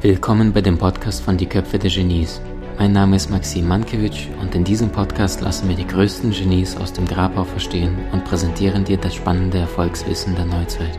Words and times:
Willkommen 0.00 0.54
bei 0.54 0.62
dem 0.62 0.78
Podcast 0.78 1.22
von 1.22 1.36
Die 1.36 1.44
Köpfe 1.44 1.78
der 1.78 1.90
Genies. 1.90 2.40
Mein 2.78 2.92
Name 2.92 3.16
ist 3.16 3.28
Maxim 3.28 3.68
Mankewitsch 3.68 4.28
und 4.40 4.54
in 4.54 4.64
diesem 4.64 4.90
Podcast 4.90 5.42
lassen 5.42 5.68
wir 5.68 5.76
die 5.76 5.86
größten 5.86 6.30
Genies 6.30 6.78
aus 6.78 6.94
dem 6.94 7.04
Grabau 7.04 7.44
verstehen 7.44 7.94
und 8.12 8.24
präsentieren 8.24 8.84
dir 8.86 8.96
das 8.96 9.14
spannende 9.14 9.58
Erfolgswissen 9.58 10.34
der 10.34 10.46
Neuzeit. 10.46 10.98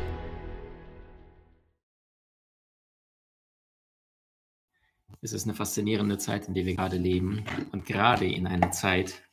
Es 5.21 5.33
ist 5.33 5.45
eine 5.45 5.55
faszinierende 5.55 6.19
Zeit, 6.19 6.47
in 6.47 6.53
der 6.53 6.67
wir 6.67 6.75
gerade 6.75 6.97
leben 6.97 7.45
und 7.71 7.87
gerade 7.87 8.27
in 8.27 8.45
einer 8.45 8.69
Zeit, 8.69 9.23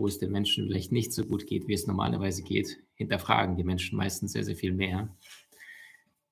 wo 0.00 0.06
es 0.06 0.18
den 0.18 0.32
Menschen 0.32 0.66
vielleicht 0.66 0.92
nicht 0.92 1.12
so 1.12 1.24
gut 1.24 1.46
geht, 1.46 1.68
wie 1.68 1.74
es 1.74 1.86
normalerweise 1.86 2.42
geht, 2.42 2.82
hinterfragen 2.94 3.56
die 3.56 3.64
Menschen 3.64 3.98
meistens 3.98 4.32
sehr, 4.32 4.44
sehr 4.44 4.56
viel 4.56 4.72
mehr. 4.72 5.14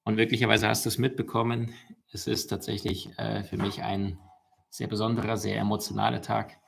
Und 0.05 0.15
möglicherweise 0.15 0.69
hast 0.69 0.87
du 0.87 0.89
es 0.89 0.97
mitbekommen, 0.97 1.75
es 2.11 2.27
ist 2.27 2.47
tatsächlich 2.47 3.11
äh, 3.19 3.45
für 3.45 3.59
mich 3.59 3.83
ein 3.83 4.19
sehr 4.71 4.87
besonderer, 4.87 5.37
sehr 5.37 5.59
emotionaler 5.59 6.23
Tag. 6.23 6.59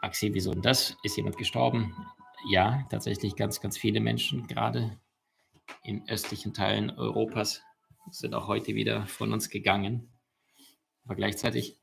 Maxi, 0.00 0.32
wieso 0.32 0.52
denn 0.52 0.62
das? 0.62 0.96
Ist 1.02 1.18
jemand 1.18 1.36
gestorben? 1.36 1.94
Ja, 2.50 2.86
tatsächlich 2.90 3.36
ganz, 3.36 3.60
ganz 3.60 3.76
viele 3.76 4.00
Menschen, 4.00 4.46
gerade 4.46 4.98
in 5.82 6.08
östlichen 6.08 6.54
Teilen 6.54 6.90
Europas, 6.90 7.60
sind 8.10 8.34
auch 8.34 8.48
heute 8.48 8.74
wieder 8.74 9.06
von 9.06 9.34
uns 9.34 9.50
gegangen. 9.50 10.10
Aber 11.04 11.14
gleichzeitig 11.14 11.78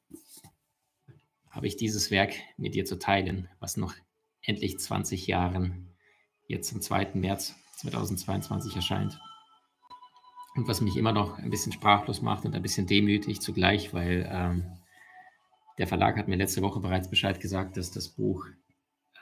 habe 1.51 1.67
ich 1.67 1.77
dieses 1.77 2.11
Werk 2.11 2.33
mit 2.57 2.75
dir 2.75 2.85
zu 2.85 2.97
teilen, 2.97 3.49
was 3.59 3.77
noch 3.77 3.93
endlich 4.41 4.79
20 4.79 5.27
Jahren 5.27 5.89
jetzt 6.47 6.73
am 6.73 6.81
2. 6.81 7.11
März 7.13 7.55
2022 7.77 8.75
erscheint. 8.75 9.19
Und 10.55 10.67
was 10.67 10.81
mich 10.81 10.97
immer 10.97 11.13
noch 11.13 11.37
ein 11.37 11.49
bisschen 11.49 11.71
sprachlos 11.71 12.21
macht 12.21 12.45
und 12.45 12.55
ein 12.55 12.61
bisschen 12.61 12.87
demütig 12.87 13.39
zugleich, 13.41 13.93
weil 13.93 14.27
ähm, 14.29 14.65
der 15.77 15.87
Verlag 15.87 16.17
hat 16.17 16.27
mir 16.27 16.35
letzte 16.35 16.61
Woche 16.61 16.79
bereits 16.79 17.09
Bescheid 17.09 17.39
gesagt, 17.39 17.77
dass 17.77 17.91
das 17.91 18.09
Buch 18.09 18.45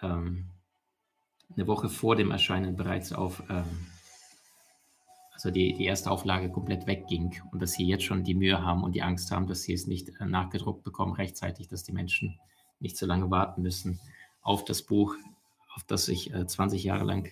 ähm, 0.02 0.50
eine 1.56 1.68
Woche 1.68 1.90
vor 1.90 2.16
dem 2.16 2.32
Erscheinen 2.32 2.76
bereits 2.76 3.14
auf, 3.14 3.44
ähm, 3.50 3.88
also 5.40 5.52
die, 5.52 5.74
die 5.74 5.86
erste 5.86 6.12
Auflage 6.12 6.52
komplett 6.52 6.86
wegging 6.86 7.42
und 7.52 7.62
dass 7.62 7.72
sie 7.72 7.86
jetzt 7.86 8.04
schon 8.04 8.26
die 8.26 8.36
Mühe 8.36 8.62
haben 8.62 8.84
und 8.84 8.94
die 8.94 9.02
Angst 9.02 9.32
haben, 9.32 9.48
dass 9.48 9.64
sie 9.64 9.72
es 9.72 9.88
nicht 9.88 10.10
äh, 10.20 10.26
nachgedruckt 10.26 10.84
bekommen 10.84 11.14
rechtzeitig, 11.14 11.70
dass 11.70 11.84
die 11.84 11.94
Menschen 11.94 12.38
nicht 12.82 12.98
so 12.98 13.06
lange 13.06 13.32
warten 13.32 13.62
müssen 13.62 14.02
auf 14.42 14.66
das 14.66 14.82
Buch, 14.82 15.16
auf 15.76 15.84
das 15.86 16.10
ich 16.10 16.34
äh, 16.34 16.46
20 16.46 16.84
Jahre 16.84 17.06
lang 17.06 17.32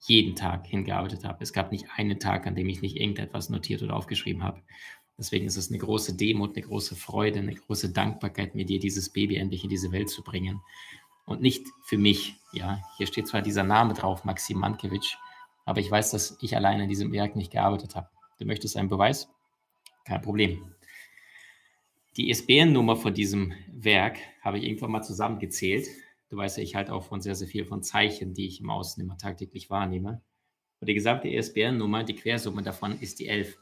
jeden 0.00 0.36
Tag 0.36 0.66
hingearbeitet 0.66 1.24
habe. 1.24 1.42
Es 1.42 1.54
gab 1.54 1.72
nicht 1.72 1.86
einen 1.96 2.20
Tag, 2.20 2.46
an 2.46 2.56
dem 2.56 2.68
ich 2.68 2.82
nicht 2.82 2.96
irgendetwas 2.96 3.48
notiert 3.48 3.82
oder 3.82 3.96
aufgeschrieben 3.96 4.42
habe. 4.42 4.60
Deswegen 5.16 5.46
ist 5.46 5.56
es 5.56 5.70
eine 5.70 5.78
große 5.78 6.16
Demut, 6.16 6.54
eine 6.54 6.66
große 6.66 6.94
Freude, 6.94 7.38
eine 7.38 7.54
große 7.54 7.90
Dankbarkeit, 7.90 8.54
mir 8.54 8.66
dir 8.66 8.80
dieses 8.80 9.10
Baby 9.10 9.36
endlich 9.36 9.64
in 9.64 9.70
diese 9.70 9.92
Welt 9.92 10.10
zu 10.10 10.22
bringen. 10.22 10.60
Und 11.24 11.40
nicht 11.40 11.66
für 11.84 11.96
mich. 11.96 12.34
Ja, 12.52 12.82
hier 12.98 13.06
steht 13.06 13.28
zwar 13.28 13.40
dieser 13.40 13.62
Name 13.62 13.94
drauf, 13.94 14.24
Maxim 14.24 14.58
Mankewitsch, 14.58 15.16
aber 15.64 15.80
ich 15.80 15.90
weiß, 15.90 16.10
dass 16.10 16.38
ich 16.40 16.56
alleine 16.56 16.84
in 16.84 16.88
diesem 16.88 17.12
Werk 17.12 17.36
nicht 17.36 17.52
gearbeitet 17.52 17.96
habe. 17.96 18.08
Du 18.38 18.44
möchtest 18.44 18.76
einen 18.76 18.88
Beweis? 18.88 19.28
Kein 20.04 20.22
Problem. 20.22 20.74
Die 22.16 22.30
ISBN-Nummer 22.30 22.96
von 22.96 23.12
diesem 23.12 23.54
Werk 23.72 24.18
habe 24.42 24.58
ich 24.58 24.64
irgendwann 24.64 24.92
mal 24.92 25.02
zusammengezählt. 25.02 25.88
Du 26.28 26.36
weißt 26.36 26.58
ja, 26.58 26.62
ich 26.62 26.74
halte 26.74 26.92
auch 26.94 27.04
von 27.04 27.20
sehr, 27.20 27.34
sehr 27.34 27.48
viel 27.48 27.64
von 27.64 27.82
Zeichen, 27.82 28.34
die 28.34 28.46
ich 28.46 28.60
im 28.60 28.70
Außen 28.70 29.02
immer 29.02 29.16
tagtäglich 29.18 29.70
wahrnehme. 29.70 30.20
Und 30.80 30.88
die 30.88 30.94
gesamte 30.94 31.28
ISBN-Nummer, 31.28 32.04
die 32.04 32.14
Quersumme 32.14 32.62
davon 32.62 32.98
ist 33.00 33.18
die 33.18 33.26
11. 33.26 33.58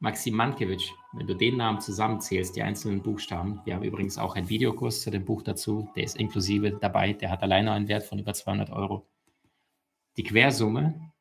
Maxim 0.00 0.34
Mankiewicz, 0.34 0.90
wenn 1.12 1.26
du 1.26 1.34
den 1.34 1.56
Namen 1.56 1.80
zusammenzählst, 1.80 2.56
die 2.56 2.62
einzelnen 2.62 3.02
Buchstaben, 3.02 3.60
wir 3.64 3.74
haben 3.74 3.84
übrigens 3.84 4.18
auch 4.18 4.34
einen 4.34 4.48
Videokurs 4.48 5.00
zu 5.02 5.10
dem 5.10 5.24
Buch 5.24 5.42
dazu, 5.42 5.88
der 5.96 6.04
ist 6.04 6.16
inklusive 6.16 6.72
dabei, 6.72 7.12
der 7.12 7.30
hat 7.30 7.42
alleine 7.42 7.72
einen 7.72 7.88
Wert 7.88 8.02
von 8.02 8.18
über 8.18 8.34
200 8.34 8.70
Euro. 8.70 9.06
Die 10.16 10.22
Quersumme 10.22 11.12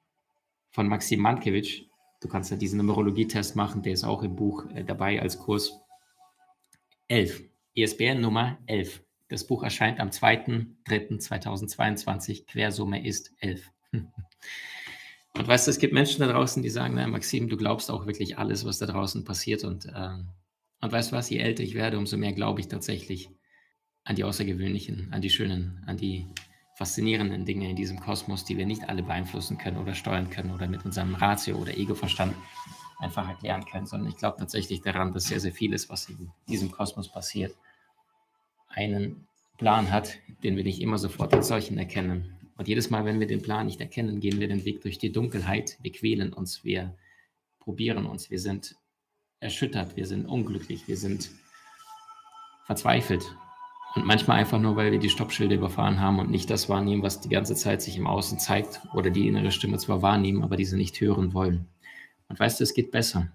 von 0.70 0.88
Maxim 0.88 1.20
Mankiewicz, 1.20 1.82
du 2.22 2.28
kannst 2.28 2.52
ja 2.52 2.58
diesen 2.58 2.78
Numerologietest 2.78 3.56
machen, 3.56 3.82
der 3.82 3.94
ist 3.94 4.04
auch 4.04 4.22
im 4.24 4.36
Buch 4.36 4.70
äh, 4.72 4.84
dabei 4.84 5.20
als 5.22 5.40
Kurs. 5.40 5.80
11. 7.08 7.44
ISBN 7.76 8.22
Nummer 8.22 8.60
11. 8.68 9.04
Das 9.30 9.48
Buch 9.48 9.64
erscheint 9.64 10.00
am 10.00 10.10
2.3.2022. 10.10 12.46
Quersumme 12.46 13.04
ist 13.06 13.34
11. 13.40 13.72
Und 15.36 15.48
weißt 15.48 15.66
du, 15.66 15.72
es 15.72 15.80
gibt 15.80 15.94
Menschen 15.94 16.20
da 16.20 16.28
draußen, 16.32 16.62
die 16.62 16.70
sagen, 16.70 16.94
na 16.94 17.08
Maxim, 17.08 17.50
du 17.50 17.58
glaubst 17.58 17.90
auch 17.90 18.06
wirklich 18.06 18.38
alles, 18.38 18.66
was 18.66 18.78
da 18.78 18.86
draußen 18.86 19.24
passiert. 19.24 19.64
Und, 19.64 19.88
äh, 19.88 20.10
und 20.82 20.92
weißt 20.92 21.12
du 21.12 21.16
was, 21.16 21.32
je 21.32 21.40
älter 21.40 21.64
ich 21.64 21.74
werde, 21.74 21.98
umso 21.98 22.18
mehr 22.18 22.34
glaube 22.34 22.62
ich 22.62 22.68
tatsächlich 22.68 23.32
an 24.04 24.16
die 24.16 24.24
außergewöhnlichen, 24.24 25.12
an 25.12 25.22
die 25.22 25.32
schönen, 25.32 25.84
an 25.88 25.98
die 25.98 26.28
faszinierenden 26.76 27.46
Dinge 27.46 27.70
in 27.70 27.76
diesem 27.76 28.00
Kosmos, 28.00 28.46
die 28.46 28.58
wir 28.58 28.66
nicht 28.66 28.90
alle 28.90 29.04
beeinflussen 29.04 29.58
können 29.58 29.78
oder 29.78 29.94
steuern 29.94 30.30
können 30.30 30.52
oder 30.52 30.68
mit 30.68 30.86
unserem 30.86 31.16
Ratio 31.16 31.58
oder 31.58 31.78
Egoverstand 31.78 32.36
einfach 33.00 33.28
erklären 33.28 33.66
können, 33.66 33.86
sondern 33.86 34.10
ich 34.10 34.18
glaube 34.18 34.38
tatsächlich 34.40 34.82
daran, 34.82 35.12
dass 35.12 35.26
sehr, 35.26 35.40
sehr 35.40 35.52
vieles, 35.52 35.90
was 35.90 36.10
in 36.10 36.32
diesem 36.48 36.72
Kosmos 36.72 37.10
passiert, 37.10 37.56
einen 38.70 39.28
Plan 39.58 39.92
hat, 39.92 40.18
den 40.44 40.56
wir 40.56 40.64
nicht 40.64 40.82
immer 40.82 40.98
sofort 40.98 41.34
als 41.34 41.48
solchen 41.48 41.78
erkennen. 41.78 42.36
Und 42.58 42.68
jedes 42.68 42.90
Mal, 42.90 43.06
wenn 43.06 43.20
wir 43.20 43.28
den 43.28 43.42
Plan 43.42 43.68
nicht 43.68 43.80
erkennen, 43.80 44.20
gehen 44.20 44.40
wir 44.40 44.48
den 44.48 44.66
Weg 44.66 44.82
durch 44.82 44.98
die 44.98 45.12
Dunkelheit. 45.12 45.78
Wir 45.82 45.92
quälen 45.92 46.34
uns, 46.34 46.64
wir 46.64 46.96
probieren 47.60 48.06
uns, 48.06 48.30
wir 48.32 48.40
sind 48.40 48.76
erschüttert, 49.40 49.96
wir 49.96 50.08
sind 50.08 50.26
unglücklich, 50.26 50.88
wir 50.88 50.98
sind 50.98 51.30
verzweifelt. 52.66 53.24
Und 53.96 54.06
manchmal 54.06 54.40
einfach 54.40 54.60
nur, 54.60 54.76
weil 54.76 54.92
wir 54.92 55.00
die 55.00 55.10
Stoppschilder 55.10 55.56
überfahren 55.56 56.00
haben 56.00 56.20
und 56.20 56.32
nicht 56.32 56.50
das 56.50 56.68
wahrnehmen, 56.68 57.04
was 57.04 57.22
die 57.22 57.30
ganze 57.30 57.56
Zeit 57.56 57.82
sich 57.82 57.96
im 57.96 58.08
Außen 58.08 58.40
zeigt 58.40 58.82
oder 58.94 59.12
die 59.12 59.28
innere 59.28 59.52
Stimme 59.52 59.78
zwar 59.78 60.02
wahrnehmen, 60.02 60.44
aber 60.44 60.56
diese 60.56 60.78
nicht 60.78 61.00
hören 61.00 61.34
wollen. 61.34 61.68
Und 62.28 62.40
weißt 62.40 62.60
du, 62.60 62.64
es 62.64 62.74
geht 62.74 62.92
besser. 62.92 63.32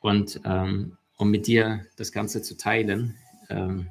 Und 0.00 0.40
ähm, 0.44 0.98
um 1.16 1.30
mit 1.30 1.46
dir 1.46 1.86
das 1.96 2.12
Ganze 2.12 2.42
zu 2.42 2.58
teilen, 2.58 3.16
ähm, 3.48 3.90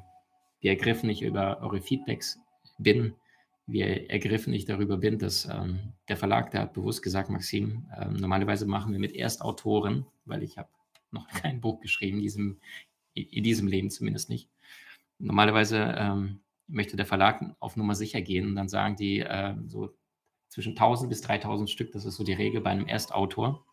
wie 0.60 0.68
ergriffen 0.68 1.10
ich 1.10 1.22
über 1.22 1.60
eure 1.60 1.80
Feedbacks 1.80 2.38
bin, 2.78 3.14
wie 3.66 3.80
ergriffen 3.80 4.52
ich 4.52 4.66
darüber 4.66 4.98
bin, 4.98 5.18
dass 5.18 5.46
ähm, 5.46 5.94
der 6.08 6.16
Verlag, 6.16 6.50
der 6.52 6.60
hat 6.60 6.74
bewusst 6.74 7.02
gesagt, 7.02 7.30
Maxim, 7.30 7.86
ähm, 7.98 8.14
normalerweise 8.14 8.66
machen 8.66 8.92
wir 8.92 9.00
mit 9.00 9.16
Erstautoren, 9.16 10.06
weil 10.24 10.42
ich 10.44 10.56
habe 10.56 10.68
noch 11.10 11.26
kein 11.28 11.60
Buch 11.60 11.80
geschrieben, 11.80 12.20
diesem, 12.20 12.58
in 13.14 13.42
diesem 13.42 13.66
Leben 13.66 13.90
zumindest 13.90 14.28
nicht. 14.28 14.48
Normalerweise 15.18 15.94
ähm, 15.96 16.40
möchte 16.66 16.96
der 16.96 17.06
Verlag 17.06 17.44
auf 17.60 17.76
Nummer 17.76 17.94
sicher 17.94 18.20
gehen 18.20 18.46
und 18.46 18.56
dann 18.56 18.68
sagen 18.68 18.96
die 18.96 19.20
äh, 19.20 19.54
so 19.66 19.94
zwischen 20.48 20.70
1000 20.70 21.08
bis 21.08 21.20
3000 21.22 21.68
Stück, 21.68 21.92
das 21.92 22.04
ist 22.04 22.16
so 22.16 22.24
die 22.24 22.32
Regel 22.32 22.60
bei 22.60 22.70
einem 22.70 22.86
Erstautor. 22.86 23.64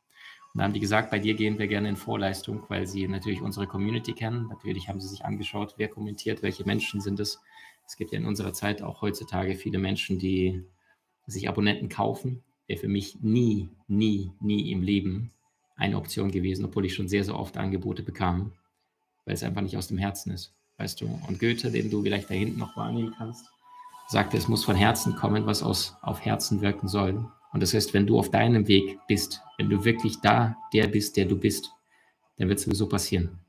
Und 0.54 0.58
dann 0.58 0.66
haben 0.66 0.74
die 0.74 0.80
gesagt, 0.80 1.12
bei 1.12 1.20
dir 1.20 1.36
gehen 1.36 1.60
wir 1.60 1.68
gerne 1.68 1.88
in 1.88 1.96
Vorleistung, 1.96 2.64
weil 2.68 2.86
sie 2.86 3.08
natürlich 3.08 3.42
unsere 3.42 3.68
Community 3.68 4.14
kennen. 4.14 4.48
Natürlich 4.50 4.90
haben 4.90 5.00
sie 5.00 5.08
sich 5.08 5.24
angeschaut, 5.24 5.76
wer 5.78 5.88
kommentiert, 5.88 6.44
welche 6.44 6.66
Menschen 6.66 7.00
sind 7.00 7.20
es 7.20 7.40
es 7.92 7.98
gibt 7.98 8.14
ja 8.14 8.20
in 8.20 8.26
unserer 8.26 8.54
Zeit 8.54 8.82
auch 8.82 9.02
heutzutage 9.02 9.56
viele 9.56 9.78
Menschen, 9.78 10.18
die 10.18 10.64
sich 11.28 11.50
Abonnenten 11.50 11.90
kaufen. 11.90 12.42
Wäre 12.66 12.80
für 12.80 12.88
mich 12.88 13.20
nie, 13.22 13.68
nie, 13.90 14.32
nie 14.40 14.72
im 14.72 14.82
Leben 14.82 15.34
eine 15.76 15.98
Option 15.98 16.32
gewesen, 16.32 16.64
obwohl 16.64 16.86
ich 16.86 16.94
schon 16.94 17.10
sehr, 17.10 17.26
sehr 17.26 17.38
oft 17.38 17.58
Angebote 17.58 18.02
bekam, 18.02 18.54
weil 19.26 19.34
es 19.34 19.44
einfach 19.44 19.62
nicht 19.62 19.76
aus 19.76 19.88
dem 19.88 19.98
Herzen 19.98 20.32
ist, 20.32 20.54
weißt 20.78 21.02
du. 21.02 21.20
Und 21.28 21.40
Goethe, 21.40 21.72
den 21.72 21.90
du 21.90 22.04
vielleicht 22.04 22.30
da 22.30 22.34
hinten 22.34 22.60
noch 22.60 22.76
wahrnehmen 22.76 23.14
kannst, 23.18 23.46
sagte, 24.08 24.38
es 24.38 24.48
muss 24.48 24.66
von 24.66 24.76
Herzen 24.76 25.16
kommen, 25.16 25.46
was 25.46 25.64
aus, 25.64 25.96
auf 26.02 26.24
Herzen 26.26 26.62
wirken 26.62 26.88
soll. 26.88 27.26
Und 27.54 27.62
das 27.62 27.74
heißt, 27.74 27.94
wenn 27.94 28.08
du 28.08 28.18
auf 28.18 28.32
deinem 28.32 28.68
Weg 28.68 29.00
bist, 29.08 29.42
wenn 29.58 29.70
du 29.70 29.84
wirklich 29.84 30.20
da 30.22 30.58
der 30.74 30.88
bist, 30.88 31.18
der 31.18 31.26
du 31.26 31.38
bist, 31.38 31.72
dann 32.38 32.50
wird 32.50 32.60
es 32.60 32.66
sowieso 32.66 32.88
passieren. 32.88 33.40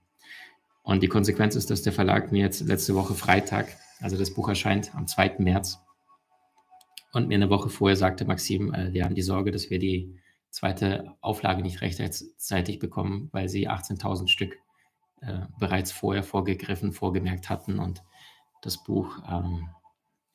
Und 0.82 1.02
die 1.02 1.08
Konsequenz 1.08 1.54
ist, 1.54 1.70
dass 1.70 1.82
der 1.82 1.92
Verlag 1.92 2.32
mir 2.32 2.42
jetzt 2.42 2.60
letzte 2.60 2.94
Woche 2.94 3.14
Freitag 3.14 3.68
also 4.02 4.18
das 4.18 4.34
Buch 4.34 4.48
erscheint 4.48 4.94
am 4.94 5.06
2. 5.06 5.36
März. 5.38 5.78
Und 7.12 7.28
mir 7.28 7.36
eine 7.36 7.50
Woche 7.50 7.68
vorher 7.68 7.96
sagte 7.96 8.24
Maxim, 8.24 8.74
äh, 8.74 8.92
wir 8.92 9.04
haben 9.04 9.14
die 9.14 9.22
Sorge, 9.22 9.52
dass 9.52 9.70
wir 9.70 9.78
die 9.78 10.18
zweite 10.50 11.14
Auflage 11.20 11.62
nicht 11.62 11.80
rechtzeitig 11.80 12.78
bekommen, 12.78 13.28
weil 13.32 13.48
sie 13.48 13.68
18.000 13.68 14.28
Stück 14.28 14.58
äh, 15.22 15.46
bereits 15.58 15.92
vorher 15.92 16.22
vorgegriffen, 16.22 16.92
vorgemerkt 16.92 17.48
hatten 17.48 17.78
und 17.78 18.02
das 18.60 18.82
Buch 18.82 19.18
ähm, 19.30 19.68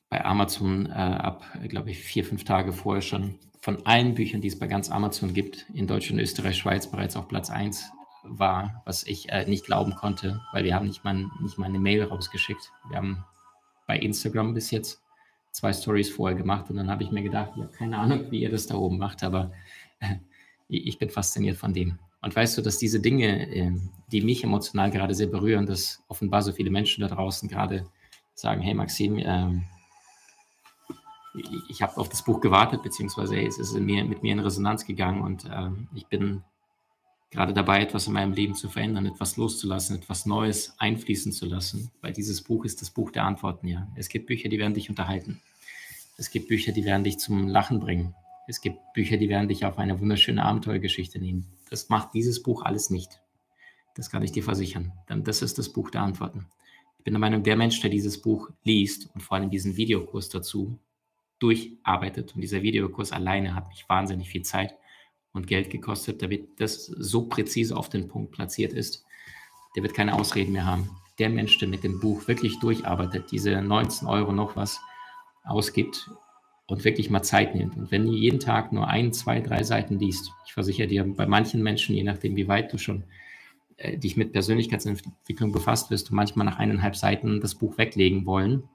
bei 0.08 0.24
Amazon 0.24 0.86
äh, 0.86 0.92
ab, 0.92 1.44
glaube 1.68 1.90
ich, 1.90 1.98
vier, 1.98 2.24
fünf 2.24 2.44
Tage 2.44 2.72
vorher 2.72 3.02
schon 3.02 3.38
von 3.60 3.84
allen 3.86 4.14
Büchern, 4.14 4.40
die 4.40 4.48
es 4.48 4.58
bei 4.58 4.66
ganz 4.66 4.90
Amazon 4.90 5.34
gibt, 5.34 5.66
in 5.74 5.86
Deutschland, 5.86 6.20
Österreich, 6.22 6.56
Schweiz 6.56 6.90
bereits 6.90 7.16
auf 7.16 7.28
Platz 7.28 7.50
1 7.50 7.90
war, 8.22 8.82
was 8.84 9.04
ich 9.04 9.30
äh, 9.30 9.44
nicht 9.46 9.64
glauben 9.64 9.94
konnte, 9.94 10.40
weil 10.52 10.64
wir 10.64 10.74
haben 10.74 10.86
nicht 10.86 11.04
mal, 11.04 11.26
nicht 11.40 11.58
mal 11.58 11.66
eine 11.66 11.78
Mail 11.78 12.04
rausgeschickt. 12.04 12.72
Wir 12.88 12.96
haben 12.96 13.24
bei 13.86 13.98
Instagram 13.98 14.54
bis 14.54 14.70
jetzt 14.70 15.02
zwei 15.50 15.72
Stories 15.72 16.10
vorher 16.10 16.36
gemacht 16.36 16.70
und 16.70 16.76
dann 16.76 16.90
habe 16.90 17.02
ich 17.02 17.10
mir 17.10 17.22
gedacht, 17.22 17.52
ja, 17.56 17.66
keine 17.66 17.98
Ahnung, 17.98 18.30
wie 18.30 18.40
ihr 18.40 18.50
das 18.50 18.66
da 18.66 18.76
oben 18.76 18.98
macht, 18.98 19.22
aber 19.22 19.52
äh, 20.00 20.16
ich 20.68 20.98
bin 20.98 21.10
fasziniert 21.10 21.56
von 21.56 21.72
dem. 21.72 21.98
Und 22.20 22.34
weißt 22.34 22.58
du, 22.58 22.62
dass 22.62 22.78
diese 22.78 23.00
Dinge, 23.00 23.54
äh, 23.54 23.72
die 24.10 24.22
mich 24.22 24.42
emotional 24.42 24.90
gerade 24.90 25.14
sehr 25.14 25.28
berühren, 25.28 25.66
dass 25.66 26.02
offenbar 26.08 26.42
so 26.42 26.52
viele 26.52 26.70
Menschen 26.70 27.02
da 27.02 27.08
draußen 27.08 27.48
gerade 27.48 27.86
sagen, 28.34 28.60
hey 28.60 28.74
Maxim, 28.74 29.18
ähm, 29.18 29.64
ich 31.68 31.82
habe 31.82 31.96
auf 31.98 32.08
das 32.08 32.24
Buch 32.24 32.40
gewartet, 32.40 32.82
beziehungsweise 32.82 33.40
es 33.40 33.58
ist 33.58 33.74
mir, 33.74 34.04
mit 34.04 34.22
mir 34.22 34.32
in 34.32 34.40
Resonanz 34.40 34.84
gegangen 34.84 35.22
und 35.22 35.44
äh, 35.44 35.70
ich 35.94 36.06
bin 36.06 36.42
gerade 37.30 37.52
dabei, 37.52 37.82
etwas 37.82 38.06
in 38.06 38.14
meinem 38.14 38.32
Leben 38.32 38.54
zu 38.54 38.68
verändern, 38.68 39.06
etwas 39.06 39.36
loszulassen, 39.36 39.96
etwas 39.96 40.26
Neues 40.26 40.74
einfließen 40.78 41.32
zu 41.32 41.46
lassen, 41.46 41.90
weil 42.00 42.12
dieses 42.12 42.42
Buch 42.42 42.64
ist 42.64 42.80
das 42.80 42.90
Buch 42.90 43.10
der 43.10 43.24
Antworten, 43.24 43.68
ja. 43.68 43.86
Es 43.96 44.08
gibt 44.08 44.26
Bücher, 44.26 44.48
die 44.48 44.58
werden 44.58 44.74
dich 44.74 44.88
unterhalten. 44.88 45.40
Es 46.16 46.30
gibt 46.30 46.48
Bücher, 46.48 46.72
die 46.72 46.84
werden 46.84 47.04
dich 47.04 47.18
zum 47.18 47.46
Lachen 47.46 47.80
bringen. 47.80 48.14
Es 48.48 48.60
gibt 48.60 48.78
Bücher, 48.94 49.18
die 49.18 49.28
werden 49.28 49.48
dich 49.48 49.64
auf 49.64 49.78
eine 49.78 50.00
wunderschöne 50.00 50.42
Abenteuergeschichte 50.42 51.18
nehmen. 51.18 51.46
Das 51.70 51.88
macht 51.88 52.14
dieses 52.14 52.42
Buch 52.42 52.62
alles 52.62 52.90
nicht. 52.90 53.20
Das 53.94 54.10
kann 54.10 54.22
ich 54.22 54.32
dir 54.32 54.42
versichern. 54.42 54.92
Denn 55.08 55.24
das 55.24 55.42
ist 55.42 55.58
das 55.58 55.68
Buch 55.68 55.90
der 55.90 56.02
Antworten. 56.02 56.46
Ich 56.98 57.04
bin 57.04 57.14
der 57.14 57.20
Meinung, 57.20 57.42
der 57.42 57.56
Mensch, 57.56 57.80
der 57.80 57.90
dieses 57.90 58.20
Buch 58.20 58.50
liest 58.64 59.08
und 59.14 59.22
vor 59.22 59.36
allem 59.36 59.50
diesen 59.50 59.76
Videokurs 59.76 60.28
dazu 60.28 60.78
durcharbeitet, 61.38 62.34
und 62.34 62.40
dieser 62.40 62.62
Videokurs 62.62 63.12
alleine 63.12 63.54
hat 63.54 63.68
mich 63.68 63.88
wahnsinnig 63.88 64.28
viel 64.28 64.42
Zeit 64.42 64.74
und 65.32 65.46
Geld 65.46 65.70
gekostet, 65.70 66.22
damit 66.22 66.60
das 66.60 66.86
so 66.86 67.26
präzise 67.26 67.76
auf 67.76 67.88
den 67.88 68.08
Punkt 68.08 68.32
platziert 68.32 68.72
ist, 68.72 69.04
der 69.76 69.82
wird 69.82 69.94
keine 69.94 70.14
Ausreden 70.14 70.52
mehr 70.52 70.66
haben. 70.66 70.90
Der 71.18 71.30
Mensch, 71.30 71.58
der 71.58 71.68
mit 71.68 71.84
dem 71.84 72.00
Buch 72.00 72.26
wirklich 72.26 72.58
durcharbeitet, 72.58 73.30
diese 73.30 73.60
19 73.60 74.08
Euro 74.08 74.32
noch 74.32 74.56
was 74.56 74.80
ausgibt 75.44 76.10
und 76.68 76.84
wirklich 76.84 77.08
mal 77.08 77.22
Zeit 77.22 77.54
nimmt. 77.54 77.76
Und 77.76 77.90
wenn 77.90 78.06
du 78.06 78.12
jeden 78.12 78.40
Tag 78.40 78.72
nur 78.72 78.86
ein, 78.86 79.12
zwei, 79.12 79.40
drei 79.40 79.62
Seiten 79.62 79.98
liest, 79.98 80.30
ich 80.46 80.52
versichere 80.52 80.86
dir, 80.86 81.02
bei 81.04 81.26
manchen 81.26 81.62
Menschen, 81.62 81.96
je 81.96 82.02
nachdem, 82.02 82.36
wie 82.36 82.46
weit 82.46 82.72
du 82.72 82.78
schon 82.78 83.04
äh, 83.78 83.96
dich 83.96 84.18
mit 84.18 84.32
Persönlichkeitsentwicklung 84.32 85.50
befasst, 85.50 85.90
wirst 85.90 86.10
du 86.10 86.14
manchmal 86.14 86.44
nach 86.44 86.58
eineinhalb 86.58 86.94
Seiten 86.94 87.40
das 87.40 87.54
Buch 87.54 87.78
weglegen 87.78 88.26
wollen, 88.26 88.68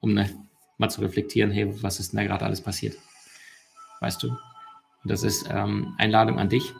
um 0.00 0.12
ne, 0.12 0.28
mal 0.76 0.90
zu 0.90 1.00
reflektieren, 1.02 1.52
hey, 1.52 1.72
was 1.82 2.00
ist 2.00 2.12
denn 2.12 2.18
da 2.18 2.24
gerade 2.24 2.44
alles 2.44 2.60
passiert? 2.60 2.96
Weißt 4.00 4.20
du? 4.24 4.30
Und 4.30 5.10
das 5.10 5.22
ist 5.22 5.48
ähm, 5.48 5.94
Einladung 5.98 6.40
an 6.40 6.48
dich, 6.48 6.74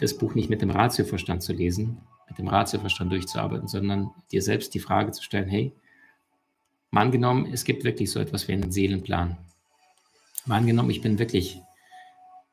das 0.00 0.18
Buch 0.18 0.34
nicht 0.34 0.50
mit 0.50 0.60
dem 0.60 0.70
Ratioverstand 0.70 1.42
zu 1.42 1.54
lesen, 1.54 2.02
mit 2.28 2.38
dem 2.38 2.48
Ratioverstand 2.48 3.10
durchzuarbeiten, 3.10 3.68
sondern 3.68 4.10
dir 4.32 4.42
selbst 4.42 4.74
die 4.74 4.80
Frage 4.80 5.12
zu 5.12 5.22
stellen, 5.22 5.48
hey, 5.48 5.72
mal 6.92 7.00
angenommen, 7.00 7.52
es 7.52 7.64
gibt 7.64 7.82
wirklich 7.82 8.10
so 8.10 8.20
etwas 8.20 8.46
wie 8.46 8.52
einen 8.52 8.70
Seelenplan. 8.70 9.36
Mal 10.44 10.58
angenommen, 10.58 10.90
ich 10.90 11.00
bin 11.00 11.18
wirklich 11.18 11.60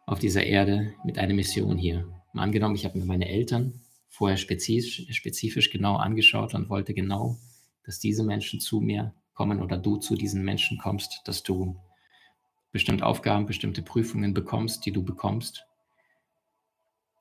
auf 0.08 0.18
dieser 0.18 0.44
Erde 0.44 0.94
mit 1.04 1.20
einer 1.20 1.34
Mission 1.34 1.78
hier. 1.78 2.08
Mal 2.34 2.44
angenommen, 2.44 2.76
ich 2.76 2.86
habe 2.86 2.98
mir 2.98 3.06
meine 3.06 3.28
Eltern 3.28 3.82
vorher 4.08 4.38
spezifisch, 4.38 5.06
spezifisch 5.16 5.70
genau 5.70 5.98
angeschaut 5.98 6.56
und 6.56 6.70
wollte 6.70 6.94
genau, 6.94 7.38
dass 7.84 8.00
diese 8.00 8.24
Menschen 8.24 8.60
zu 8.60 8.80
mir 8.80 9.14
kommen 9.34 9.62
oder 9.62 9.78
du 9.78 9.98
zu 9.98 10.16
diesen 10.16 10.44
Menschen 10.44 10.78
kommst, 10.78 11.22
dass 11.26 11.44
du 11.44 11.76
bestimmte 12.72 13.06
Aufgaben, 13.06 13.46
bestimmte 13.46 13.82
Prüfungen 13.82 14.34
bekommst, 14.34 14.86
die 14.86 14.92
du 14.92 15.04
bekommst, 15.04 15.66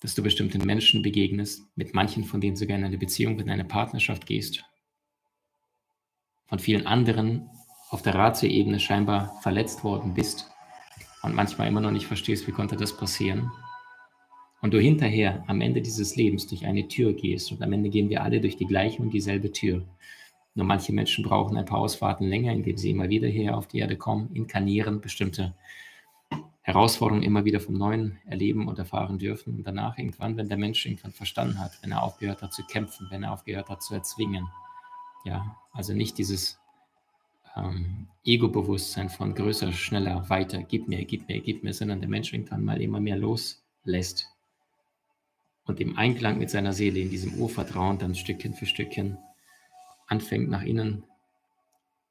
dass 0.01 0.15
du 0.15 0.23
bestimmten 0.23 0.65
Menschen 0.65 1.03
begegnest, 1.03 1.63
mit 1.75 1.95
manchen 1.95 2.25
von 2.25 2.41
denen 2.41 2.57
sogar 2.57 2.79
in 2.79 2.85
eine 2.85 2.99
Beziehung, 2.99 3.41
in 3.41 3.51
eine 3.51 3.65
Partnerschaft 3.65 4.27
gehst, 4.27 4.65
von 6.49 6.59
vielen 6.59 6.87
anderen 6.87 7.49
auf 7.91 8.03
der 8.03 8.15
Ratioebene 8.15 8.81
scheinbar 8.81 9.39
verletzt 9.43 9.85
worden 9.85 10.15
bist 10.15 10.51
und 11.23 11.35
manchmal 11.35 11.69
immer 11.69 11.81
noch 11.81 11.91
nicht 11.91 12.07
verstehst, 12.07 12.47
wie 12.47 12.53
konnte 12.53 12.77
das 12.77 12.97
passieren. 12.97 13.51
Und 14.61 14.75
du 14.75 14.81
hinterher 14.81 15.45
am 15.47 15.61
Ende 15.61 15.81
dieses 15.81 16.17
Lebens 16.17 16.47
durch 16.47 16.67
eine 16.67 16.89
Tür 16.89 17.13
gehst 17.13 17.53
und 17.53 17.63
am 17.63 17.73
Ende 17.73 17.91
gehen 17.91 18.11
wir 18.11 18.23
alle 18.23 18.41
durch 18.41 18.57
die 18.57 18.67
gleiche 18.67 19.01
und 19.01 19.11
dieselbe 19.11 19.53
Tür. 19.53 19.87
Nur 20.55 20.67
manche 20.67 20.93
Menschen 20.93 21.23
brauchen 21.23 21.57
ein 21.57 21.65
paar 21.65 21.79
Ausfahrten 21.79 22.27
länger, 22.27 22.53
indem 22.53 22.77
sie 22.77 22.91
immer 22.91 23.09
wieder 23.09 23.29
hier 23.29 23.57
auf 23.57 23.69
die 23.69 23.79
Erde 23.79 23.97
kommen, 23.97 24.35
inkarnieren, 24.35 25.01
bestimmte 25.01 25.55
Herausforderungen 26.63 27.23
immer 27.23 27.45
wieder 27.45 27.61
vom 27.61 27.77
Neuen 27.77 28.19
erleben 28.27 28.67
und 28.67 28.79
erfahren 28.79 29.19
dürfen. 29.19 29.55
Und 29.55 29.67
danach 29.67 29.97
irgendwann, 29.97 30.37
wenn 30.37 30.49
der 30.49 30.59
Mensch 30.59 30.85
irgendwann 30.85 31.13
verstanden 31.13 31.61
hat, 31.61 31.79
wenn 31.83 31.93
er 31.93 32.03
aufgehört 32.03 32.43
hat 32.43 32.53
zu 32.53 32.65
kämpfen, 32.65 33.07
wenn 33.11 33.23
er 33.23 33.33
aufgehört 33.33 33.69
hat 33.69 33.83
zu 33.83 33.95
erzwingen. 33.95 34.49
Ja, 35.29 35.59
also 35.73 35.93
nicht 35.93 36.17
dieses 36.17 36.59
ähm, 37.55 38.09
Ego-Bewusstsein 38.25 39.11
von 39.11 39.35
größer, 39.35 39.73
schneller, 39.73 40.31
weiter, 40.31 40.63
gib 40.63 40.89
mir, 40.89 41.05
gib 41.05 41.29
mir, 41.29 41.41
gib 41.41 41.63
mir, 41.63 41.75
sondern 41.75 42.01
der 42.01 42.09
Mensch 42.09 42.33
irgendwann 42.33 42.65
mal 42.65 42.81
immer 42.81 42.99
mehr 42.99 43.19
loslässt 43.19 44.27
und 45.65 45.81
im 45.81 45.99
Einklang 45.99 46.39
mit 46.39 46.49
seiner 46.49 46.73
Seele, 46.73 47.01
in 47.01 47.11
diesem 47.11 47.35
Urvertrauen 47.35 47.99
dann 47.99 48.15
Stückchen 48.15 48.55
für 48.55 48.65
Stückchen 48.65 49.19
anfängt 50.07 50.49
nach 50.49 50.63
innen 50.63 51.05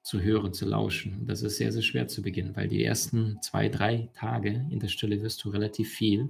zu 0.04 0.22
hören, 0.22 0.54
zu 0.54 0.68
lauschen. 0.68 1.26
Das 1.26 1.42
ist 1.42 1.58
sehr, 1.58 1.72
sehr 1.72 1.82
schwer 1.82 2.08
zu 2.08 2.22
beginnen, 2.22 2.56
weil 2.56 2.68
die 2.68 2.84
ersten 2.84 3.42
zwei, 3.42 3.68
drei 3.68 4.12
Tage 4.14 4.68
in 4.70 4.80
der 4.80 4.90
Stille 4.90 5.24
wirst 5.24 5.44
du 5.44 5.50
relativ 5.50 5.92
viel 5.92 6.30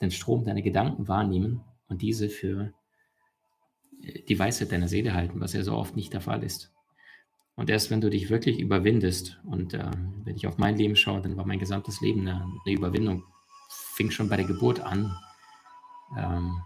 den 0.00 0.10
Strom 0.10 0.44
deiner 0.44 0.62
Gedanken 0.62 1.06
wahrnehmen 1.06 1.60
und 1.86 2.02
diese 2.02 2.28
für 2.28 2.72
die 3.98 4.38
Weisheit 4.38 4.72
deiner 4.72 4.88
Seele 4.88 5.14
halten, 5.14 5.40
was 5.40 5.52
ja 5.52 5.62
so 5.62 5.74
oft 5.74 5.96
nicht 5.96 6.12
der 6.12 6.20
Fall 6.20 6.42
ist. 6.42 6.72
Und 7.54 7.70
erst 7.70 7.90
wenn 7.90 8.00
du 8.00 8.10
dich 8.10 8.28
wirklich 8.28 8.60
überwindest, 8.60 9.40
und 9.44 9.74
äh, 9.74 9.90
wenn 10.24 10.36
ich 10.36 10.46
auf 10.46 10.58
mein 10.58 10.76
Leben 10.76 10.96
schaue, 10.96 11.22
dann 11.22 11.36
war 11.36 11.46
mein 11.46 11.58
gesamtes 11.58 12.00
Leben 12.00 12.20
eine, 12.20 12.46
eine 12.64 12.74
Überwindung, 12.74 13.24
fing 13.68 14.10
schon 14.10 14.28
bei 14.28 14.36
der 14.36 14.44
Geburt 14.44 14.80
an. 14.80 15.16
Ähm, 16.16 16.60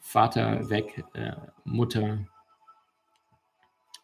Vater 0.00 0.68
weg, 0.68 1.04
äh, 1.14 1.32
Mutter 1.64 2.26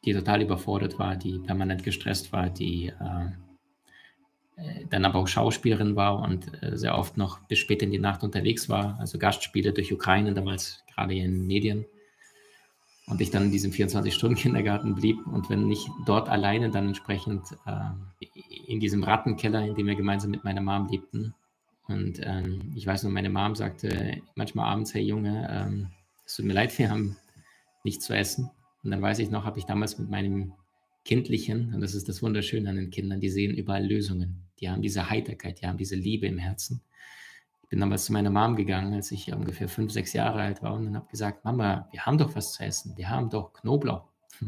die 0.07 0.15
total 0.15 0.43
überfordert 0.43 0.99
war, 0.99 1.17
die 1.17 1.41
permanent 1.41 1.83
gestresst 1.83 2.33
war, 2.33 2.49
die 2.49 2.87
äh, 2.87 3.31
dann 4.89 5.05
aber 5.05 5.19
auch 5.19 5.29
Schauspielerin 5.29 5.97
war 5.97 6.21
und 6.21 6.63
äh, 6.63 6.79
sehr 6.79 6.97
oft 6.97 7.17
noch 7.17 7.41
bis 7.41 7.59
spät 7.59 7.83
in 7.83 7.91
die 7.91 7.99
Nacht 7.99 8.23
unterwegs 8.23 8.69
war, 8.69 8.99
also 9.01 9.19
Gastspiele 9.19 9.73
durch 9.73 9.93
Ukraine, 9.93 10.33
damals 10.33 10.85
gerade 10.95 11.15
in 11.15 11.33
den 11.33 11.47
Medien. 11.47 11.85
Und 13.09 13.21
ich 13.21 13.31
dann 13.31 13.45
in 13.45 13.51
diesem 13.53 13.71
24-Stunden-Kindergarten 13.71 14.97
blieb 14.97 15.25
und 15.29 15.49
wenn 15.49 15.69
nicht 15.69 15.89
dort 16.07 16.29
alleine, 16.29 16.71
dann 16.71 16.89
entsprechend 16.89 17.45
äh, 17.65 18.27
in 18.67 18.81
diesem 18.81 19.05
Rattenkeller, 19.05 19.65
in 19.65 19.77
dem 19.77 19.87
wir 19.87 19.95
gemeinsam 19.95 20.33
mit 20.33 20.43
meiner 20.43 20.61
Mom 20.61 20.89
lebten. 20.89 21.33
Und 21.87 22.21
ähm, 22.25 22.73
ich 22.75 22.85
weiß 22.85 23.05
nur, 23.05 23.13
meine 23.13 23.31
Mom 23.31 23.55
sagte 23.55 24.23
manchmal 24.35 24.67
abends, 24.67 24.93
hey 24.93 25.03
Junge, 25.03 25.49
ähm, 25.49 25.89
es 26.25 26.35
tut 26.35 26.47
mir 26.47 26.53
leid, 26.53 26.77
wir 26.79 26.91
haben 26.91 27.17
nichts 27.85 28.05
zu 28.07 28.13
essen. 28.13 28.51
Und 28.83 28.91
dann 28.91 29.03
weiß 29.03 29.21
ich 29.21 29.31
noch, 29.31 29.45
habe 29.45 29.61
ich 29.61 29.67
damals 29.67 29.99
mit 29.99 30.11
meinem 30.11 30.53
Kindlichen, 31.05 31.73
und 31.73 31.81
das 31.81 31.95
ist 31.95 32.09
das 32.09 32.21
Wunderschöne 32.23 32.69
an 32.69 32.77
den 32.77 32.91
Kindern, 32.91 33.21
die 33.21 33.31
sehen 33.31 33.55
überall 33.55 33.87
Lösungen. 33.87 34.43
Die 34.59 34.69
haben 34.69 34.83
diese 34.83 35.09
Heiterkeit, 35.09 35.61
die 35.61 35.67
haben 35.67 35.79
diese 35.79 35.95
Liebe 35.95 36.27
im 36.27 36.39
Herzen. 36.39 36.83
Bin 37.69 37.81
damals 37.81 38.05
zu 38.05 38.13
meiner 38.13 38.31
Mom 38.31 38.57
gegangen, 38.57 38.95
als 38.95 39.11
ich 39.11 39.33
ungefähr 39.33 39.69
fünf, 39.69 39.93
sechs 39.93 40.13
Jahre 40.13 40.41
alt 40.41 40.63
war 40.63 40.75
und 40.75 40.85
dann 40.85 40.97
habe 40.97 41.09
gesagt, 41.09 41.45
Mama, 41.45 41.89
wir 41.91 42.07
haben 42.07 42.19
doch 42.19 42.35
was 42.37 42.53
zu 42.53 42.63
essen, 42.63 42.97
wir 42.97 43.09
haben 43.11 43.31
doch 43.31 43.53
Knoblauch. 43.53 44.09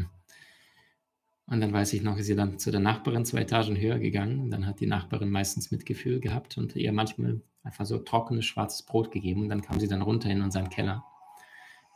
Und 1.50 1.62
dann 1.62 1.72
weiß 1.72 1.94
ich 1.94 2.02
noch, 2.02 2.18
ist 2.18 2.26
sie 2.26 2.36
dann 2.36 2.58
zu 2.58 2.70
der 2.70 2.80
Nachbarin 2.80 3.24
zwei 3.24 3.40
Etagen 3.40 3.74
höher 3.80 3.98
gegangen. 3.98 4.50
Dann 4.50 4.66
hat 4.66 4.80
die 4.80 4.86
Nachbarin 4.86 5.30
meistens 5.30 5.70
Mitgefühl 5.70 6.20
gehabt 6.20 6.58
und 6.58 6.76
ihr 6.76 6.92
manchmal 6.92 7.40
einfach 7.62 7.86
so 7.86 7.96
trockenes 7.96 8.44
schwarzes 8.44 8.82
Brot 8.82 9.10
gegeben. 9.10 9.44
Und 9.44 9.48
dann 9.48 9.62
kam 9.62 9.80
sie 9.80 9.88
dann 9.88 10.02
runter 10.02 10.28
in 10.28 10.42
unseren 10.42 10.68
Keller 10.68 11.02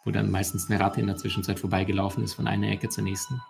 wo 0.05 0.11
dann 0.11 0.31
meistens 0.31 0.71
eine 0.71 0.81
Ratte 0.81 1.01
in 1.01 1.07
der 1.07 1.17
Zwischenzeit 1.17 1.61
vorbeigelaufen 1.61 2.25
ist 2.25 2.35
von 2.35 2.47
einer 2.47 2.69
Ecke 2.69 2.89
zur 2.89 3.05
nächsten. 3.05 3.41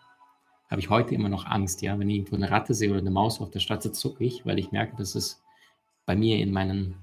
Habe 0.71 0.81
ich 0.81 0.91
heute 0.91 1.14
immer 1.14 1.29
noch 1.29 1.47
Angst, 1.47 1.83
ja. 1.83 1.99
Wenn 1.99 2.09
ich 2.09 2.17
irgendwo 2.17 2.37
eine 2.37 2.50
Ratte 2.50 2.75
sehe 2.75 2.91
oder 2.91 3.00
eine 3.00 3.11
Maus 3.11 3.41
auf 3.41 3.50
der 3.50 3.61
Straße, 3.61 3.93
zucke 3.93 4.25
ich, 4.25 4.47
weil 4.47 4.59
ich 4.59 4.73
merke, 4.73 4.97
dass 4.97 5.14
es 5.14 5.43
bei 6.07 6.17
mir 6.17 6.38
in 6.38 6.52
meinen 6.52 6.97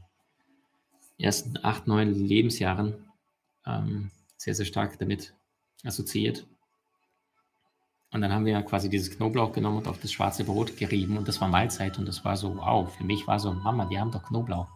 ersten 1.20 1.58
acht, 1.64 1.88
neun 1.88 2.14
Lebensjahren 2.14 2.96
ähm, 3.66 4.12
sehr, 4.38 4.56
sehr 4.56 4.66
stark 4.66 4.98
damit 5.00 5.34
assoziiert. 5.84 6.48
Und 8.12 8.22
dann 8.22 8.32
haben 8.32 8.46
wir 8.46 8.60
quasi 8.64 8.90
dieses 8.90 9.16
Knoblauch 9.16 9.52
genommen 9.52 9.78
und 9.78 9.88
auf 9.88 10.00
das 10.00 10.12
schwarze 10.12 10.44
Brot 10.44 10.78
gerieben 10.78 11.18
und 11.18 11.28
das 11.28 11.40
war 11.42 11.48
Mahlzeit 11.48 12.00
und 12.00 12.08
das 12.08 12.26
war 12.26 12.38
so, 12.38 12.56
wow, 12.58 12.92
für 12.92 13.04
mich 13.04 13.28
war 13.28 13.40
so, 13.40 13.54
Mama, 13.54 13.86
die 13.86 14.00
haben 14.00 14.12
doch 14.12 14.24
Knoblauch. 14.24 14.68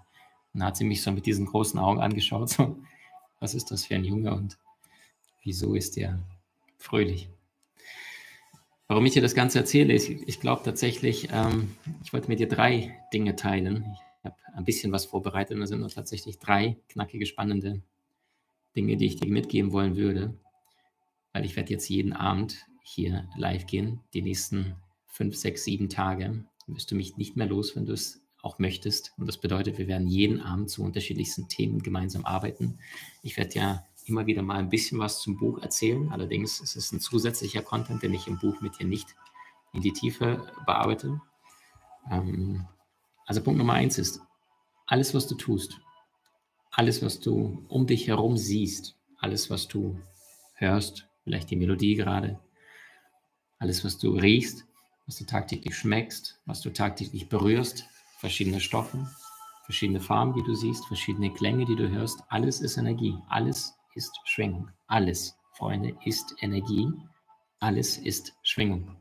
Und 0.54 0.60
dann 0.60 0.68
hat 0.68 0.78
sie 0.78 0.84
mich 0.84 1.02
so 1.02 1.12
mit 1.12 1.26
diesen 1.26 1.48
großen 1.48 1.80
Augen 1.80 2.00
angeschaut, 2.00 2.50
so, 2.50 2.78
was 3.40 3.56
ist 3.56 3.72
das 3.72 3.86
für 3.86 3.96
ein 3.96 4.06
Junge 4.06 4.34
und 4.34 4.58
wieso 5.42 5.74
ist 5.74 5.98
er 5.98 6.20
fröhlich? 6.78 7.30
Warum 8.88 9.06
ich 9.08 9.14
dir 9.14 9.22
das 9.24 9.34
Ganze 9.34 9.58
erzähle, 9.58 9.94
ist, 9.94 10.10
ich 10.10 10.40
glaube 10.40 10.62
tatsächlich, 10.64 11.30
ähm, 11.32 11.76
ich 12.04 12.14
wollte 12.14 12.28
mit 12.28 12.40
dir 12.40 12.48
drei 12.48 12.96
Dinge 13.12 13.36
teilen. 13.36 13.98
Ich 14.24 14.32
habe 14.32 14.38
ein 14.56 14.64
bisschen 14.64 14.94
was 14.94 15.06
vorbereitet 15.06 15.56
und 15.56 15.62
da 15.62 15.68
sind 15.68 15.82
nur 15.82 15.90
tatsächlich 15.90 16.40
drei 16.40 16.78
knackige, 16.88 17.26
spannende 17.26 17.82
Dinge, 18.74 18.96
die 18.96 19.06
ich 19.06 19.18
dir 19.18 19.30
mitgeben 19.30 19.74
wollen 19.74 19.98
würde. 19.98 20.38
Weil 21.34 21.44
ich 21.44 21.58
werde 21.58 21.72
jetzt 21.72 21.90
jeden 21.90 22.14
Abend 22.14 22.66
hier 22.84 23.28
live 23.36 23.66
gehen, 23.66 24.00
die 24.14 24.22
nächsten 24.22 24.76
fünf, 25.08 25.36
sechs, 25.36 25.66
sieben 25.66 25.90
Tage 25.90 26.46
wirst 26.68 26.90
du 26.90 26.96
mich 26.96 27.18
nicht 27.18 27.36
mehr 27.36 27.48
los, 27.48 27.76
wenn 27.76 27.86
du 27.86 27.92
es 27.92 28.22
auch 28.42 28.60
möchtest. 28.60 29.14
Und 29.18 29.28
das 29.28 29.38
bedeutet, 29.38 29.78
wir 29.78 29.88
werden 29.88 30.08
jeden 30.08 30.40
Abend 30.40 30.70
zu 30.70 30.84
unterschiedlichsten 30.84 31.50
Themen 31.50 31.84
gemeinsam 31.84 32.26
arbeiten. 32.26 32.80
Ich 33.24 33.36
werde 33.36 33.56
ja 33.56 33.86
immer 34.06 34.26
wieder 34.26 34.42
mal 34.42 34.58
ein 34.58 34.70
bisschen 34.70 35.00
was 35.00 35.22
zum 35.22 35.38
Buch 35.38 35.62
erzählen. 35.62 36.10
Allerdings 36.12 36.62
ist 36.62 36.76
es 36.76 36.92
ein 36.92 37.00
zusätzlicher 37.02 37.62
Content, 37.62 38.04
den 38.04 38.14
ich 38.14 38.28
im 38.28 38.40
Buch 38.40 38.62
mit 38.62 38.80
dir 38.80 38.86
nicht 38.86 39.16
in 39.74 39.82
die 39.82 39.94
Tiefe 39.94 40.46
bearbeite. 40.66 41.22
Ähm, 42.10 42.66
also 43.26 43.42
Punkt 43.42 43.58
Nummer 43.58 43.74
eins 43.74 43.98
ist, 43.98 44.22
alles, 44.86 45.14
was 45.14 45.28
du 45.28 45.36
tust, 45.36 45.80
alles, 46.72 47.02
was 47.02 47.20
du 47.20 47.66
um 47.70 47.88
dich 47.88 48.08
herum 48.08 48.38
siehst, 48.38 48.96
alles, 49.18 49.50
was 49.50 49.68
du 49.68 50.00
hörst, 50.56 51.08
vielleicht 51.24 51.50
die 51.50 51.56
Melodie 51.56 51.96
gerade, 51.96 52.40
alles, 53.60 53.86
was 53.86 53.98
du 53.98 54.12
riechst, 54.12 54.66
was 55.06 55.18
du 55.18 55.26
tagtäglich 55.26 55.76
schmeckst, 55.76 56.40
was 56.46 56.62
du 56.62 56.72
tagtäglich 56.72 57.30
berührst, 57.30 57.86
verschiedene 58.20 58.60
Stoffe, 58.60 59.08
verschiedene 59.66 60.00
Farben, 60.00 60.34
die 60.34 60.44
du 60.44 60.56
siehst, 60.56 60.86
verschiedene 60.86 61.34
Klänge, 61.34 61.66
die 61.66 61.76
du 61.76 61.90
hörst, 61.90 62.24
alles 62.30 62.62
ist 62.62 62.78
Energie, 62.78 63.18
alles 63.30 63.74
ist 63.96 64.12
Schwingung, 64.26 64.70
alles, 64.88 65.38
Freunde, 65.54 65.96
ist 66.04 66.36
Energie, 66.42 66.92
alles 67.60 67.98
ist 67.98 68.34
Schwingung. 68.44 68.98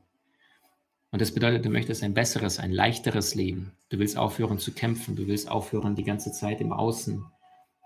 Und 1.11 1.21
das 1.21 1.33
bedeutet, 1.33 1.65
du 1.65 1.71
möchtest 1.71 2.03
ein 2.03 2.15
besseres, 2.15 2.59
ein 2.59 2.73
leichteres 2.73 3.35
Leben. 3.35 3.73
Du 3.93 3.99
willst 3.99 4.17
aufhören 4.17 4.59
zu 4.59 4.73
kämpfen, 4.73 5.17
du 5.17 5.27
willst 5.27 5.51
aufhören, 5.51 5.95
die 5.95 6.03
ganze 6.03 6.33
Zeit 6.33 6.63
im 6.63 6.73
Außen 6.73 7.27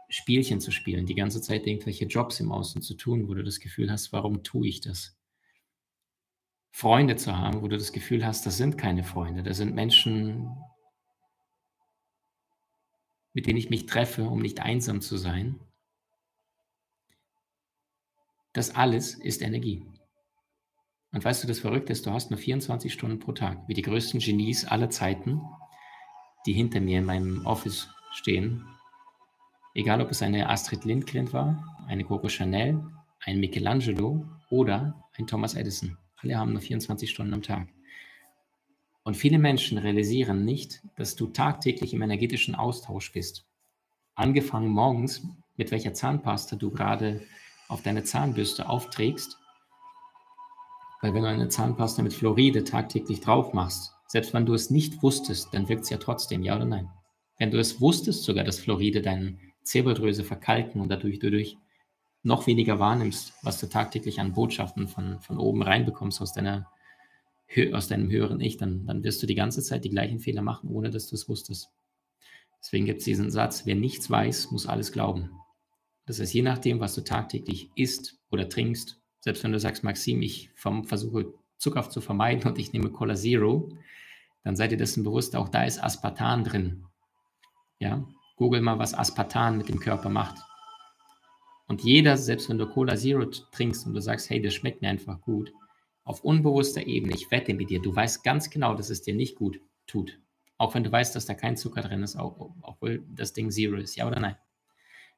Spielchen 0.09 0.61
zu 0.61 0.71
spielen, 0.71 1.05
die 1.05 1.17
ganze 1.17 1.43
Zeit 1.43 1.67
irgendwelche 1.67 2.05
Jobs 2.05 2.39
im 2.39 2.53
Außen 2.53 2.81
zu 2.81 2.95
tun, 2.95 3.27
wo 3.27 3.35
du 3.35 3.43
das 3.43 3.59
Gefühl 3.59 3.91
hast, 3.91 4.13
warum 4.13 4.45
tue 4.45 4.69
ich 4.69 4.81
das? 4.81 5.19
Freunde 6.71 7.17
zu 7.17 7.37
haben, 7.37 7.61
wo 7.61 7.67
du 7.67 7.77
das 7.77 7.91
Gefühl 7.91 8.25
hast, 8.25 8.47
das 8.47 8.57
sind 8.57 8.79
keine 8.79 9.03
Freunde, 9.03 9.43
das 9.43 9.57
sind 9.57 9.75
Menschen, 9.75 10.49
mit 13.33 13.49
denen 13.49 13.59
ich 13.59 13.69
mich 13.69 13.87
treffe, 13.87 14.29
um 14.29 14.41
nicht 14.41 14.61
einsam 14.61 15.01
zu 15.01 15.17
sein. 15.17 15.59
Das 18.53 18.77
alles 18.77 19.17
ist 19.17 19.43
Energie. 19.43 19.85
Und 21.11 21.25
weißt 21.25 21.43
du, 21.43 21.49
das 21.49 21.59
Verrückte 21.59 21.93
ist, 21.93 22.07
du 22.07 22.13
hast 22.13 22.31
nur 22.31 22.39
24 22.39 22.93
Stunden 22.93 23.19
pro 23.19 23.33
Tag, 23.33 23.67
wie 23.67 23.75
die 23.75 23.83
größten 23.83 24.21
Genies 24.21 24.67
aller 24.67 24.89
Zeiten, 24.89 25.41
die 26.47 26.53
hinter 26.53 26.81
mir 26.81 27.01
in 27.01 27.05
meinem 27.05 27.45
Office 27.45 27.89
stehen, 28.13 28.65
Egal, 29.77 30.01
ob 30.01 30.11
es 30.11 30.23
eine 30.23 30.49
Astrid 30.49 30.87
Lindgren 30.87 31.31
war, 31.35 31.77
eine 31.87 32.03
Coco 32.03 32.31
Chanel, 32.31 32.83
ein 33.23 33.41
Michelangelo 33.41 34.27
oder 34.49 35.05
ein 35.19 35.27
Thomas 35.27 35.53
Edison. 35.53 35.99
Alle 36.17 36.39
haben 36.39 36.53
nur 36.53 36.63
24 36.63 37.11
Stunden 37.11 37.35
am 37.35 37.43
Tag. 37.43 37.69
Und 39.03 39.19
viele 39.19 39.39
Menschen 39.39 39.77
realisieren 39.77 40.47
nicht, 40.47 40.81
dass 40.97 41.15
du 41.15 41.27
tagtäglich 41.27 41.93
im 41.93 42.01
energetischen 42.01 42.55
Austausch 42.55 43.13
bist. 43.13 43.45
Angefangen 44.15 44.71
morgens, 44.71 45.27
mit 45.59 45.71
welcher 45.71 45.93
Zahnpasta 45.93 46.57
du 46.57 46.71
gerade 46.71 47.21
auf 47.69 47.83
deine 47.83 48.03
Zahnbürste 48.03 48.71
aufträgst. 48.71 49.37
Weil 51.03 51.13
wenn 51.13 51.23
du 51.23 51.29
eine 51.29 51.51
Zahnpasta 51.51 52.03
mit 52.03 52.15
Fluoride 52.15 52.65
tagtäglich 52.65 53.21
drauf 53.21 53.53
machst, 53.53 53.95
selbst 54.09 54.33
wenn 54.35 54.47
du 54.47 54.55
es 54.55 54.71
nicht 54.71 55.03
wusstest, 55.03 55.53
dann 55.53 55.69
wirkt 55.69 55.85
es 55.85 55.91
ja 55.91 55.99
trotzdem, 55.99 56.43
ja 56.43 56.57
oder 56.57 56.65
nein? 56.65 56.89
Wenn 57.39 57.51
du 57.51 57.59
es 57.59 57.81
wusstest 57.81 58.25
sogar, 58.25 58.45
dass 58.45 58.59
Fluoride 58.59 59.03
deinen 59.03 59.41
Zirbeldrüse 59.63 60.25
verkalken 60.25 60.81
und 60.81 60.89
dadurch 60.89 61.19
du 61.19 61.31
durch 61.31 61.59
noch 62.23 62.47
weniger 62.47 62.79
wahrnimmst, 62.79 63.35
was 63.43 63.61
du 63.61 63.69
tagtäglich 63.69 64.21
an 64.21 64.33
Botschaften 64.33 64.89
von, 64.89 65.21
von 65.21 65.39
oben 65.39 65.63
reinbekommst 65.63 66.21
aus, 66.21 66.33
deiner, 66.33 66.71
aus 67.73 67.89
deinem 67.89 68.11
höheren 68.11 68.41
Ich, 68.41 68.57
dann, 68.57 68.87
dann 68.87 69.05
wirst 69.05 69.23
du 69.23 69.27
die 69.27 69.35
ganze 69.35 69.63
Zeit 69.63 69.85
die 69.85 69.91
gleichen 69.91 70.19
Fehler 70.19 70.43
machen, 70.43 70.71
ohne 70.71 70.91
dass 70.91 71.09
du 71.09 71.15
es 71.15 71.29
wusstest. 71.29 71.71
Deswegen 72.61 72.87
gibt 72.87 72.99
es 72.99 73.05
diesen 73.05 73.31
Satz, 73.31 73.67
wer 73.67 73.77
nichts 73.77 74.11
weiß, 74.11 74.51
muss 74.51 74.67
alles 74.67 74.91
glauben. 74.91 75.31
Das 76.07 76.19
heißt, 76.19 76.35
je 76.35 76.43
nachdem, 76.43 76.81
was 76.81 76.95
du 76.95 77.03
tagtäglich 77.03 77.71
isst 77.77 78.19
oder 78.31 78.49
trinkst, 78.49 79.01
selbst 79.21 79.45
wenn 79.45 79.53
du 79.53 79.61
sagst, 79.61 79.85
Maxim, 79.85 80.23
ich 80.23 80.51
versuche 80.55 81.33
Zucker 81.59 81.89
zu 81.89 82.01
vermeiden 82.01 82.49
und 82.49 82.59
ich 82.59 82.73
nehme 82.73 82.91
Cola 82.91 83.15
Zero, 83.15 83.69
dann 84.47 84.55
seid 84.55 84.71
ihr 84.71 84.79
dessen 84.79 85.03
bewusst, 85.03 85.35
auch 85.35 85.49
da 85.49 85.65
ist 85.65 85.83
Aspartan 85.83 86.45
drin. 86.45 86.85
Ja, 87.81 88.07
Google 88.37 88.61
mal, 88.61 88.79
was 88.79 88.95
Aspartan 88.95 89.59
mit 89.59 89.69
dem 89.69 89.81
Körper 89.81 90.09
macht. 90.09 90.37
Und 91.67 91.83
jeder, 91.83 92.17
selbst 92.17 92.49
wenn 92.49 92.57
du 92.57 92.69
Cola 92.69 92.95
Zero 92.95 93.25
trinkst 93.25 93.89
und 93.89 93.95
du 93.95 94.01
sagst, 94.01 94.31
hey, 94.31 94.41
das 94.41 94.55
schmeckt 94.55 94.83
mir 94.83 94.89
einfach 94.89 95.21
gut, 95.21 95.53
auf 96.05 96.21
unbewusster 96.21 96.87
Ebene, 96.87 97.15
ich 97.15 97.29
wette 97.33 97.55
mit 97.55 97.71
dir, 97.71 97.83
du 97.83 97.93
weißt 97.93 98.23
ganz 98.23 98.49
genau, 98.49 98.77
dass 98.77 98.89
es 98.89 99.03
dir 99.03 99.17
nicht 99.17 99.35
gut 99.35 99.59
tut. 99.89 100.21
Auch 100.59 100.77
wenn 100.77 100.85
du 100.85 100.93
weißt, 100.93 101.17
dass 101.17 101.27
da 101.27 101.35
kein 101.35 101.57
Zucker 101.57 101.83
drin 101.83 102.05
ist, 102.05 102.17
obwohl 102.17 103.05
das 103.09 103.33
Ding 103.33 103.51
Zero 103.51 103.75
ist, 103.75 103.97
ja 103.97 104.07
oder 104.07 104.21
nein? 104.21 104.37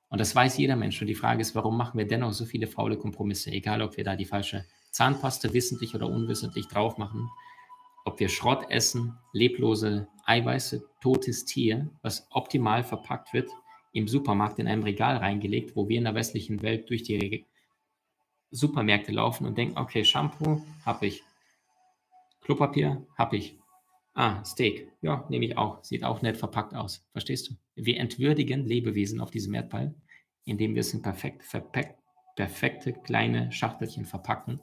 Und 0.09 0.23
das 0.23 0.35
weiß 0.35 0.57
jeder 0.57 0.77
Mensch. 0.77 0.99
Und 1.03 1.07
die 1.07 1.15
Frage 1.15 1.43
ist, 1.43 1.55
warum 1.55 1.77
machen 1.77 1.99
wir 1.99 2.07
dennoch 2.07 2.33
so 2.33 2.47
viele 2.47 2.67
faule 2.67 2.97
Kompromisse? 2.97 3.51
Egal, 3.51 3.83
ob 3.83 3.99
wir 3.99 4.05
da 4.05 4.17
die 4.17 4.25
falsche 4.25 4.65
Zahnpaste 4.91 5.53
wissentlich 5.53 5.95
oder 5.95 6.09
unwissentlich 6.09 6.67
drauf 6.67 6.97
machen 6.97 7.29
ob 8.09 8.21
wir 8.21 8.31
Schrott 8.31 8.71
essen, 8.71 9.19
leblose 9.35 10.09
Eiweiße, 10.25 10.83
totes 11.03 11.45
Tier, 11.45 11.91
was 12.01 12.27
optimal 12.31 12.83
verpackt 12.83 13.35
wird, 13.35 13.51
im 13.93 14.09
Supermarkt 14.09 14.59
in 14.59 14.67
einem 14.67 14.83
Regal 14.83 15.19
reingelegt, 15.19 15.77
wo 15.77 15.91
wir 15.91 15.99
in 15.99 16.05
der 16.05 16.15
westlichen 16.15 16.63
Welt 16.63 16.89
durch 16.89 17.03
die 17.03 17.45
Supermärkte 18.51 19.13
laufen 19.13 19.47
und 19.47 19.59
denken, 19.59 19.77
okay, 19.77 20.05
Shampoo 20.05 20.63
habe 20.87 21.07
ich, 21.07 21.23
Klopapier 22.41 23.07
habe 23.19 23.37
ich, 23.37 23.59
ah, 24.15 24.43
Steak, 24.43 24.91
ja, 25.03 25.27
nehme 25.29 25.45
ich 25.45 25.59
auch, 25.59 25.85
sieht 25.85 26.03
auch 26.03 26.23
nett 26.23 26.39
verpackt 26.39 26.75
aus, 26.75 27.07
verstehst 27.13 27.51
du? 27.51 27.57
Wir 27.75 27.99
entwürdigen 27.99 28.65
Lebewesen 28.65 29.21
auf 29.21 29.31
diesem 29.31 29.53
Erdball, 29.53 29.95
indem 30.47 30.75
wir 30.75 30.81
es 30.81 30.95
in 30.95 31.03
perfekt, 31.03 31.45
perfekte 32.37 32.95
kleine 32.95 33.53
Schachtelchen 33.53 34.07
verpacken. 34.07 34.61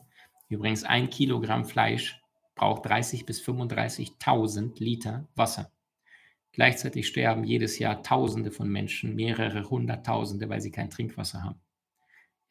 Übrigens 0.50 0.84
ein 0.84 1.12
Kilogramm 1.12 1.66
Fleisch 1.66 2.20
braucht 2.56 2.86
30 2.86 3.26
bis 3.26 3.42
35.000 3.42 4.82
Liter 4.82 5.28
Wasser. 5.36 5.72
Gleichzeitig 6.54 7.08
sterben 7.08 7.44
jedes 7.44 7.80
Jahr 7.80 8.02
Tausende 8.02 8.50
von 8.50 8.70
Menschen, 8.70 9.14
mehrere 9.14 9.70
Hunderttausende, 9.70 10.48
weil 10.48 10.62
sie 10.62 10.72
kein 10.72 10.90
Trinkwasser 10.90 11.44
haben. 11.44 11.60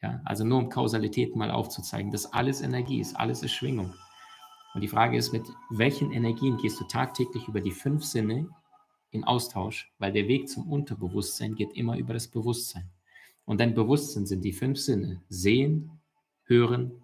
Ja, 0.03 0.21
also 0.25 0.43
nur 0.43 0.59
um 0.59 0.69
Kausalität 0.69 1.35
mal 1.35 1.49
aufzuzeigen, 1.49 2.11
dass 2.11 2.31
alles 2.31 2.61
Energie 2.61 2.99
ist, 2.99 3.15
alles 3.15 3.41
ist 3.41 3.53
Schwingung. 3.53 3.95
Und 4.75 4.81
die 4.81 4.87
Frage 4.87 5.17
ist, 5.17 5.33
mit 5.33 5.47
welchen 5.71 6.11
Energien 6.11 6.57
gehst 6.57 6.79
du 6.79 6.83
tagtäglich 6.83 7.47
über 7.47 7.61
die 7.61 7.71
fünf 7.71 8.03
Sinne 8.03 8.47
in 9.09 9.23
Austausch? 9.23 9.91
Weil 9.97 10.11
der 10.11 10.27
Weg 10.27 10.49
zum 10.49 10.69
Unterbewusstsein 10.71 11.55
geht 11.55 11.73
immer 11.73 11.97
über 11.97 12.13
das 12.13 12.27
Bewusstsein. 12.27 12.91
Und 13.45 13.59
dein 13.59 13.73
Bewusstsein 13.73 14.25
sind 14.25 14.43
die 14.43 14.53
fünf 14.53 14.79
Sinne. 14.79 15.23
Sehen, 15.29 16.01
hören, 16.43 17.03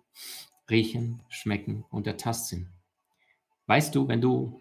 riechen, 0.70 1.24
schmecken 1.30 1.86
und 1.90 2.06
der 2.06 2.18
Tastsinn. 2.18 2.70
Weißt 3.68 3.96
du, 3.96 4.08
wenn 4.08 4.22
du 4.22 4.60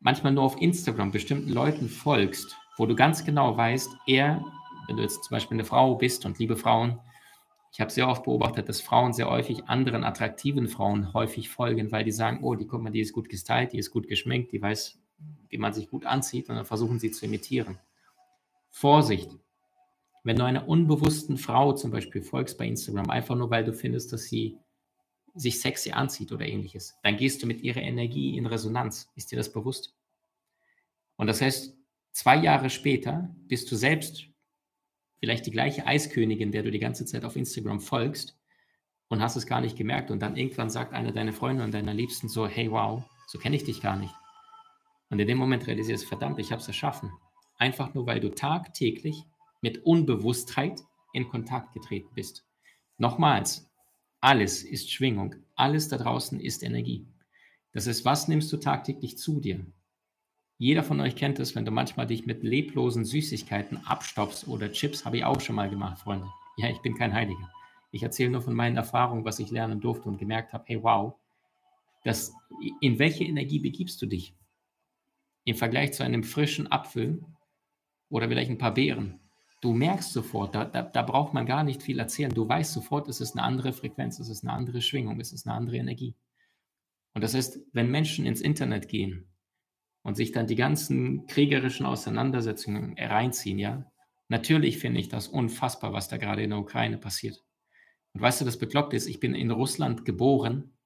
manchmal 0.00 0.32
nur 0.32 0.44
auf 0.44 0.60
Instagram 0.60 1.10
bestimmten 1.10 1.50
Leuten 1.50 1.88
folgst, 1.88 2.56
wo 2.76 2.86
du 2.86 2.94
ganz 2.94 3.24
genau 3.24 3.56
weißt, 3.56 3.96
er, 4.06 4.44
wenn 4.86 4.96
du 4.96 5.02
jetzt 5.02 5.24
zum 5.24 5.34
Beispiel 5.34 5.56
eine 5.56 5.64
Frau 5.64 5.94
bist 5.94 6.26
und 6.26 6.38
liebe 6.38 6.56
Frauen, 6.56 6.98
ich 7.72 7.80
habe 7.80 7.90
sehr 7.90 8.08
oft 8.08 8.24
beobachtet, 8.24 8.68
dass 8.68 8.80
Frauen 8.80 9.12
sehr 9.12 9.28
häufig 9.28 9.64
anderen 9.66 10.04
attraktiven 10.04 10.68
Frauen 10.68 11.12
häufig 11.12 11.48
folgen, 11.48 11.92
weil 11.92 12.04
die 12.04 12.12
sagen, 12.12 12.38
oh, 12.42 12.54
die 12.54 12.66
guck 12.66 12.82
mal, 12.82 12.90
die 12.90 13.00
ist 13.00 13.12
gut 13.12 13.28
gestylt, 13.28 13.72
die 13.72 13.78
ist 13.78 13.90
gut 13.90 14.08
geschminkt, 14.08 14.52
die 14.52 14.62
weiß, 14.62 14.98
wie 15.48 15.58
man 15.58 15.72
sich 15.72 15.88
gut 15.90 16.06
anzieht 16.06 16.48
und 16.48 16.56
dann 16.56 16.64
versuchen 16.64 16.98
sie 16.98 17.10
zu 17.10 17.26
imitieren. 17.26 17.78
Vorsicht! 18.70 19.30
Wenn 20.22 20.36
du 20.36 20.44
einer 20.44 20.68
unbewussten 20.68 21.36
Frau 21.36 21.72
zum 21.72 21.90
Beispiel 21.92 22.22
folgst 22.22 22.58
bei 22.58 22.66
Instagram, 22.66 23.10
einfach 23.10 23.36
nur 23.36 23.50
weil 23.50 23.64
du 23.64 23.72
findest, 23.72 24.12
dass 24.12 24.24
sie 24.24 24.58
sich 25.36 25.60
sexy 25.60 25.92
anzieht 25.92 26.32
oder 26.32 26.46
ähnliches, 26.46 26.96
dann 27.02 27.16
gehst 27.16 27.42
du 27.42 27.46
mit 27.46 27.60
ihrer 27.60 27.82
Energie 27.82 28.36
in 28.36 28.46
Resonanz. 28.46 29.10
Ist 29.14 29.30
dir 29.30 29.36
das 29.36 29.52
bewusst? 29.52 29.94
Und 31.16 31.26
das 31.26 31.40
heißt, 31.40 31.76
zwei 32.12 32.36
Jahre 32.36 32.70
später 32.70 33.34
bist 33.46 33.70
du 33.70 33.76
selbst 33.76 34.26
vielleicht 35.18 35.46
die 35.46 35.50
gleiche 35.50 35.86
Eiskönigin, 35.86 36.52
der 36.52 36.62
du 36.62 36.70
die 36.70 36.78
ganze 36.78 37.04
Zeit 37.04 37.24
auf 37.24 37.36
Instagram 37.36 37.80
folgst 37.80 38.38
und 39.08 39.22
hast 39.22 39.36
es 39.36 39.46
gar 39.46 39.60
nicht 39.60 39.76
gemerkt. 39.76 40.10
Und 40.10 40.20
dann 40.20 40.36
irgendwann 40.36 40.70
sagt 40.70 40.92
einer 40.92 41.12
deiner 41.12 41.32
Freunde 41.32 41.64
und 41.64 41.72
deiner 41.72 41.94
Liebsten 41.94 42.28
so, 42.28 42.46
hey, 42.46 42.70
wow, 42.70 43.02
so 43.26 43.38
kenne 43.38 43.56
ich 43.56 43.64
dich 43.64 43.80
gar 43.80 43.96
nicht. 43.96 44.14
Und 45.10 45.18
in 45.18 45.28
dem 45.28 45.38
Moment 45.38 45.66
realisierst 45.66 46.04
du, 46.04 46.08
verdammt, 46.08 46.38
ich 46.38 46.50
habe 46.52 46.60
es 46.60 46.68
erschaffen. 46.68 47.12
Einfach 47.58 47.94
nur, 47.94 48.06
weil 48.06 48.20
du 48.20 48.30
tagtäglich 48.30 49.24
mit 49.60 49.84
Unbewusstheit 49.84 50.80
in 51.12 51.28
Kontakt 51.28 51.72
getreten 51.72 52.10
bist. 52.14 52.44
Nochmals, 52.98 53.70
alles 54.26 54.64
ist 54.64 54.90
Schwingung. 54.90 55.36
Alles 55.54 55.88
da 55.88 55.98
draußen 55.98 56.40
ist 56.40 56.64
Energie. 56.64 57.06
Das 57.70 57.86
ist, 57.86 58.04
was 58.04 58.26
nimmst 58.26 58.52
du 58.52 58.56
tagtäglich 58.56 59.16
zu 59.18 59.38
dir? 59.38 59.64
Jeder 60.58 60.82
von 60.82 61.00
euch 61.00 61.14
kennt 61.14 61.38
es, 61.38 61.54
wenn 61.54 61.64
du 61.64 61.70
manchmal 61.70 62.08
dich 62.08 62.26
mit 62.26 62.42
leblosen 62.42 63.04
Süßigkeiten 63.04 63.86
abstopfst 63.86 64.48
oder 64.48 64.72
Chips, 64.72 65.04
habe 65.04 65.18
ich 65.18 65.24
auch 65.24 65.40
schon 65.40 65.54
mal 65.54 65.70
gemacht, 65.70 66.00
Freunde. 66.00 66.26
Ja, 66.56 66.68
ich 66.68 66.82
bin 66.82 66.96
kein 66.96 67.14
Heiliger. 67.14 67.52
Ich 67.92 68.02
erzähle 68.02 68.30
nur 68.30 68.42
von 68.42 68.54
meinen 68.54 68.76
Erfahrungen, 68.76 69.24
was 69.24 69.38
ich 69.38 69.52
lernen 69.52 69.80
durfte 69.80 70.08
und 70.08 70.18
gemerkt 70.18 70.52
habe, 70.52 70.64
hey, 70.66 70.82
wow, 70.82 71.14
dass 72.02 72.34
in 72.80 72.98
welche 72.98 73.22
Energie 73.22 73.60
begibst 73.60 74.02
du 74.02 74.06
dich? 74.06 74.34
Im 75.44 75.54
Vergleich 75.54 75.92
zu 75.92 76.02
einem 76.02 76.24
frischen 76.24 76.72
Apfel 76.72 77.24
oder 78.08 78.26
vielleicht 78.26 78.50
ein 78.50 78.58
paar 78.58 78.74
Beeren. 78.74 79.20
Du 79.60 79.72
merkst 79.72 80.12
sofort, 80.12 80.54
da, 80.54 80.64
da, 80.64 80.82
da 80.82 81.02
braucht 81.02 81.32
man 81.32 81.46
gar 81.46 81.64
nicht 81.64 81.82
viel 81.82 81.98
erzählen. 81.98 82.32
Du 82.32 82.48
weißt 82.48 82.72
sofort, 82.72 83.08
es 83.08 83.20
ist 83.20 83.32
eine 83.32 83.42
andere 83.42 83.72
Frequenz, 83.72 84.18
es 84.18 84.28
ist 84.28 84.44
eine 84.44 84.52
andere 84.52 84.82
Schwingung, 84.82 85.18
es 85.20 85.32
ist 85.32 85.46
eine 85.46 85.56
andere 85.56 85.76
Energie. 85.76 86.14
Und 87.14 87.22
das 87.22 87.34
heißt, 87.34 87.60
wenn 87.72 87.90
Menschen 87.90 88.26
ins 88.26 88.42
Internet 88.42 88.88
gehen 88.88 89.32
und 90.02 90.16
sich 90.16 90.32
dann 90.32 90.46
die 90.46 90.54
ganzen 90.54 91.26
kriegerischen 91.26 91.86
Auseinandersetzungen 91.86 92.94
reinziehen, 92.98 93.58
ja, 93.58 93.90
natürlich 94.28 94.78
finde 94.78 95.00
ich 95.00 95.08
das 95.08 95.26
unfassbar, 95.26 95.94
was 95.94 96.08
da 96.08 96.18
gerade 96.18 96.42
in 96.42 96.50
der 96.50 96.58
Ukraine 96.58 96.98
passiert. 96.98 97.42
Und 98.12 98.20
weißt 98.20 98.42
du, 98.42 98.44
das 98.44 98.58
Bekloppte 98.58 98.96
ist, 98.96 99.06
ich 99.06 99.20
bin 99.20 99.34
in 99.34 99.50
Russland 99.50 100.04
geboren 100.04 100.76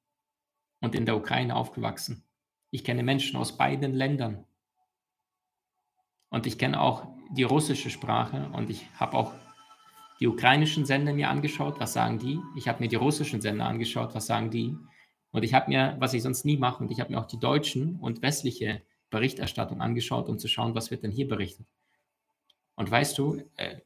und 0.80 0.94
in 0.94 1.06
der 1.06 1.16
Ukraine 1.16 1.56
aufgewachsen. 1.56 2.24
Ich 2.70 2.84
kenne 2.84 3.02
Menschen 3.02 3.36
aus 3.36 3.56
beiden 3.56 3.92
Ländern. 3.92 4.46
Und 6.28 6.46
ich 6.46 6.58
kenne 6.58 6.80
auch 6.80 7.08
die 7.32 7.42
russische 7.44 7.90
Sprache 7.90 8.50
und 8.52 8.70
ich 8.70 8.86
habe 8.98 9.16
auch 9.16 9.32
die 10.20 10.26
ukrainischen 10.26 10.84
Sender 10.84 11.14
mir 11.14 11.30
angeschaut, 11.30 11.80
was 11.80 11.94
sagen 11.94 12.18
die? 12.18 12.38
Ich 12.56 12.68
habe 12.68 12.82
mir 12.82 12.88
die 12.88 12.96
russischen 12.96 13.40
Sender 13.40 13.66
angeschaut, 13.66 14.14
was 14.14 14.26
sagen 14.26 14.50
die? 14.50 14.76
Und 15.32 15.44
ich 15.44 15.54
habe 15.54 15.70
mir, 15.70 15.96
was 15.98 16.12
ich 16.12 16.22
sonst 16.22 16.44
nie 16.44 16.56
mache, 16.56 16.82
und 16.82 16.90
ich 16.90 17.00
habe 17.00 17.12
mir 17.12 17.18
auch 17.18 17.26
die 17.26 17.38
deutschen 17.38 17.96
und 17.96 18.20
westliche 18.20 18.82
Berichterstattung 19.10 19.80
angeschaut, 19.80 20.28
um 20.28 20.38
zu 20.38 20.48
schauen, 20.48 20.74
was 20.74 20.90
wird 20.90 21.02
denn 21.02 21.10
hier 21.10 21.28
berichtet. 21.28 21.66
Und 22.74 22.90
weißt 22.90 23.16
du, 23.18 23.42
äh, 23.56 23.80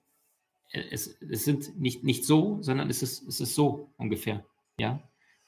es, 0.72 1.06
es 1.20 1.44
sind 1.44 1.78
nicht, 1.78 2.02
nicht 2.02 2.24
so, 2.24 2.60
sondern 2.62 2.90
es 2.90 3.02
ist, 3.02 3.26
es 3.28 3.40
ist 3.40 3.54
so 3.54 3.92
ungefähr. 3.96 4.44
Ja? 4.78 5.00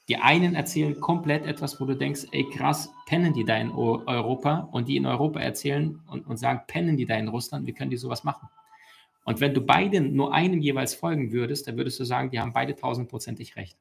Die 0.07 0.17
einen 0.17 0.55
erzählen 0.55 0.99
komplett 0.99 1.45
etwas, 1.45 1.81
wo 1.81 1.85
du 1.85 1.95
denkst, 1.95 2.27
ey 2.31 2.49
krass, 2.49 2.93
pennen 3.05 3.33
die 3.33 3.43
da 3.43 3.57
in 3.57 3.71
Europa 3.71 4.69
und 4.71 4.87
die 4.87 4.95
in 4.95 5.05
Europa 5.05 5.39
erzählen 5.39 6.01
und, 6.07 6.25
und 6.25 6.37
sagen, 6.37 6.61
pennen 6.67 6.95
die 6.95 7.05
da 7.05 7.15
in 7.15 7.27
Russland, 7.27 7.67
wie 7.67 7.73
können 7.73 7.91
die 7.91 7.97
sowas 7.97 8.23
machen? 8.23 8.47
Und 9.25 9.41
wenn 9.41 9.53
du 9.53 9.59
beiden 9.59 10.15
nur 10.15 10.33
einem 10.33 10.61
jeweils 10.61 10.95
folgen 10.95 11.33
würdest, 11.33 11.67
dann 11.67 11.75
würdest 11.75 11.99
du 11.99 12.05
sagen, 12.05 12.31
die 12.31 12.39
haben 12.39 12.53
beide 12.53 12.75
tausendprozentig 12.75 13.57
recht. 13.57 13.77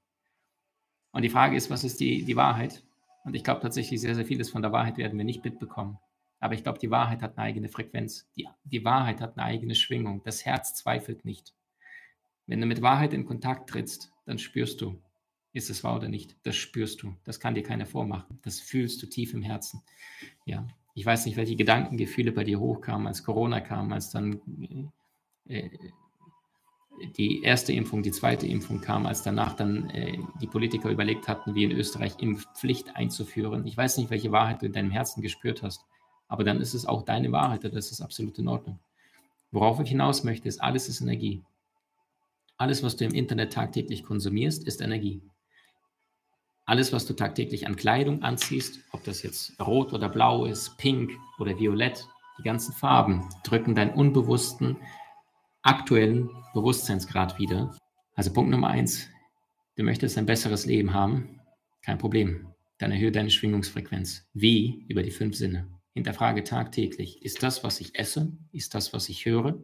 Und 1.13 1.23
die 1.23 1.31
Frage 1.31 1.57
ist, 1.57 1.71
was 1.71 1.85
ist 1.85 2.01
die, 2.01 2.25
die 2.25 2.35
Wahrheit? 2.35 2.83
Und 3.25 3.37
ich 3.37 3.45
glaube 3.45 3.61
tatsächlich, 3.61 4.01
sehr, 4.01 4.17
sehr 4.17 4.27
vieles 4.27 4.51
von 4.51 4.63
der 4.63 4.73
Wahrheit 4.73 4.99
werden 4.99 5.17
wir 5.17 5.25
nicht 5.25 5.45
mitbekommen. 5.45 5.99
Aber 6.41 6.55
ich 6.55 6.65
glaube, 6.65 6.81
die 6.81 6.91
Wahrheit 6.91 7.23
hat 7.23 7.39
eine 7.39 7.47
eigene 7.47 7.69
Frequenz. 7.69 8.29
Die, 8.37 8.49
die 8.65 8.85
Wahrheit 8.85 9.21
hat 9.21 9.39
eine 9.39 9.47
eigene 9.47 9.77
Schwingung. 9.77 10.23
Das 10.25 10.45
Herz 10.45 10.75
zweifelt 10.75 11.25
nicht. 11.25 11.55
Wenn 12.47 12.61
du 12.61 12.67
mit 12.67 12.83
Wahrheit 12.83 13.15
in 13.15 13.25
Kontakt 13.25 13.71
trittst, 13.71 14.13
dann 14.27 14.39
spürst 14.39 14.81
du, 14.81 15.01
ist 15.57 15.71
es 15.71 15.83
wahr 15.83 15.97
oder 15.97 16.09
nicht? 16.09 16.37
Das 16.43 16.55
spürst 16.55 17.03
du. 17.03 17.15
Das 17.25 17.41
kann 17.41 17.55
dir 17.55 17.63
keiner 17.63 17.87
vormachen. 17.87 18.39
Das 18.43 18.61
fühlst 18.61 19.03
du 19.03 19.07
tief 19.07 19.33
im 19.33 19.41
Herzen. 19.41 19.81
Ja. 20.45 20.67
Ich 20.93 21.07
weiß 21.07 21.25
nicht, 21.25 21.39
welche 21.39 21.57
Gedanken, 21.57 21.97
Gefühle 21.97 22.31
bei 22.31 22.45
dir 22.45 22.61
hochkamen, 22.61 23.07
als 23.07 23.25
Corona 23.25 23.61
kam, 23.61 23.91
als 23.91 24.11
dann 24.11 24.93
äh, 25.49 25.71
die 27.17 27.43
erste 27.43 27.73
Impfung, 27.73 28.03
die 28.03 28.11
zweite 28.11 28.47
Impfung 28.47 28.83
kam, 28.83 29.07
als 29.07 29.23
danach 29.23 29.55
dann 29.55 29.89
äh, 29.91 30.19
die 30.43 30.47
Politiker 30.47 30.91
überlegt 30.91 31.27
hatten, 31.27 31.55
wie 31.55 31.65
in 31.65 31.73
Österreich 31.73 32.17
Impfpflicht 32.21 32.95
einzuführen. 32.95 33.67
Ich 33.67 33.79
weiß 33.79 33.97
nicht, 33.97 34.11
welche 34.11 34.33
Wahrheit 34.33 34.61
du 34.61 34.67
in 34.67 34.73
deinem 34.73 34.91
Herzen 34.91 35.23
gespürt 35.23 35.63
hast, 35.63 35.87
aber 36.29 36.45
dann 36.45 36.61
ist 36.61 36.75
es 36.75 36.85
auch 36.85 37.03
deine 37.03 37.33
Wahrheit, 37.33 37.65
das 37.65 37.91
ist 37.91 38.03
absolut 38.03 38.39
in 38.39 38.49
Ordnung. 38.49 38.79
Worauf 39.53 39.81
ich 39.81 39.89
hinaus 39.89 40.23
möchte, 40.23 40.49
ist, 40.49 40.63
alles 40.63 40.89
ist 40.89 41.01
Energie. 41.01 41.43
Alles, 42.59 42.83
was 42.83 42.97
du 42.97 43.07
im 43.07 43.15
Internet 43.15 43.55
tagtäglich 43.55 44.03
konsumierst, 44.03 44.67
ist 44.67 44.83
Energie 44.83 45.23
alles, 46.67 46.93
was 46.93 47.07
du 47.07 47.15
tagtäglich 47.15 47.67
an 47.67 47.77
Kleidung 47.77 48.23
anziehst, 48.23 48.81
ob 48.91 49.05
das 49.05 49.23
jetzt 49.23 49.59
rot 49.61 49.93
oder 49.93 50.09
blau 50.09 50.45
ist, 50.45 50.77
pink 50.77 51.13
oder 51.39 51.59
violett, 51.59 52.07
die 52.39 52.43
ganzen 52.43 52.75
Farben 52.75 53.29
drücken 53.45 53.75
deinen 53.75 53.95
unbewussten, 53.95 54.77
aktuellen 55.63 56.29
Bewusstseinsgrad 56.55 57.39
wieder. 57.39 57.75
Also 58.15 58.33
Punkt 58.33 58.51
Nummer 58.51 58.69
eins, 58.69 59.09
du 59.77 59.85
möchtest 59.85 60.19
ein 60.19 60.27
besseres 60.27 60.67
Leben 60.67 60.93
haben, 60.93 61.41
kein 61.83 61.99
Problem. 61.99 62.49
Dann 62.79 62.93
erhöhe 62.93 63.13
deine 63.13 63.31
Schwingungsfrequenz. 63.31 64.27
Wie? 64.35 64.85
Über 64.89 65.03
die 65.03 65.11
fünf 65.11 65.37
Sinne. 65.37 65.69
Hinterfrage 65.95 66.45
tagtäglich, 66.45 67.23
ist 67.23 67.43
das, 67.43 67.65
was 67.65 67.81
ich 67.81 67.99
esse, 67.99 68.37
ist 68.53 68.75
das, 68.75 68.93
was 68.93 69.09
ich 69.09 69.25
höre, 69.25 69.63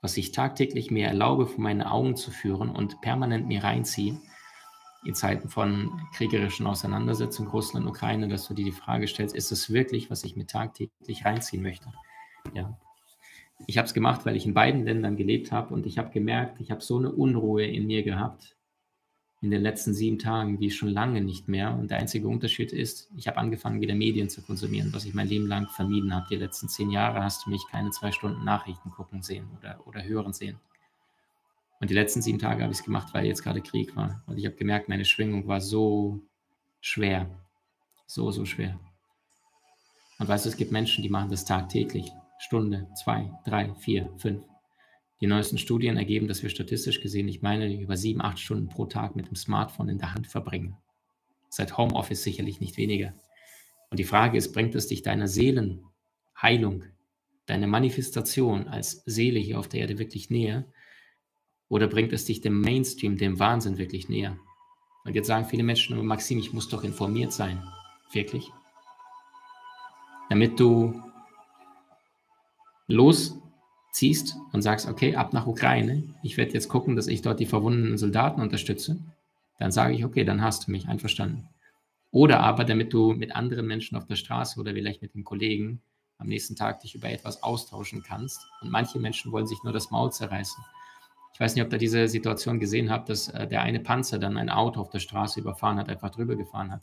was 0.00 0.16
ich 0.16 0.32
tagtäglich 0.32 0.90
mir 0.90 1.08
erlaube, 1.08 1.46
vor 1.46 1.60
meine 1.60 1.90
Augen 1.90 2.16
zu 2.16 2.30
führen 2.30 2.70
und 2.70 3.02
permanent 3.02 3.48
mir 3.48 3.64
reinziehe, 3.64 4.18
in 5.04 5.14
Zeiten 5.14 5.48
von 5.48 6.00
kriegerischen 6.14 6.66
Auseinandersetzungen 6.66 7.50
Russland 7.50 7.86
und 7.86 7.90
Ukraine, 7.90 8.28
dass 8.28 8.48
du 8.48 8.54
dir 8.54 8.64
die 8.64 8.72
Frage 8.72 9.06
stellst, 9.06 9.34
ist 9.34 9.52
es 9.52 9.72
wirklich, 9.72 10.10
was 10.10 10.24
ich 10.24 10.36
mir 10.36 10.46
tagtäglich 10.46 11.24
reinziehen 11.24 11.62
möchte? 11.62 11.92
Ja. 12.54 12.76
Ich 13.66 13.78
habe 13.78 13.86
es 13.86 13.94
gemacht, 13.94 14.24
weil 14.24 14.36
ich 14.36 14.46
in 14.46 14.54
beiden 14.54 14.84
Ländern 14.84 15.16
gelebt 15.16 15.50
habe 15.50 15.74
und 15.74 15.86
ich 15.86 15.98
habe 15.98 16.10
gemerkt, 16.10 16.60
ich 16.60 16.70
habe 16.70 16.80
so 16.80 16.98
eine 16.98 17.10
Unruhe 17.10 17.64
in 17.64 17.86
mir 17.86 18.02
gehabt 18.02 18.56
in 19.40 19.50
den 19.50 19.62
letzten 19.62 19.94
sieben 19.94 20.18
Tagen 20.18 20.58
wie 20.58 20.70
schon 20.70 20.88
lange 20.88 21.20
nicht 21.20 21.48
mehr. 21.48 21.72
Und 21.72 21.90
der 21.90 21.98
einzige 21.98 22.26
Unterschied 22.26 22.72
ist, 22.72 23.08
ich 23.16 23.28
habe 23.28 23.38
angefangen, 23.38 23.80
wieder 23.80 23.94
Medien 23.94 24.28
zu 24.28 24.42
konsumieren, 24.42 24.92
was 24.92 25.04
ich 25.04 25.14
mein 25.14 25.28
Leben 25.28 25.46
lang 25.46 25.68
vermieden 25.68 26.14
habe. 26.14 26.26
Die 26.28 26.36
letzten 26.36 26.68
zehn 26.68 26.90
Jahre 26.90 27.22
hast 27.22 27.46
du 27.46 27.50
mich 27.50 27.64
keine 27.70 27.90
zwei 27.90 28.10
Stunden 28.10 28.44
Nachrichten 28.44 28.90
gucken 28.90 29.22
sehen 29.22 29.46
oder, 29.56 29.80
oder 29.86 30.02
hören 30.02 30.32
sehen. 30.32 30.58
Und 31.80 31.90
die 31.90 31.94
letzten 31.94 32.22
sieben 32.22 32.38
Tage 32.38 32.62
habe 32.62 32.72
ich 32.72 32.80
es 32.80 32.84
gemacht, 32.84 33.14
weil 33.14 33.26
jetzt 33.26 33.42
gerade 33.42 33.60
Krieg 33.60 33.94
war. 33.94 34.22
Und 34.26 34.38
ich 34.38 34.46
habe 34.46 34.56
gemerkt, 34.56 34.88
meine 34.88 35.04
Schwingung 35.04 35.46
war 35.46 35.60
so 35.60 36.20
schwer. 36.80 37.30
So, 38.06 38.30
so 38.30 38.44
schwer. 38.44 38.78
Und 40.18 40.28
weißt 40.28 40.44
du, 40.44 40.48
es 40.48 40.56
gibt 40.56 40.72
Menschen, 40.72 41.02
die 41.02 41.08
machen 41.08 41.30
das 41.30 41.44
tagtäglich. 41.44 42.10
Stunde, 42.38 42.88
zwei, 42.94 43.30
drei, 43.44 43.74
vier, 43.74 44.10
fünf. 44.16 44.44
Die 45.20 45.26
neuesten 45.26 45.58
Studien 45.58 45.96
ergeben, 45.96 46.28
dass 46.28 46.42
wir 46.42 46.50
statistisch 46.50 47.00
gesehen, 47.00 47.28
ich 47.28 47.42
meine, 47.42 47.72
über 47.72 47.96
sieben, 47.96 48.22
acht 48.22 48.38
Stunden 48.38 48.68
pro 48.68 48.86
Tag 48.86 49.16
mit 49.16 49.28
dem 49.28 49.36
Smartphone 49.36 49.88
in 49.88 49.98
der 49.98 50.14
Hand 50.14 50.26
verbringen. 50.26 50.76
Seit 51.48 51.76
Homeoffice 51.76 52.22
sicherlich 52.22 52.60
nicht 52.60 52.76
weniger. 52.76 53.14
Und 53.90 53.98
die 53.98 54.04
Frage 54.04 54.38
ist, 54.38 54.52
bringt 54.52 54.74
es 54.74 54.86
dich 54.86 55.02
deiner 55.02 55.26
Seelenheilung, 55.26 56.84
deine 57.46 57.66
Manifestation 57.66 58.68
als 58.68 59.02
Seele 59.06 59.40
hier 59.40 59.58
auf 59.58 59.68
der 59.68 59.80
Erde 59.80 59.98
wirklich 59.98 60.30
näher? 60.30 60.64
Oder 61.68 61.86
bringt 61.86 62.12
es 62.12 62.24
dich 62.24 62.40
dem 62.40 62.60
Mainstream, 62.60 63.16
dem 63.16 63.38
Wahnsinn 63.38 63.78
wirklich 63.78 64.08
näher? 64.08 64.38
Und 65.04 65.14
jetzt 65.14 65.26
sagen 65.26 65.46
viele 65.46 65.62
Menschen, 65.62 65.94
aber 65.94 66.02
Maxim, 66.02 66.38
ich 66.38 66.52
muss 66.52 66.68
doch 66.68 66.84
informiert 66.84 67.32
sein. 67.32 67.62
Wirklich? 68.12 68.50
Damit 70.30 70.58
du 70.60 71.02
losziehst 72.86 74.36
und 74.52 74.62
sagst, 74.62 74.88
okay, 74.88 75.14
ab 75.14 75.32
nach 75.32 75.46
Ukraine, 75.46 76.14
ich 76.22 76.36
werde 76.36 76.52
jetzt 76.52 76.68
gucken, 76.68 76.96
dass 76.96 77.06
ich 77.06 77.22
dort 77.22 77.40
die 77.40 77.46
verwundeten 77.46 77.98
Soldaten 77.98 78.40
unterstütze, 78.40 78.98
dann 79.58 79.72
sage 79.72 79.94
ich, 79.94 80.04
okay, 80.04 80.24
dann 80.24 80.42
hast 80.42 80.66
du 80.66 80.70
mich 80.70 80.88
einverstanden. 80.88 81.48
Oder 82.10 82.40
aber, 82.40 82.64
damit 82.64 82.92
du 82.92 83.12
mit 83.12 83.36
anderen 83.36 83.66
Menschen 83.66 83.96
auf 83.96 84.06
der 84.06 84.16
Straße 84.16 84.58
oder 84.58 84.72
vielleicht 84.72 85.02
mit 85.02 85.14
den 85.14 85.24
Kollegen 85.24 85.82
am 86.16 86.26
nächsten 86.26 86.56
Tag 86.56 86.80
dich 86.80 86.94
über 86.94 87.10
etwas 87.10 87.42
austauschen 87.42 88.02
kannst. 88.02 88.40
Und 88.60 88.70
manche 88.70 88.98
Menschen 88.98 89.30
wollen 89.32 89.46
sich 89.46 89.62
nur 89.62 89.72
das 89.72 89.90
Maul 89.90 90.10
zerreißen. 90.10 90.62
Ich 91.38 91.40
weiß 91.40 91.54
nicht, 91.54 91.64
ob 91.64 91.72
ihr 91.72 91.78
diese 91.78 92.08
Situation 92.08 92.58
gesehen 92.58 92.90
habt, 92.90 93.08
dass 93.08 93.28
äh, 93.28 93.46
der 93.46 93.62
eine 93.62 93.78
Panzer 93.78 94.18
dann 94.18 94.36
ein 94.36 94.50
Auto 94.50 94.80
auf 94.80 94.90
der 94.90 94.98
Straße 94.98 95.38
überfahren 95.38 95.78
hat, 95.78 95.88
einfach 95.88 96.10
drüber 96.10 96.34
gefahren 96.34 96.72
hat. 96.72 96.82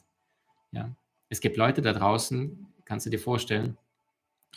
Ja. 0.72 0.96
Es 1.28 1.42
gibt 1.42 1.58
Leute 1.58 1.82
da 1.82 1.92
draußen, 1.92 2.66
kannst 2.86 3.06
du 3.06 3.10
dir 3.10 3.20
vorstellen, 3.20 3.78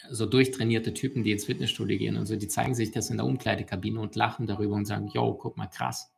so 0.08 0.24
durchtrainierte 0.24 0.94
Typen, 0.94 1.24
die 1.24 1.32
ins 1.32 1.46
Fitnessstudio 1.46 1.98
gehen 1.98 2.16
und 2.16 2.26
so, 2.26 2.36
die 2.36 2.46
zeigen 2.46 2.76
sich 2.76 2.92
das 2.92 3.10
in 3.10 3.16
der 3.16 3.26
Umkleidekabine 3.26 3.98
und 3.98 4.14
lachen 4.14 4.46
darüber 4.46 4.76
und 4.76 4.84
sagen, 4.84 5.08
yo, 5.12 5.34
guck 5.34 5.56
mal, 5.56 5.66
krass, 5.66 6.12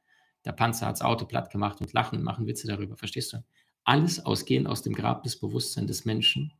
der 0.44 0.52
Panzer 0.52 0.84
hat 0.84 0.96
das 0.96 1.02
Auto 1.02 1.24
platt 1.24 1.50
gemacht 1.50 1.80
und 1.80 1.90
lachen 1.94 2.18
und 2.18 2.22
machen 2.22 2.46
Witze 2.46 2.66
darüber, 2.66 2.98
verstehst 2.98 3.32
du? 3.32 3.42
Alles 3.84 4.26
ausgehend 4.26 4.66
aus 4.66 4.82
dem 4.82 4.92
Grab 4.92 5.22
des 5.22 5.40
Bewusstseins 5.40 5.86
des 5.86 6.04
Menschen. 6.04 6.52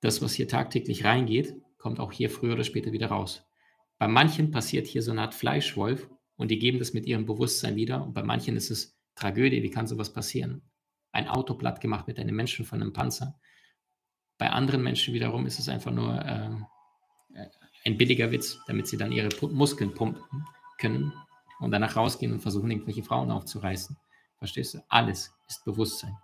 Das, 0.00 0.22
was 0.22 0.32
hier 0.32 0.48
tagtäglich 0.48 1.04
reingeht, 1.04 1.54
kommt 1.76 2.00
auch 2.00 2.12
hier 2.12 2.30
früher 2.30 2.54
oder 2.54 2.64
später 2.64 2.92
wieder 2.92 3.08
raus. 3.08 3.44
Bei 3.98 4.08
manchen 4.08 4.50
passiert 4.50 4.86
hier 4.86 5.02
so 5.02 5.10
eine 5.10 5.20
Art 5.20 5.34
Fleischwolf 5.34 6.08
und 6.40 6.50
die 6.50 6.58
geben 6.58 6.78
das 6.78 6.94
mit 6.94 7.04
ihrem 7.04 7.26
Bewusstsein 7.26 7.76
wieder. 7.76 8.02
Und 8.02 8.14
bei 8.14 8.22
manchen 8.22 8.56
ist 8.56 8.70
es 8.70 8.96
Tragödie, 9.14 9.62
wie 9.62 9.68
kann 9.68 9.86
sowas 9.86 10.10
passieren? 10.10 10.62
Ein 11.12 11.28
Auto 11.28 11.52
platt 11.52 11.82
gemacht 11.82 12.08
mit 12.08 12.18
einem 12.18 12.34
Menschen 12.34 12.64
von 12.64 12.80
einem 12.80 12.94
Panzer. 12.94 13.38
Bei 14.38 14.48
anderen 14.48 14.82
Menschen 14.82 15.12
wiederum 15.12 15.44
ist 15.44 15.58
es 15.58 15.68
einfach 15.68 15.92
nur 15.92 16.18
äh, 16.24 17.44
ein 17.84 17.98
billiger 17.98 18.32
Witz, 18.32 18.58
damit 18.66 18.86
sie 18.86 18.96
dann 18.96 19.12
ihre 19.12 19.28
Muskeln 19.48 19.92
pumpen 19.92 20.46
können 20.78 21.12
und 21.58 21.72
danach 21.72 21.96
rausgehen 21.96 22.32
und 22.32 22.40
versuchen, 22.40 22.70
irgendwelche 22.70 23.02
Frauen 23.02 23.30
aufzureißen. 23.30 23.98
Verstehst 24.38 24.72
du? 24.72 24.78
Alles 24.88 25.34
ist 25.46 25.62
Bewusstsein. 25.66 26.16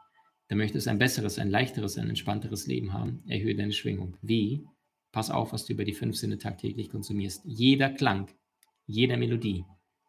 Du 0.49 0.57
möchtest 0.57 0.89
ein 0.89 0.99
besseres, 0.99 1.39
ein 1.39 1.51
leichteres, 1.51 1.99
ein 1.99 2.09
entspannteres 2.09 2.67
Leben 2.67 2.95
haben. 2.95 3.23
Erhöhe 3.27 3.55
deine 3.55 3.73
Schwingung. 3.73 4.17
Wie? 4.23 4.65
Pass 5.13 5.31
auf, 5.31 5.53
was 5.53 5.67
du 5.67 5.75
über 5.75 5.85
die 5.85 5.93
fünf 5.93 6.17
Sinne 6.17 6.39
tagtäglich 6.39 6.89
konsumierst. 6.89 7.43
Jeder 7.45 7.91
Klang, 7.91 8.31
jede 8.87 9.19
Melodie, 9.19 9.67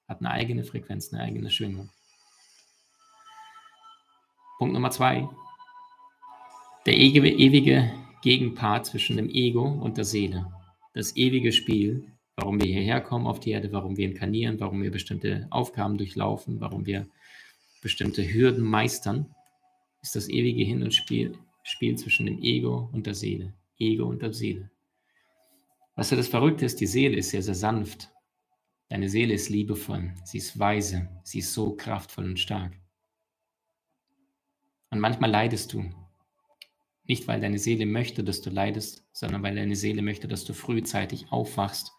hat 0.07 0.19
eine 0.19 0.31
eigene 0.31 0.63
Frequenz, 0.63 1.13
eine 1.13 1.23
eigene 1.23 1.49
Schwingung. 1.49 1.89
Punkt 4.57 4.73
Nummer 4.73 4.91
zwei. 4.91 5.27
Der 6.85 6.95
ewige 6.95 7.91
Gegenpart 8.21 8.85
zwischen 8.85 9.17
dem 9.17 9.29
Ego 9.29 9.63
und 9.65 9.97
der 9.97 10.05
Seele. 10.05 10.51
Das 10.93 11.15
ewige 11.15 11.51
Spiel, 11.51 12.11
warum 12.35 12.59
wir 12.59 12.67
hierher 12.67 13.01
kommen 13.01 13.27
auf 13.27 13.39
die 13.39 13.51
Erde, 13.51 13.71
warum 13.71 13.97
wir 13.97 14.07
inkarnieren, 14.07 14.59
warum 14.59 14.81
wir 14.81 14.91
bestimmte 14.91 15.47
Aufgaben 15.49 15.97
durchlaufen, 15.97 16.59
warum 16.59 16.85
wir 16.85 17.07
bestimmte 17.81 18.23
Hürden 18.23 18.63
meistern, 18.63 19.35
ist 20.01 20.15
das 20.15 20.29
ewige 20.29 20.63
Hin- 20.63 20.83
und 20.83 20.93
Spiel, 20.93 21.37
Spiel 21.63 21.97
zwischen 21.97 22.25
dem 22.25 22.41
Ego 22.41 22.89
und 22.93 23.05
der 23.05 23.13
Seele. 23.13 23.53
Ego 23.77 24.05
und 24.05 24.21
der 24.21 24.33
Seele. 24.33 24.71
Was 25.95 26.09
ja 26.09 26.17
das 26.17 26.27
Verrückte 26.27 26.65
ist, 26.65 26.79
die 26.79 26.87
Seele 26.87 27.17
ist 27.17 27.29
sehr, 27.29 27.43
sehr 27.43 27.55
sanft. 27.55 28.09
Deine 28.89 29.10
Seele 29.10 29.34
ist 29.34 29.50
liebevoll, 29.50 30.13
sie 30.23 30.38
ist 30.38 30.58
weise, 30.58 31.10
sie 31.23 31.39
ist 31.39 31.54
so 31.54 31.76
kraftvoll 31.76 32.26
und 32.26 32.39
stark. 32.39 32.80
Und 34.89 35.00
manchmal 35.00 35.30
leidest 35.30 35.73
du. 35.73 35.89
Nicht, 37.04 37.28
weil 37.28 37.41
deine 37.41 37.60
Seele 37.60 37.86
möchte, 37.86 38.23
dass 38.23 38.41
du 38.41 38.50
leidest, 38.50 39.06
sondern 39.12 39.43
weil 39.43 39.56
deine 39.56 39.76
Seele 39.76 40.02
möchte, 40.02 40.28
dass 40.28 40.45
du 40.45 40.54
frühzeitig 40.54 41.32
aufwachst 41.32 41.91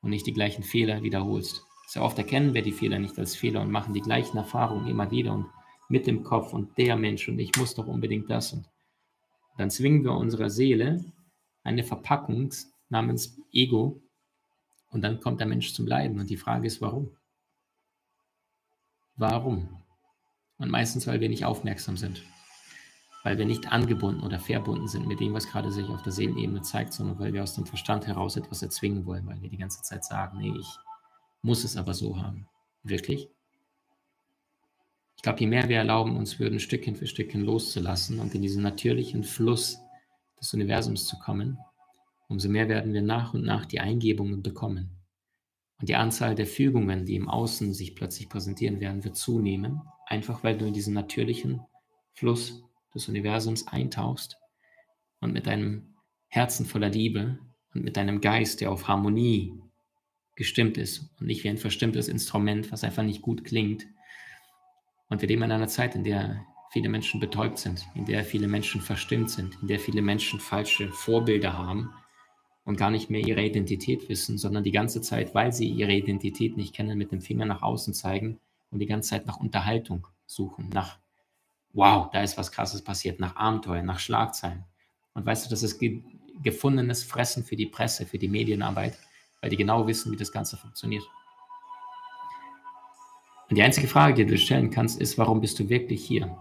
und 0.00 0.10
nicht 0.10 0.26
die 0.26 0.32
gleichen 0.32 0.62
Fehler 0.62 1.02
wiederholst. 1.02 1.62
Sehr 1.88 2.02
oft 2.02 2.18
erkennen 2.18 2.54
wir 2.54 2.62
die 2.62 2.72
Fehler 2.72 2.98
nicht 2.98 3.18
als 3.18 3.34
Fehler 3.34 3.60
und 3.60 3.70
machen 3.70 3.94
die 3.94 4.00
gleichen 4.00 4.36
Erfahrungen 4.36 4.88
immer 4.88 5.10
wieder 5.10 5.32
und 5.32 5.46
mit 5.88 6.06
dem 6.06 6.22
Kopf 6.22 6.52
und 6.52 6.76
der 6.78 6.96
Mensch 6.96 7.28
und 7.28 7.38
ich 7.38 7.50
muss 7.56 7.74
doch 7.74 7.86
unbedingt 7.86 8.30
das 8.30 8.52
und 8.52 8.68
dann 9.56 9.70
zwingen 9.70 10.04
wir 10.04 10.12
unserer 10.12 10.50
Seele 10.50 11.04
eine 11.64 11.82
Verpackung 11.82 12.50
namens 12.90 13.40
Ego 13.52 14.00
und 14.90 15.02
dann 15.02 15.20
kommt 15.20 15.40
der 15.40 15.46
Mensch 15.46 15.72
zum 15.74 15.86
Leiden 15.86 16.18
und 16.18 16.30
die 16.30 16.36
Frage 16.36 16.66
ist, 16.66 16.80
warum? 16.80 17.16
Warum? 19.16 19.82
Und 20.58 20.70
meistens, 20.70 21.06
weil 21.06 21.20
wir 21.20 21.28
nicht 21.28 21.44
aufmerksam 21.44 21.96
sind, 21.96 22.22
weil 23.24 23.38
wir 23.38 23.46
nicht 23.46 23.70
angebunden 23.70 24.22
oder 24.22 24.38
verbunden 24.38 24.88
sind 24.88 25.06
mit 25.06 25.20
dem, 25.20 25.34
was 25.34 25.48
gerade 25.48 25.70
sich 25.70 25.88
auf 25.88 26.02
der 26.02 26.12
Seelenebene 26.12 26.62
zeigt, 26.62 26.92
sondern 26.92 27.18
weil 27.18 27.32
wir 27.32 27.42
aus 27.42 27.54
dem 27.54 27.66
Verstand 27.66 28.06
heraus 28.06 28.36
etwas 28.36 28.62
erzwingen 28.62 29.06
wollen, 29.06 29.26
weil 29.26 29.40
wir 29.42 29.50
die 29.50 29.58
ganze 29.58 29.82
Zeit 29.82 30.04
sagen, 30.04 30.38
nee, 30.38 30.54
ich 30.58 30.78
muss 31.42 31.64
es 31.64 31.76
aber 31.76 31.94
so 31.94 32.20
haben. 32.20 32.48
Wirklich? 32.82 33.28
Ich 35.16 35.22
glaube, 35.22 35.40
je 35.40 35.48
mehr 35.48 35.68
wir 35.68 35.78
erlauben, 35.78 36.16
uns 36.16 36.38
würden 36.38 36.60
Stückchen 36.60 36.94
für 36.94 37.08
Stückchen 37.08 37.42
loszulassen 37.42 38.20
und 38.20 38.34
in 38.34 38.42
diesen 38.42 38.62
natürlichen 38.62 39.24
Fluss 39.24 39.80
des 40.40 40.54
Universums 40.54 41.06
zu 41.06 41.18
kommen, 41.18 41.58
umso 42.28 42.48
mehr 42.48 42.68
werden 42.68 42.92
wir 42.92 43.02
nach 43.02 43.34
und 43.34 43.44
nach 43.44 43.66
die 43.66 43.80
Eingebungen 43.80 44.42
bekommen. 44.42 44.98
Und 45.80 45.88
die 45.88 45.96
Anzahl 45.96 46.34
der 46.34 46.46
Fügungen, 46.46 47.06
die 47.06 47.14
im 47.14 47.28
Außen 47.28 47.72
sich 47.72 47.94
plötzlich 47.94 48.28
präsentieren 48.28 48.80
werden, 48.80 49.04
wird 49.04 49.16
zunehmen, 49.16 49.80
einfach 50.06 50.44
weil 50.44 50.56
du 50.56 50.66
in 50.66 50.74
diesen 50.74 50.94
natürlichen 50.94 51.60
Fluss 52.14 52.62
des 52.94 53.08
Universums 53.08 53.66
eintauchst 53.68 54.38
und 55.20 55.32
mit 55.32 55.46
deinem 55.46 55.94
Herzen 56.28 56.66
voller 56.66 56.88
Liebe 56.88 57.38
und 57.74 57.84
mit 57.84 57.96
deinem 57.96 58.20
Geist, 58.20 58.60
der 58.60 58.72
auf 58.72 58.88
Harmonie 58.88 59.54
gestimmt 60.34 60.78
ist 60.78 61.10
und 61.18 61.26
nicht 61.26 61.44
wie 61.44 61.48
ein 61.48 61.58
verstimmtes 61.58 62.08
Instrument, 62.08 62.70
was 62.72 62.84
einfach 62.84 63.02
nicht 63.02 63.22
gut 63.22 63.44
klingt. 63.44 63.86
Und 65.08 65.22
wir 65.22 65.28
leben 65.28 65.42
in 65.42 65.52
einer 65.52 65.68
Zeit, 65.68 65.94
in 65.94 66.04
der 66.04 66.44
viele 66.70 66.88
Menschen 66.88 67.20
betäubt 67.20 67.58
sind, 67.58 67.86
in 67.94 68.04
der 68.04 68.24
viele 68.24 68.46
Menschen 68.46 68.80
verstimmt 68.80 69.30
sind, 69.30 69.56
in 69.62 69.68
der 69.68 69.80
viele 69.80 70.02
Menschen 70.02 70.38
falsche 70.38 70.90
Vorbilder 70.92 71.56
haben 71.56 71.90
und 72.68 72.76
gar 72.76 72.90
nicht 72.90 73.08
mehr 73.08 73.26
ihre 73.26 73.42
Identität 73.42 74.10
wissen, 74.10 74.36
sondern 74.36 74.62
die 74.62 74.72
ganze 74.72 75.00
Zeit, 75.00 75.34
weil 75.34 75.54
sie 75.54 75.66
ihre 75.66 75.94
Identität 75.94 76.58
nicht 76.58 76.74
kennen, 76.74 76.98
mit 76.98 77.12
dem 77.12 77.22
Finger 77.22 77.46
nach 77.46 77.62
außen 77.62 77.94
zeigen 77.94 78.40
und 78.70 78.80
die 78.80 78.86
ganze 78.86 79.08
Zeit 79.08 79.26
nach 79.26 79.40
Unterhaltung 79.40 80.06
suchen, 80.26 80.68
nach 80.68 80.98
wow, 81.72 82.10
da 82.12 82.22
ist 82.22 82.36
was 82.36 82.52
Krasses 82.52 82.82
passiert, 82.82 83.20
nach 83.20 83.36
Abenteuer, 83.36 83.82
nach 83.82 83.98
Schlagzeilen. 83.98 84.64
Und 85.14 85.24
weißt 85.24 85.46
du, 85.46 85.50
das 85.50 85.62
ist 85.62 85.78
ge 85.78 86.02
gefundenes 86.42 87.04
Fressen 87.04 87.42
für 87.42 87.56
die 87.56 87.66
Presse, 87.66 88.04
für 88.04 88.18
die 88.18 88.28
Medienarbeit, 88.28 88.98
weil 89.40 89.48
die 89.48 89.56
genau 89.56 89.86
wissen, 89.86 90.12
wie 90.12 90.16
das 90.16 90.30
Ganze 90.30 90.58
funktioniert. 90.58 91.08
Und 93.48 93.56
die 93.56 93.62
einzige 93.62 93.88
Frage, 93.88 94.14
die 94.14 94.26
du 94.26 94.36
stellen 94.36 94.68
kannst, 94.68 95.00
ist, 95.00 95.16
warum 95.16 95.40
bist 95.40 95.58
du 95.58 95.70
wirklich 95.70 96.04
hier? 96.04 96.36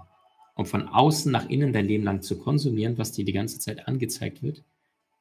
Um 0.56 0.66
von 0.66 0.90
außen 0.90 1.32
nach 1.32 1.48
innen 1.50 1.72
dein 1.72 1.86
Leben 1.86 2.04
lang 2.04 2.22
zu 2.22 2.38
konsumieren, 2.38 2.98
was 2.98 3.14
dir 3.14 3.24
die 3.24 3.32
ganze 3.32 3.60
Zeit 3.60 3.88
angezeigt 3.88 4.44
wird, 4.44 4.66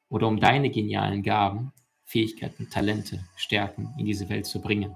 oder 0.09 0.27
um 0.27 0.39
deine 0.39 0.69
genialen 0.69 1.23
Gaben, 1.23 1.73
Fähigkeiten, 2.03 2.69
Talente, 2.69 3.25
Stärken 3.35 3.93
in 3.97 4.05
diese 4.05 4.29
Welt 4.29 4.45
zu 4.45 4.61
bringen. 4.61 4.95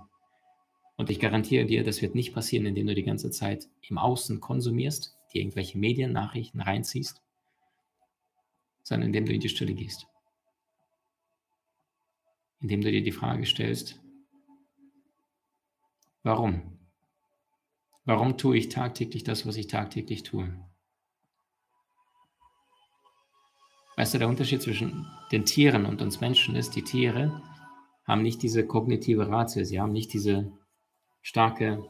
Und 0.95 1.09
ich 1.09 1.19
garantiere 1.19 1.65
dir, 1.65 1.83
das 1.83 2.01
wird 2.01 2.15
nicht 2.15 2.33
passieren, 2.33 2.65
indem 2.65 2.87
du 2.87 2.95
die 2.95 3.03
ganze 3.03 3.31
Zeit 3.31 3.67
im 3.81 3.97
Außen 3.97 4.39
konsumierst, 4.39 5.17
dir 5.33 5.41
irgendwelche 5.41 5.77
Mediennachrichten 5.77 6.61
reinziehst, 6.61 7.21
sondern 8.83 9.07
indem 9.07 9.25
du 9.25 9.33
in 9.33 9.39
die 9.39 9.49
Stille 9.49 9.73
gehst. 9.73 10.07
Indem 12.59 12.81
du 12.81 12.91
dir 12.91 13.03
die 13.03 13.11
Frage 13.11 13.45
stellst, 13.45 13.99
warum? 16.23 16.77
Warum 18.05 18.37
tue 18.37 18.57
ich 18.57 18.69
tagtäglich 18.69 19.23
das, 19.23 19.45
was 19.45 19.57
ich 19.57 19.67
tagtäglich 19.67 20.23
tue? 20.23 20.53
Weißt 23.97 24.13
du, 24.13 24.19
der 24.19 24.29
Unterschied 24.29 24.61
zwischen 24.61 25.07
den 25.31 25.45
Tieren 25.45 25.85
und 25.85 26.01
uns 26.01 26.21
Menschen 26.21 26.55
ist, 26.55 26.75
die 26.75 26.83
Tiere 26.83 27.41
haben 28.05 28.21
nicht 28.21 28.41
diese 28.41 28.65
kognitive 28.65 29.27
Ratio, 29.29 29.63
sie 29.63 29.79
haben 29.79 29.91
nicht 29.91 30.13
diese 30.13 30.51
starke 31.21 31.83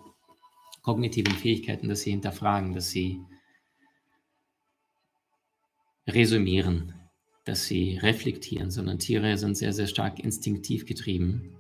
kognitiven 0.82 1.34
Fähigkeiten, 1.34 1.88
dass 1.88 2.02
sie 2.02 2.12
hinterfragen, 2.12 2.74
dass 2.74 2.90
sie 2.90 3.24
resümieren, 6.08 6.94
dass 7.46 7.66
sie 7.66 7.98
reflektieren, 7.98 8.72
sondern 8.72 9.00
Tiere 9.00 9.38
sind 9.38 9.56
sehr, 9.56 9.74
sehr 9.74 9.88
stark 9.88 10.20
instinktiv 10.20 10.86
getrieben 10.86 11.58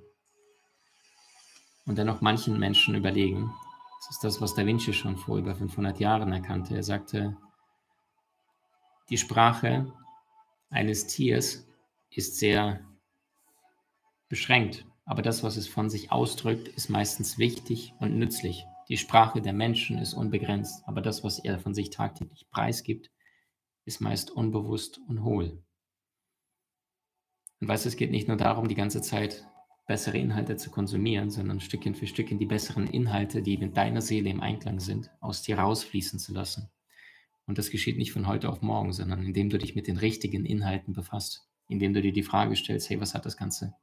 und 1.85 1.97
dennoch 1.97 2.21
manchen 2.21 2.59
Menschen 2.59 2.95
überlegen. 2.95 3.53
Das 3.99 4.15
ist 4.15 4.23
das, 4.23 4.41
was 4.41 4.55
Da 4.55 4.65
Vinci 4.65 4.93
schon 4.93 5.17
vor 5.17 5.37
über 5.37 5.55
500 5.55 5.99
Jahren 5.99 6.31
erkannte. 6.31 6.75
Er 6.75 6.83
sagte, 6.83 7.37
die 9.09 9.17
Sprache 9.17 9.93
eines 10.71 11.07
Tiers 11.07 11.67
ist 12.09 12.37
sehr 12.37 12.79
beschränkt, 14.29 14.85
aber 15.05 15.21
das, 15.21 15.43
was 15.43 15.57
es 15.57 15.67
von 15.67 15.89
sich 15.89 16.11
ausdrückt, 16.11 16.67
ist 16.69 16.89
meistens 16.89 17.37
wichtig 17.37 17.93
und 17.99 18.17
nützlich. 18.17 18.65
Die 18.87 18.97
Sprache 18.97 19.41
der 19.41 19.53
Menschen 19.53 19.97
ist 19.97 20.13
unbegrenzt, 20.13 20.83
aber 20.85 21.01
das, 21.01 21.23
was 21.23 21.39
er 21.39 21.59
von 21.59 21.73
sich 21.73 21.89
tagtäglich 21.89 22.49
preisgibt, 22.49 23.11
ist 23.85 24.01
meist 24.01 24.31
unbewusst 24.31 24.99
und 25.07 25.23
hohl. 25.23 25.63
Und 27.59 27.67
weißt 27.67 27.85
du, 27.85 27.89
es 27.89 27.95
geht 27.95 28.11
nicht 28.11 28.27
nur 28.27 28.37
darum, 28.37 28.67
die 28.67 28.75
ganze 28.75 29.01
Zeit 29.01 29.45
bessere 29.85 30.17
Inhalte 30.17 30.55
zu 30.55 30.71
konsumieren, 30.71 31.29
sondern 31.29 31.59
Stückchen 31.59 31.95
für 31.95 32.07
Stückchen 32.07 32.39
die 32.39 32.45
besseren 32.45 32.87
Inhalte, 32.87 33.41
die 33.41 33.57
mit 33.57 33.75
deiner 33.75 34.01
Seele 34.01 34.29
im 34.29 34.41
Einklang 34.41 34.79
sind, 34.79 35.11
aus 35.19 35.41
dir 35.41 35.59
rausfließen 35.59 36.19
zu 36.19 36.33
lassen. 36.33 36.71
Und 37.47 37.57
das 37.57 37.69
geschieht 37.69 37.97
nicht 37.97 38.11
von 38.11 38.27
heute 38.27 38.49
auf 38.49 38.61
morgen, 38.61 38.93
sondern 38.93 39.23
indem 39.23 39.49
du 39.49 39.57
dich 39.57 39.75
mit 39.75 39.87
den 39.87 39.97
richtigen 39.97 40.45
Inhalten 40.45 40.93
befasst, 40.93 41.47
indem 41.67 41.93
du 41.93 42.01
dir 42.01 42.13
die 42.13 42.23
Frage 42.23 42.55
stellst, 42.55 42.89
hey, 42.89 42.99
was 42.99 43.13
hat 43.13 43.25
das 43.25 43.37
Ganze 43.37 43.73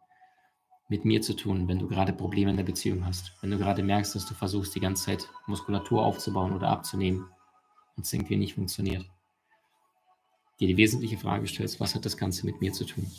mit 0.88 1.04
mir 1.04 1.20
zu 1.20 1.34
tun, 1.34 1.68
wenn 1.68 1.78
du 1.78 1.86
gerade 1.86 2.12
Probleme 2.12 2.50
in 2.50 2.56
der 2.56 2.64
Beziehung 2.64 3.04
hast, 3.04 3.32
wenn 3.42 3.50
du 3.50 3.58
gerade 3.58 3.82
merkst, 3.82 4.14
dass 4.14 4.26
du 4.26 4.34
versuchst, 4.34 4.74
die 4.74 4.80
ganze 4.80 5.04
Zeit 5.04 5.28
Muskulatur 5.46 6.04
aufzubauen 6.04 6.54
oder 6.54 6.68
abzunehmen 6.68 7.26
und 7.96 8.06
es 8.06 8.12
irgendwie 8.12 8.36
nicht 8.36 8.54
funktioniert. 8.54 9.04
Dir 10.60 10.68
die 10.68 10.76
wesentliche 10.76 11.18
Frage 11.18 11.46
stellst, 11.46 11.78
was 11.78 11.94
hat 11.94 12.04
das 12.04 12.16
Ganze 12.16 12.46
mit 12.46 12.60
mir 12.60 12.72
zu 12.72 12.84
tun? 12.84 13.10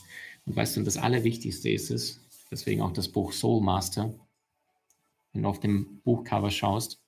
Und 0.46 0.56
weißt 0.56 0.78
du, 0.78 0.84
das 0.84 0.98
Allerwichtigste 0.98 1.70
ist 1.70 1.92
es, 1.92 2.28
deswegen 2.50 2.82
auch 2.82 2.92
das 2.92 3.08
Buch 3.08 3.32
Soul 3.32 3.62
Master, 3.62 4.14
wenn 5.32 5.44
du 5.44 5.50
auf 5.50 5.60
dem 5.60 6.02
Buchcover 6.04 6.50
schaust, 6.50 7.02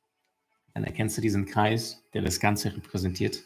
dann 0.74 0.84
erkennst 0.84 1.18
du 1.18 1.22
diesen 1.22 1.46
Kreis, 1.46 2.04
der 2.14 2.22
das 2.22 2.40
Ganze 2.40 2.76
repräsentiert. 2.76 3.44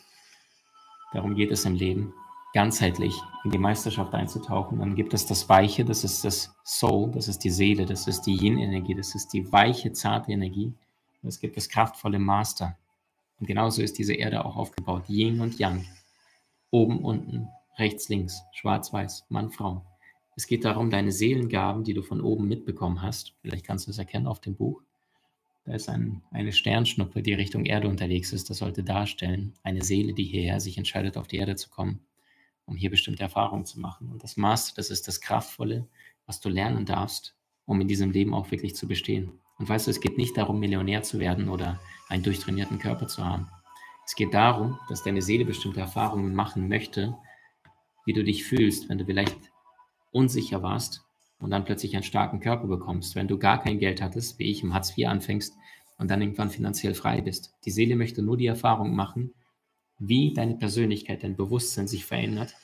Darum 1.14 1.36
geht 1.36 1.52
es 1.52 1.66
im 1.66 1.76
Leben, 1.76 2.14
ganzheitlich 2.54 3.16
in 3.44 3.52
die 3.52 3.58
Meisterschaft 3.58 4.14
einzutauchen. 4.14 4.80
Dann 4.80 4.96
gibt 4.96 5.14
es 5.14 5.26
das 5.26 5.50
Weiche, 5.50 5.86
das 5.86 6.04
ist 6.04 6.24
das 6.24 6.56
Soul, 6.64 7.12
das 7.12 7.28
ist 7.28 7.40
die 7.40 7.50
Seele, 7.50 7.86
das 7.86 8.08
ist 8.08 8.22
die 8.22 8.36
Yin-Energie, 8.36 8.96
das 8.96 9.16
ist 9.16 9.34
die 9.34 9.52
weiche, 9.52 9.92
zarte 9.92 10.32
Energie. 10.32 10.74
Und 11.22 11.30
es 11.30 11.40
gibt 11.40 11.58
das 11.58 11.70
kraftvolle 11.70 12.20
Master. 12.20 12.78
Und 13.40 13.48
genauso 13.48 13.82
ist 13.82 13.98
diese 13.98 14.14
Erde 14.14 14.46
auch 14.46 14.56
aufgebaut. 14.56 15.10
Yin 15.10 15.42
und 15.42 15.60
Yang. 15.60 15.86
Oben, 16.72 17.00
unten, 17.00 17.50
rechts, 17.78 18.10
links, 18.10 18.42
schwarz, 18.54 18.94
weiß, 18.94 19.26
Mann, 19.30 19.52
Frau. 19.52 19.86
Es 20.36 20.48
geht 20.48 20.66
darum, 20.66 20.90
deine 20.90 21.12
Seelengaben, 21.12 21.84
die 21.84 21.94
du 21.94 22.04
von 22.04 22.22
oben 22.22 22.48
mitbekommen 22.48 23.02
hast, 23.02 23.34
vielleicht 23.42 23.66
kannst 23.66 23.88
du 23.88 23.92
es 23.92 23.98
erkennen 23.98 24.28
auf 24.28 24.42
dem 24.42 24.56
Buch, 24.56 24.82
da 25.66 25.74
ist 25.74 25.90
ein, 25.90 26.22
eine 26.32 26.54
Sternschnuppe, 26.54 27.24
die 27.24 27.34
Richtung 27.34 27.66
Erde 27.66 27.88
unterwegs 27.88 28.32
ist. 28.34 28.50
Das 28.50 28.60
sollte 28.60 28.84
darstellen, 28.84 29.54
eine 29.64 29.84
Seele, 29.84 30.14
die 30.14 30.24
hierher 30.24 30.60
sich 30.60 30.78
entscheidet, 30.78 31.18
auf 31.18 31.28
die 31.28 31.38
Erde 31.38 31.56
zu 31.56 31.70
kommen, 31.70 32.06
um 32.66 32.76
hier 32.76 32.92
bestimmte 32.92 33.24
Erfahrungen 33.24 33.66
zu 33.66 33.80
machen. 33.80 34.12
Und 34.12 34.24
das 34.24 34.38
Master, 34.38 34.76
das 34.76 34.92
ist 34.92 35.08
das 35.08 35.22
Kraftvolle, 35.22 35.88
was 36.28 36.40
du 36.40 36.50
lernen 36.50 36.86
darfst, 36.86 37.36
um 37.66 37.82
in 37.82 37.88
diesem 37.88 38.12
Leben 38.12 38.36
auch 38.36 38.52
wirklich 38.52 38.76
zu 38.76 38.88
bestehen. 38.88 39.40
Und 39.58 39.68
weißt 39.68 39.88
du, 39.88 39.92
es 39.92 40.02
geht 40.02 40.18
nicht 40.18 40.38
darum, 40.38 40.60
Millionär 40.60 41.02
zu 41.02 41.18
werden 41.20 41.50
oder 41.50 41.80
einen 42.10 42.24
durchtrainierten 42.24 42.78
Körper 42.78 43.08
zu 43.08 43.26
haben. 43.26 43.48
Es 44.06 44.16
geht 44.16 44.36
darum, 44.36 44.78
dass 44.88 45.04
deine 45.04 45.24
Seele 45.24 45.46
bestimmte 45.46 45.80
Erfahrungen 45.80 46.36
machen 46.36 46.68
möchte, 46.68 47.16
wie 48.06 48.14
du 48.14 48.24
dich 48.24 48.44
fühlst, 48.44 48.88
wenn 48.88 49.00
du 49.00 49.06
vielleicht 49.06 49.52
unsicher 50.12 50.62
warst 50.62 51.06
und 51.40 51.52
dann 51.52 51.66
plötzlich 51.66 51.96
einen 51.96 52.04
starken 52.04 52.40
Körper 52.40 52.68
bekommst, 52.68 53.16
wenn 53.16 53.28
du 53.28 53.38
gar 53.38 53.62
kein 53.62 53.80
Geld 53.80 54.02
hattest, 54.02 54.40
wie 54.40 54.50
ich 54.50 54.64
im 54.64 54.74
Hartz 54.74 54.98
IV 54.98 55.08
anfängst 55.08 55.54
und 55.98 56.10
dann 56.10 56.22
irgendwann 56.22 56.50
finanziell 56.50 56.94
frei 56.94 57.22
bist. 57.22 57.54
Die 57.66 57.72
Seele 57.72 57.96
möchte 57.96 58.22
nur 58.22 58.38
die 58.38 58.48
Erfahrung 58.48 58.96
machen, 58.96 59.34
wie 59.98 60.34
deine 60.34 60.56
Persönlichkeit, 60.56 61.24
dein 61.24 61.36
Bewusstsein 61.36 61.88
sich 61.88 62.06
verändert, 62.06 62.56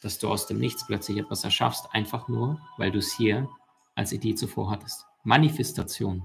dass 0.00 0.18
du 0.18 0.28
aus 0.28 0.46
dem 0.46 0.58
Nichts 0.58 0.86
plötzlich 0.86 1.18
etwas 1.18 1.44
erschaffst, 1.44 1.86
einfach 1.92 2.28
nur, 2.28 2.60
weil 2.76 2.90
du 2.90 2.98
es 2.98 3.16
hier 3.16 3.48
als 3.94 4.12
Idee 4.12 4.34
zuvor 4.34 4.70
hattest. 4.70 5.04
Manifestation 5.24 6.22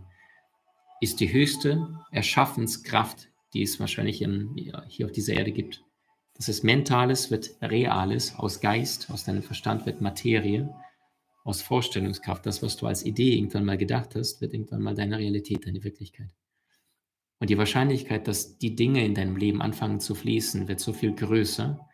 ist 1.02 1.20
die 1.20 1.34
höchste 1.34 2.00
Erschaffenskraft, 2.12 3.30
die 3.54 3.63
es 3.63 3.80
wahrscheinlich 3.80 4.22
in, 4.22 4.56
hier 4.88 5.06
auf 5.06 5.12
dieser 5.12 5.34
Erde 5.34 5.52
gibt. 5.52 5.84
Das 6.36 6.48
ist 6.50 6.63
Mentales 6.63 7.30
wird 7.30 7.56
Reales, 7.62 8.36
aus 8.36 8.62
Geist, 8.62 9.12
aus 9.12 9.24
deinem 9.24 9.44
Verstand 9.44 9.86
wird 9.86 10.02
Materie, 10.02 10.74
aus 11.44 11.62
Vorstellungskraft. 11.62 12.46
Das, 12.46 12.62
was 12.62 12.78
du 12.78 12.88
als 12.88 13.06
Idee 13.06 13.36
irgendwann 13.36 13.66
mal 13.66 13.78
gedacht 13.78 14.16
hast, 14.16 14.42
wird 14.42 14.54
irgendwann 14.54 14.82
mal 14.82 14.96
deine 14.96 15.18
Realität, 15.18 15.66
deine 15.66 15.84
Wirklichkeit. 15.84 16.30
Und 17.40 17.50
die 17.50 17.58
Wahrscheinlichkeit, 17.58 18.28
dass 18.28 18.58
die 18.58 18.76
Dinge 18.76 19.04
in 19.04 19.16
deinem 19.16 19.36
Leben 19.36 19.62
anfangen 19.62 20.00
zu 20.00 20.16
fließen, 20.16 20.68
wird 20.68 20.80
so 20.80 20.94
viel 20.94 21.14
größer, 21.14 21.90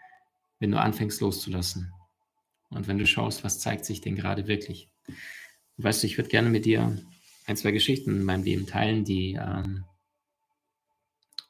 wenn 0.60 0.72
du 0.72 0.80
anfängst 0.80 1.22
loszulassen. 1.22 1.92
Und 2.70 2.88
wenn 2.88 3.00
du 3.00 3.08
schaust, 3.08 3.44
was 3.44 3.60
zeigt 3.60 3.86
sich 3.86 4.02
denn 4.02 4.16
gerade 4.16 4.48
wirklich. 4.48 4.92
Und 5.08 5.84
weißt 5.84 6.04
du, 6.04 6.08
ich 6.08 6.18
würde 6.18 6.30
gerne 6.30 6.50
mit 6.50 6.66
dir 6.66 6.96
ein, 7.48 7.58
zwei 7.58 7.72
Geschichten 7.72 8.12
in 8.12 8.24
meinem 8.24 8.44
Leben 8.44 8.68
teilen, 8.68 9.06
die 9.06 9.40
ähm, 9.42 9.86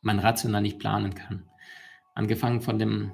man 0.02 0.20
rational 0.20 0.62
nicht 0.62 0.80
planen 0.80 1.14
kann. 1.14 1.50
Angefangen 2.16 2.62
von 2.62 2.80
dem 2.80 3.12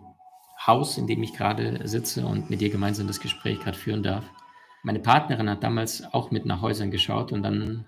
Haus, 0.67 0.99
in 0.99 1.07
dem 1.07 1.23
ich 1.23 1.33
gerade 1.33 1.87
sitze 1.87 2.27
und 2.27 2.51
mit 2.51 2.61
dir 2.61 2.69
gemeinsam 2.69 3.07
das 3.07 3.19
Gespräch 3.19 3.59
gerade 3.59 3.77
führen 3.77 4.03
darf. 4.03 4.29
Meine 4.85 4.99
Partnerin 4.99 5.49
hat 5.49 5.63
damals 5.63 6.03
auch 6.13 6.29
mit 6.29 6.45
nach 6.45 6.61
Häusern 6.61 6.91
geschaut 6.91 7.31
und 7.31 7.41
dann 7.41 7.85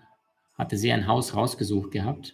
hatte 0.57 0.77
sie 0.77 0.91
ein 0.91 1.05
Haus 1.05 1.35
rausgesucht 1.35 1.91
gehabt 1.91 2.33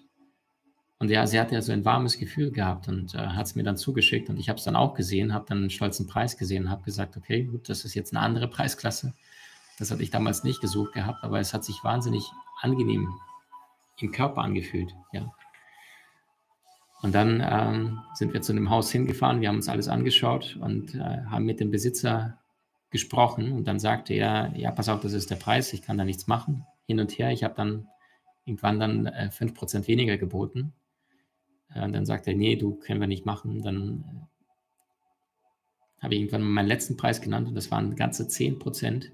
und 1.00 1.10
ja, 1.10 1.28
sie 1.28 1.38
hatte 1.38 1.54
ja 1.54 1.62
so 1.62 1.74
ein 1.74 1.84
warmes 1.84 2.18
Gefühl 2.18 2.50
gehabt 2.50 2.88
und 2.88 3.14
äh, 3.14 3.18
hat 3.18 3.46
es 3.46 3.56
mir 3.56 3.64
dann 3.64 3.76
zugeschickt 3.76 4.30
und 4.30 4.40
ich 4.40 4.48
habe 4.48 4.58
es 4.58 4.64
dann 4.64 4.78
auch 4.78 4.94
gesehen, 4.94 5.34
habe 5.34 5.44
dann 5.50 5.58
einen 5.58 5.70
stolzen 5.70 6.08
Preis 6.08 6.38
gesehen 6.38 6.64
und 6.64 6.72
habe 6.72 6.84
gesagt, 6.84 7.18
okay, 7.18 7.44
gut, 7.44 7.68
das 7.68 7.84
ist 7.84 7.94
jetzt 7.94 8.16
eine 8.16 8.24
andere 8.24 8.48
Preisklasse. 8.48 9.14
Das 9.80 9.92
hatte 9.92 10.02
ich 10.02 10.12
damals 10.12 10.46
nicht 10.46 10.62
gesucht 10.62 10.94
gehabt, 10.94 11.26
aber 11.26 11.42
es 11.42 11.54
hat 11.54 11.66
sich 11.66 11.84
wahnsinnig 11.84 12.32
angenehm 12.62 13.10
im 13.98 14.14
Körper 14.14 14.44
angefühlt, 14.44 14.96
ja. 15.12 15.30
Und 17.02 17.14
dann 17.14 17.46
ähm, 17.46 18.00
sind 18.14 18.32
wir 18.34 18.42
zu 18.42 18.54
dem 18.54 18.70
Haus 18.70 18.90
hingefahren, 18.90 19.42
wir 19.42 19.50
haben 19.50 19.58
uns 19.58 19.68
alles 19.68 19.90
angeschaut 19.90 20.58
und 20.62 20.96
äh, 20.96 21.26
haben 21.30 21.44
mit 21.44 21.60
dem 21.60 21.70
Besitzer 21.70 22.38
gesprochen 22.94 23.52
und 23.52 23.68
dann 23.68 23.80
sagte 23.80 24.14
er, 24.14 24.54
ja, 24.56 24.72
pass 24.72 24.88
auf, 24.88 25.02
das 25.02 25.12
ist 25.12 25.30
der 25.30 25.36
Preis, 25.36 25.74
ich 25.74 25.82
kann 25.82 25.98
da 25.98 26.06
nichts 26.06 26.28
machen. 26.28 26.66
Hin 26.86 27.02
und 27.02 27.12
her, 27.18 27.32
ich 27.32 27.44
habe 27.44 27.56
dann 27.56 27.88
irgendwann 28.46 28.80
dann 28.80 29.06
äh, 29.08 29.30
5% 29.34 29.88
weniger 29.88 30.18
geboten 30.18 30.74
äh, 31.74 31.90
dann 31.90 32.06
sagt 32.06 32.28
er, 32.28 32.36
nee, 32.36 32.56
du 32.56 32.76
können 32.76 33.00
wir 33.00 33.08
nicht 33.08 33.26
machen. 33.26 33.62
Dann 33.62 34.04
äh, 34.08 36.04
habe 36.04 36.16
ich 36.16 36.22
irgendwann 36.22 36.44
meinen 36.44 36.68
letzten 36.68 36.98
Preis 36.98 37.22
genannt 37.22 37.48
und 37.48 37.56
das 37.56 37.72
waren 37.72 37.96
ganze 37.96 38.28
10 38.28 38.60
Prozent 38.60 39.12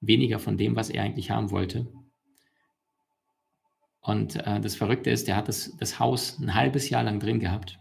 weniger 0.00 0.38
von 0.38 0.56
dem, 0.56 0.76
was 0.76 0.90
er 0.90 1.02
eigentlich 1.02 1.30
haben 1.30 1.50
wollte. 1.50 1.86
Und 4.00 4.36
äh, 4.36 4.60
das 4.60 4.76
Verrückte 4.76 5.10
ist, 5.10 5.28
er 5.28 5.36
hat 5.36 5.48
das, 5.48 5.76
das 5.78 5.98
Haus 5.98 6.38
ein 6.38 6.54
halbes 6.54 6.90
Jahr 6.90 7.02
lang 7.02 7.18
drin 7.18 7.40
gehabt. 7.40 7.80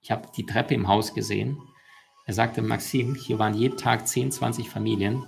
Ich 0.00 0.10
habe 0.10 0.28
die 0.36 0.44
Treppe 0.44 0.74
im 0.74 0.88
Haus 0.88 1.14
gesehen. 1.14 1.56
Er 2.26 2.34
sagte, 2.34 2.62
Maxim, 2.62 3.14
hier 3.14 3.38
waren 3.38 3.54
jeden 3.54 3.76
Tag 3.76 4.08
10, 4.08 4.32
20 4.32 4.70
Familien. 4.70 5.24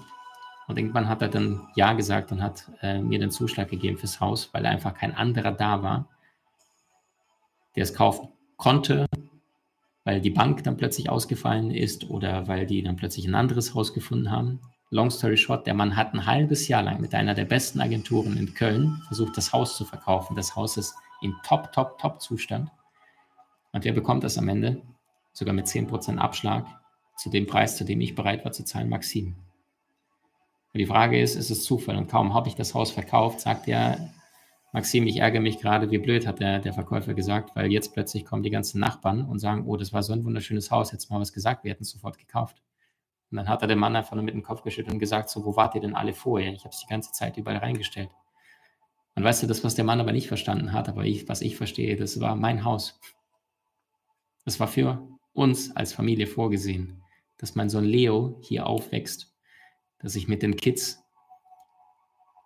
Und 0.66 0.78
irgendwann 0.78 1.08
hat 1.08 1.22
er 1.22 1.28
dann 1.28 1.68
Ja 1.76 1.92
gesagt 1.92 2.32
und 2.32 2.42
hat 2.42 2.70
äh, 2.82 3.00
mir 3.00 3.18
den 3.18 3.30
Zuschlag 3.30 3.68
gegeben 3.68 3.98
fürs 3.98 4.20
Haus, 4.20 4.50
weil 4.52 4.66
einfach 4.66 4.94
kein 4.94 5.14
anderer 5.14 5.52
da 5.52 5.82
war 5.82 6.08
der 7.76 7.84
es 7.84 7.94
kaufen 7.94 8.28
konnte, 8.56 9.06
weil 10.04 10.20
die 10.20 10.30
Bank 10.30 10.64
dann 10.64 10.76
plötzlich 10.76 11.10
ausgefallen 11.10 11.70
ist 11.70 12.08
oder 12.08 12.48
weil 12.48 12.66
die 12.66 12.82
dann 12.82 12.96
plötzlich 12.96 13.26
ein 13.26 13.34
anderes 13.34 13.74
Haus 13.74 13.92
gefunden 13.92 14.30
haben. 14.30 14.60
Long 14.90 15.10
story 15.10 15.36
short, 15.36 15.66
der 15.66 15.74
Mann 15.74 15.96
hat 15.96 16.14
ein 16.14 16.26
halbes 16.26 16.68
Jahr 16.68 16.82
lang 16.82 17.00
mit 17.00 17.14
einer 17.14 17.34
der 17.34 17.44
besten 17.44 17.80
Agenturen 17.80 18.36
in 18.36 18.54
Köln 18.54 19.02
versucht, 19.06 19.36
das 19.36 19.52
Haus 19.52 19.76
zu 19.76 19.84
verkaufen. 19.84 20.36
Das 20.36 20.56
Haus 20.56 20.76
ist 20.76 20.94
in 21.20 21.34
top, 21.44 21.72
top, 21.72 21.98
top 21.98 22.20
Zustand. 22.22 22.70
Und 23.72 23.84
wer 23.84 23.92
bekommt 23.92 24.24
das 24.24 24.38
am 24.38 24.48
Ende? 24.48 24.80
Sogar 25.32 25.52
mit 25.52 25.66
10% 25.66 26.16
Abschlag 26.16 26.66
zu 27.16 27.30
dem 27.30 27.46
Preis, 27.46 27.76
zu 27.76 27.84
dem 27.84 28.00
ich 28.00 28.14
bereit 28.14 28.44
war 28.44 28.52
zu 28.52 28.64
zahlen, 28.64 28.88
Maxim. 28.88 29.36
Und 30.72 30.78
die 30.78 30.86
Frage 30.86 31.20
ist, 31.20 31.36
ist 31.36 31.50
es 31.50 31.64
Zufall? 31.64 31.96
Und 31.96 32.08
kaum 32.08 32.34
habe 32.34 32.48
ich 32.48 32.54
das 32.54 32.74
Haus 32.74 32.90
verkauft, 32.90 33.40
sagt 33.40 33.66
er, 33.66 34.12
Maxim, 34.72 35.06
ich 35.06 35.18
ärgere 35.18 35.40
mich 35.40 35.58
gerade, 35.58 35.90
wie 35.90 35.96
blöd, 35.96 36.26
hat 36.26 36.40
der, 36.40 36.58
der 36.58 36.74
Verkäufer 36.74 37.14
gesagt, 37.14 37.56
weil 37.56 37.72
jetzt 37.72 37.94
plötzlich 37.94 38.26
kommen 38.26 38.42
die 38.42 38.50
ganzen 38.50 38.78
Nachbarn 38.78 39.24
und 39.24 39.38
sagen, 39.38 39.64
oh, 39.66 39.78
das 39.78 39.94
war 39.94 40.02
so 40.02 40.12
ein 40.12 40.24
wunderschönes 40.24 40.70
Haus, 40.70 40.92
jetzt 40.92 41.10
mal 41.10 41.18
was 41.18 41.32
gesagt, 41.32 41.64
wir 41.64 41.70
hätten 41.70 41.84
es 41.84 41.90
sofort 41.90 42.18
gekauft. 42.18 42.62
Und 43.30 43.38
dann 43.38 43.48
hat 43.48 43.62
er 43.62 43.68
dem 43.68 43.78
Mann 43.78 43.96
einfach 43.96 44.14
nur 44.14 44.22
mit 44.22 44.34
dem 44.34 44.42
Kopf 44.42 44.62
geschüttelt 44.62 44.92
und 44.92 44.98
gesagt, 44.98 45.30
so, 45.30 45.44
wo 45.46 45.56
wart 45.56 45.74
ihr 45.74 45.80
denn 45.80 45.94
alle 45.94 46.12
vorher? 46.12 46.52
Ich 46.52 46.64
habe 46.64 46.74
es 46.74 46.80
die 46.80 46.86
ganze 46.86 47.12
Zeit 47.12 47.38
überall 47.38 47.56
reingestellt. 47.56 48.10
Und 49.14 49.24
weißt 49.24 49.42
du, 49.42 49.46
das, 49.46 49.64
was 49.64 49.74
der 49.74 49.86
Mann 49.86 49.98
aber 49.98 50.12
nicht 50.12 50.28
verstanden 50.28 50.74
hat, 50.74 50.90
aber 50.90 51.04
ich, 51.04 51.26
was 51.26 51.40
ich 51.40 51.56
verstehe, 51.56 51.96
das 51.96 52.20
war 52.20 52.36
mein 52.36 52.64
Haus. 52.64 53.00
Das 54.44 54.60
war 54.60 54.68
für 54.68 55.08
uns 55.32 55.74
als 55.74 55.94
Familie 55.94 56.26
vorgesehen, 56.26 57.02
dass 57.38 57.54
mein 57.54 57.68
Sohn 57.68 57.84
Leo 57.84 58.38
hier 58.42 58.66
aufwächst, 58.66 59.32
dass 59.98 60.16
ich 60.16 60.28
mit 60.28 60.42
den 60.42 60.56
Kids, 60.56 61.02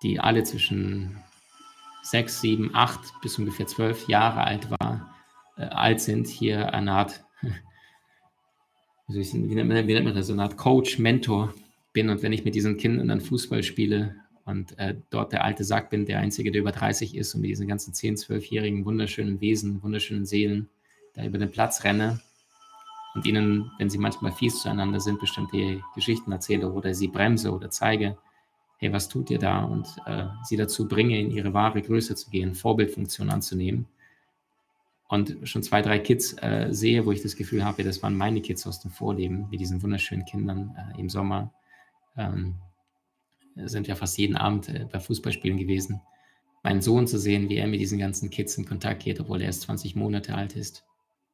die 0.02 0.20
alle 0.20 0.42
zwischen 0.44 1.22
sechs, 2.02 2.40
sieben, 2.40 2.74
acht 2.74 3.00
bis 3.22 3.38
ungefähr 3.38 3.66
zwölf 3.66 4.08
Jahre 4.08 4.44
alt 4.44 4.70
war, 4.70 5.14
äh, 5.56 5.62
alt 5.62 6.00
sind, 6.00 6.26
hier 6.26 6.72
eine 6.72 6.92
Art, 6.92 7.24
wie 9.08 9.54
nennt, 9.54 9.68
man, 9.68 9.86
wie 9.86 9.94
nennt 9.94 10.06
man 10.06 10.14
das, 10.14 10.28
so 10.28 10.32
eine 10.32 10.42
Art 10.42 10.56
Coach, 10.56 10.98
Mentor 10.98 11.54
bin. 11.92 12.08
Und 12.08 12.22
wenn 12.22 12.32
ich 12.32 12.44
mit 12.44 12.54
diesen 12.54 12.76
Kindern 12.76 13.08
dann 13.08 13.20
Fußball 13.20 13.62
spiele 13.62 14.16
und 14.44 14.78
äh, 14.78 14.96
dort 15.10 15.32
der 15.32 15.44
alte 15.44 15.64
Sack 15.64 15.90
bin, 15.90 16.06
der 16.06 16.20
Einzige, 16.20 16.50
der 16.50 16.62
über 16.62 16.72
30 16.72 17.16
ist 17.16 17.34
und 17.34 17.42
mit 17.42 17.50
diesen 17.50 17.68
ganzen 17.68 17.92
10-, 17.92 18.26
12-jährigen 18.26 18.84
wunderschönen 18.84 19.40
Wesen, 19.40 19.82
wunderschönen 19.82 20.26
Seelen 20.26 20.68
da 21.14 21.24
über 21.24 21.38
den 21.38 21.50
Platz 21.50 21.84
renne 21.84 22.20
und 23.14 23.26
ihnen, 23.26 23.72
wenn 23.78 23.90
sie 23.90 23.98
manchmal 23.98 24.32
fies 24.32 24.62
zueinander 24.62 25.00
sind, 25.00 25.20
bestimmte 25.20 25.82
Geschichten 25.94 26.32
erzähle 26.32 26.70
oder 26.70 26.94
sie 26.94 27.08
bremse 27.08 27.52
oder 27.52 27.70
zeige, 27.70 28.16
hey, 28.78 28.92
was 28.92 29.08
tut 29.08 29.30
ihr 29.30 29.38
da? 29.38 29.64
Und 29.64 29.88
äh, 30.06 30.26
sie 30.44 30.56
dazu 30.56 30.88
bringe, 30.88 31.18
in 31.20 31.30
ihre 31.30 31.52
wahre 31.52 31.82
Größe 31.82 32.14
zu 32.14 32.30
gehen, 32.30 32.54
Vorbildfunktion 32.54 33.30
anzunehmen. 33.30 33.86
Und 35.08 35.36
schon 35.42 35.62
zwei, 35.62 35.82
drei 35.82 35.98
Kids 35.98 36.34
äh, 36.40 36.68
sehe, 36.70 37.04
wo 37.04 37.12
ich 37.12 37.20
das 37.20 37.36
Gefühl 37.36 37.64
habe, 37.64 37.82
das 37.82 38.02
waren 38.02 38.16
meine 38.16 38.40
Kids 38.40 38.66
aus 38.66 38.80
dem 38.80 38.92
Vorleben, 38.92 39.48
mit 39.50 39.60
diesen 39.60 39.82
wunderschönen 39.82 40.24
Kindern 40.24 40.76
äh, 40.76 41.00
im 41.00 41.10
Sommer. 41.10 41.52
Ähm, 42.16 42.54
sind 43.56 43.88
ja 43.88 43.96
fast 43.96 44.16
jeden 44.18 44.36
Abend 44.36 44.68
äh, 44.68 44.86
bei 44.90 45.00
Fußballspielen 45.00 45.58
gewesen. 45.58 46.00
Meinen 46.62 46.80
Sohn 46.80 47.06
zu 47.06 47.18
sehen, 47.18 47.48
wie 47.48 47.56
er 47.56 47.66
mit 47.66 47.80
diesen 47.80 47.98
ganzen 47.98 48.30
Kids 48.30 48.56
in 48.56 48.66
Kontakt 48.66 49.02
geht, 49.02 49.18
obwohl 49.18 49.40
er 49.40 49.46
erst 49.46 49.62
20 49.62 49.96
Monate 49.96 50.34
alt 50.34 50.54
ist. 50.54 50.84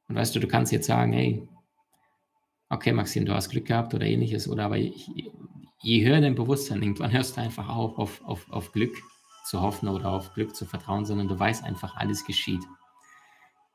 Und 0.08 0.14
weißt 0.14 0.34
du, 0.34 0.40
du 0.40 0.48
kannst 0.48 0.72
jetzt 0.72 0.86
sagen, 0.86 1.12
hey, 1.12 1.46
okay, 2.68 2.92
Maxim, 2.92 3.24
du 3.24 3.34
hast 3.34 3.50
Glück 3.50 3.66
gehabt 3.66 3.94
oder 3.94 4.06
ähnliches, 4.06 4.48
oder 4.48 4.64
aber 4.64 4.78
ich, 4.78 5.08
je 5.82 6.04
höher 6.04 6.20
dein 6.20 6.34
Bewusstsein, 6.34 6.82
irgendwann 6.82 7.12
hörst 7.12 7.36
du 7.36 7.40
einfach 7.40 7.68
auf, 7.68 7.98
auf, 7.98 8.24
auf, 8.24 8.50
auf 8.50 8.72
Glück 8.72 8.96
zu 9.44 9.60
hoffen 9.60 9.88
oder 9.88 10.10
auf 10.10 10.34
Glück 10.34 10.54
zu 10.56 10.66
vertrauen, 10.66 11.04
sondern 11.04 11.28
du 11.28 11.38
weißt 11.38 11.64
einfach, 11.64 11.96
alles 11.96 12.24
geschieht. 12.24 12.62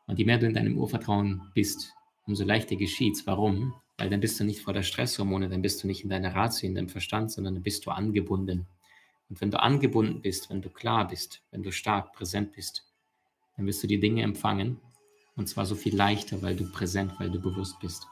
Und 0.07 0.19
je 0.19 0.25
mehr 0.25 0.37
du 0.37 0.47
in 0.47 0.53
deinem 0.53 0.77
Urvertrauen 0.77 1.51
bist, 1.53 1.93
umso 2.25 2.43
leichter 2.43 2.75
geschieht 2.75 3.15
es. 3.15 3.27
Warum? 3.27 3.73
Weil 3.97 4.09
dann 4.09 4.19
bist 4.19 4.39
du 4.39 4.43
nicht 4.43 4.61
vor 4.61 4.73
der 4.73 4.83
Stresshormone, 4.83 5.47
dann 5.47 5.61
bist 5.61 5.83
du 5.83 5.87
nicht 5.87 6.03
in 6.03 6.09
deiner 6.09 6.35
Ratio, 6.35 6.67
in 6.67 6.75
deinem 6.75 6.89
Verstand, 6.89 7.31
sondern 7.31 7.55
dann 7.55 7.63
bist 7.63 7.85
du 7.85 7.91
angebunden. 7.91 8.67
Und 9.29 9.39
wenn 9.39 9.51
du 9.51 9.61
angebunden 9.61 10.21
bist, 10.21 10.49
wenn 10.49 10.61
du 10.61 10.69
klar 10.69 11.07
bist, 11.07 11.41
wenn 11.51 11.63
du 11.63 11.71
stark 11.71 12.11
präsent 12.11 12.51
bist, 12.51 12.85
dann 13.55 13.65
wirst 13.65 13.81
du 13.83 13.87
die 13.87 13.99
Dinge 13.99 14.23
empfangen. 14.23 14.81
Und 15.37 15.47
zwar 15.47 15.65
so 15.65 15.75
viel 15.75 15.95
leichter, 15.95 16.41
weil 16.41 16.55
du 16.55 16.69
präsent, 16.69 17.13
weil 17.19 17.31
du 17.31 17.39
bewusst 17.39 17.79
bist. 17.79 18.05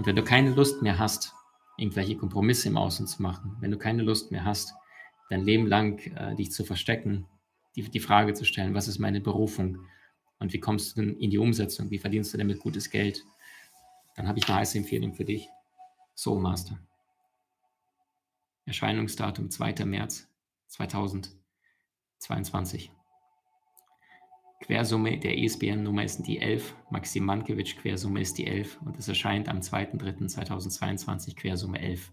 Und 0.00 0.06
wenn 0.06 0.16
du 0.16 0.24
keine 0.24 0.54
Lust 0.54 0.80
mehr 0.80 0.98
hast, 0.98 1.34
irgendwelche 1.76 2.16
Kompromisse 2.16 2.70
im 2.70 2.78
Außen 2.78 3.06
zu 3.06 3.20
machen, 3.20 3.58
wenn 3.60 3.70
du 3.70 3.76
keine 3.76 4.02
Lust 4.02 4.30
mehr 4.30 4.46
hast, 4.46 4.72
dein 5.28 5.44
Leben 5.44 5.66
lang 5.66 5.98
äh, 6.16 6.34
dich 6.36 6.52
zu 6.52 6.64
verstecken, 6.64 7.26
die, 7.76 7.82
die 7.82 8.00
Frage 8.00 8.32
zu 8.32 8.46
stellen, 8.46 8.72
was 8.72 8.88
ist 8.88 8.98
meine 8.98 9.20
Berufung 9.20 9.84
und 10.38 10.54
wie 10.54 10.58
kommst 10.58 10.96
du 10.96 11.02
denn 11.02 11.18
in 11.18 11.28
die 11.28 11.36
Umsetzung, 11.36 11.90
wie 11.90 11.98
verdienst 11.98 12.32
du 12.32 12.38
damit 12.38 12.60
gutes 12.60 12.88
Geld, 12.88 13.26
dann 14.16 14.26
habe 14.26 14.38
ich 14.38 14.48
eine 14.48 14.56
heiße 14.56 14.78
Empfehlung 14.78 15.12
für 15.12 15.26
dich. 15.26 15.50
Soul 16.14 16.40
Master. 16.40 16.78
Erscheinungsdatum 18.64 19.50
2. 19.50 19.84
März 19.84 20.28
2022. 20.68 22.90
Quersumme 24.60 25.18
der 25.18 25.38
ISBN-Nummer 25.38 26.04
ist 26.04 26.22
die 26.22 26.38
11. 26.38 26.74
Maxim 26.90 27.24
Mankiewicz 27.24 27.76
Quersumme 27.76 28.20
ist 28.20 28.36
die 28.36 28.46
11 28.46 28.78
und 28.84 28.98
es 28.98 29.08
erscheint 29.08 29.48
am 29.48 29.60
2.3.2022 29.60 31.34
Quersumme 31.34 31.80
11. 31.80 32.12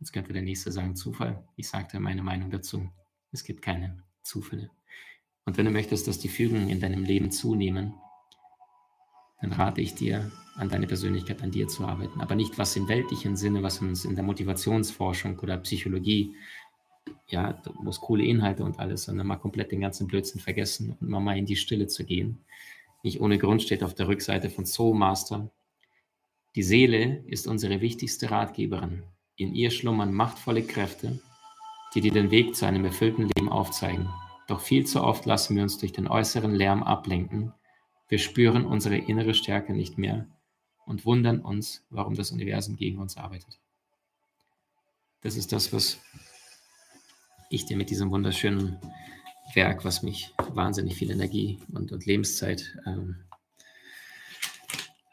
Jetzt 0.00 0.12
könnte 0.12 0.32
der 0.32 0.42
Nächste 0.42 0.72
sagen 0.72 0.96
Zufall. 0.96 1.44
Ich 1.56 1.68
sagte 1.68 2.00
meine 2.00 2.22
Meinung 2.22 2.50
dazu. 2.50 2.88
Es 3.30 3.44
gibt 3.44 3.62
keine 3.62 4.02
Zufälle. 4.22 4.70
Und 5.44 5.56
wenn 5.56 5.64
du 5.64 5.70
möchtest, 5.70 6.08
dass 6.08 6.18
die 6.18 6.28
Fügungen 6.28 6.68
in 6.68 6.80
deinem 6.80 7.04
Leben 7.04 7.30
zunehmen, 7.30 7.94
dann 9.40 9.52
rate 9.52 9.80
ich 9.80 9.94
dir, 9.94 10.32
an 10.56 10.68
deiner 10.68 10.88
Persönlichkeit, 10.88 11.40
an 11.42 11.52
dir 11.52 11.68
zu 11.68 11.86
arbeiten. 11.86 12.20
Aber 12.20 12.34
nicht 12.34 12.58
was 12.58 12.74
im 12.74 12.88
weltlichen 12.88 13.36
Sinne, 13.36 13.62
was 13.62 13.80
uns 13.80 14.04
in 14.04 14.16
der 14.16 14.24
Motivationsforschung 14.24 15.38
oder 15.38 15.56
Psychologie, 15.58 16.34
ja, 17.28 17.52
du 17.52 17.72
musst 17.82 18.00
coole 18.00 18.24
Inhalte 18.24 18.64
und 18.64 18.78
alles, 18.78 19.04
sondern 19.04 19.26
mal 19.26 19.36
komplett 19.36 19.72
den 19.72 19.80
ganzen 19.80 20.06
Blödsinn 20.06 20.40
vergessen 20.40 20.96
und 21.00 21.08
mal, 21.08 21.20
mal 21.20 21.36
in 21.36 21.46
die 21.46 21.56
Stille 21.56 21.86
zu 21.86 22.04
gehen. 22.04 22.44
Nicht 23.02 23.20
ohne 23.20 23.38
Grund 23.38 23.62
steht 23.62 23.82
auf 23.82 23.94
der 23.94 24.08
Rückseite 24.08 24.50
von 24.50 24.66
Soul 24.66 24.94
Master, 24.94 25.50
die 26.58 26.62
Seele 26.62 27.22
ist 27.26 27.46
unsere 27.46 27.80
wichtigste 27.80 28.30
Ratgeberin. 28.30 29.04
In 29.36 29.54
ihr 29.54 29.70
schlummern 29.70 30.12
machtvolle 30.12 30.62
Kräfte, 30.62 31.20
die 31.94 32.00
dir 32.00 32.10
den 32.10 32.30
Weg 32.30 32.56
zu 32.56 32.66
einem 32.66 32.84
erfüllten 32.84 33.28
Leben 33.36 33.48
aufzeigen. 33.48 34.08
Doch 34.48 34.60
viel 34.60 34.84
zu 34.86 35.04
oft 35.04 35.26
lassen 35.26 35.54
wir 35.54 35.62
uns 35.62 35.78
durch 35.78 35.92
den 35.92 36.08
äußeren 36.08 36.52
Lärm 36.54 36.82
ablenken. 36.82 37.52
Wir 38.08 38.18
spüren 38.18 38.64
unsere 38.64 38.96
innere 38.96 39.34
Stärke 39.34 39.72
nicht 39.72 39.98
mehr 39.98 40.26
und 40.86 41.04
wundern 41.04 41.40
uns, 41.40 41.86
warum 41.90 42.14
das 42.14 42.32
Universum 42.32 42.76
gegen 42.76 42.98
uns 42.98 43.16
arbeitet. 43.16 43.60
Das 45.20 45.36
ist 45.36 45.52
das, 45.52 45.72
was 45.72 46.00
ich 47.50 47.66
dir 47.66 47.76
mit 47.76 47.90
diesem 47.90 48.10
wunderschönen 48.10 48.78
Werk, 49.54 49.84
was 49.84 50.02
mich 50.02 50.34
wahnsinnig 50.52 50.94
viel 50.94 51.10
Energie 51.10 51.58
und, 51.72 51.92
und 51.92 52.06
Lebenszeit 52.06 52.76
ähm, 52.86 53.16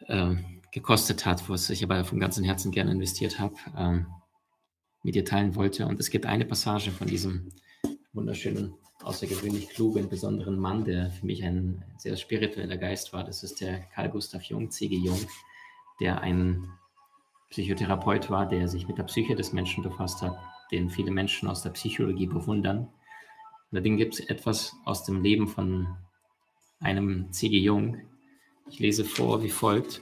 äh, 0.08 0.36
gekostet 0.72 1.26
hat, 1.26 1.48
was 1.50 1.70
ich 1.70 1.84
aber 1.84 2.04
von 2.04 2.20
ganzem 2.20 2.44
Herzen 2.44 2.72
gerne 2.72 2.92
investiert 2.92 3.40
habe, 3.40 3.56
ähm, 3.78 4.08
mit 5.04 5.16
dir 5.16 5.24
teilen 5.24 5.56
wollte. 5.56 5.86
Und 5.86 6.00
es 6.00 6.10
gibt 6.10 6.26
eine 6.26 6.46
Passage 6.46 6.92
von 6.92 7.08
diesem 7.08 7.50
wunderschönen, 8.14 8.74
außergewöhnlich 9.04 9.70
klugen, 9.70 10.10
besonderen 10.10 10.58
Mann, 10.58 10.84
der 10.84 11.12
für 11.12 11.26
mich 11.26 11.44
ein 11.44 11.84
sehr 11.98 12.18
spiritueller 12.18 12.78
Geist 12.78 13.14
war. 13.14 13.24
Das 13.24 13.44
ist 13.44 13.62
der 13.62 13.82
Karl 13.94 14.10
Gustav 14.10 14.44
Jung, 14.44 14.72
C.G. 14.72 14.96
Jung 14.96 15.20
der 16.00 16.22
ein 16.22 16.70
Psychotherapeut 17.50 18.30
war, 18.30 18.48
der 18.48 18.68
sich 18.68 18.88
mit 18.88 18.98
der 18.98 19.04
Psyche 19.04 19.36
des 19.36 19.54
Menschen 19.54 19.84
befasst 19.84 20.22
hat, 20.22 20.38
den 20.72 20.90
viele 20.90 21.12
Menschen 21.12 21.48
aus 21.48 21.62
der 21.62 21.72
Psychologie 21.72 22.28
bewundern. 22.28 22.88
Allerdings 23.72 23.98
gibt 23.98 24.14
es 24.16 24.20
etwas 24.22 24.76
aus 24.86 25.04
dem 25.04 25.22
Leben 25.22 25.48
von 25.48 25.88
einem 26.80 27.32
C.G. 27.32 27.58
Jung. 27.58 27.98
Ich 28.70 28.80
lese 28.80 29.06
vor 29.06 29.44
wie 29.44 29.50
folgt. 29.50 30.02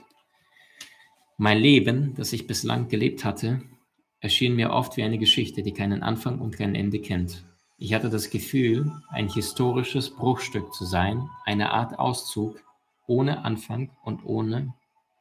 Mein 1.36 1.58
Leben, 1.58 2.14
das 2.14 2.32
ich 2.32 2.46
bislang 2.46 2.88
gelebt 2.88 3.24
hatte, 3.24 3.62
erschien 4.20 4.54
mir 4.54 4.70
oft 4.70 4.96
wie 4.96 5.02
eine 5.02 5.18
Geschichte, 5.18 5.62
die 5.62 5.72
keinen 5.72 6.02
Anfang 6.02 6.38
und 6.38 6.56
kein 6.56 6.74
Ende 6.74 7.00
kennt. 7.00 7.44
Ich 7.76 7.92
hatte 7.92 8.08
das 8.08 8.30
Gefühl, 8.30 8.90
ein 9.08 9.28
historisches 9.28 10.10
Bruchstück 10.10 10.72
zu 10.72 10.84
sein, 10.84 11.28
eine 11.44 11.72
Art 11.72 11.98
Auszug 11.98 12.62
ohne 13.06 13.44
Anfang 13.44 13.90
und 14.04 14.24
ohne 14.24 14.74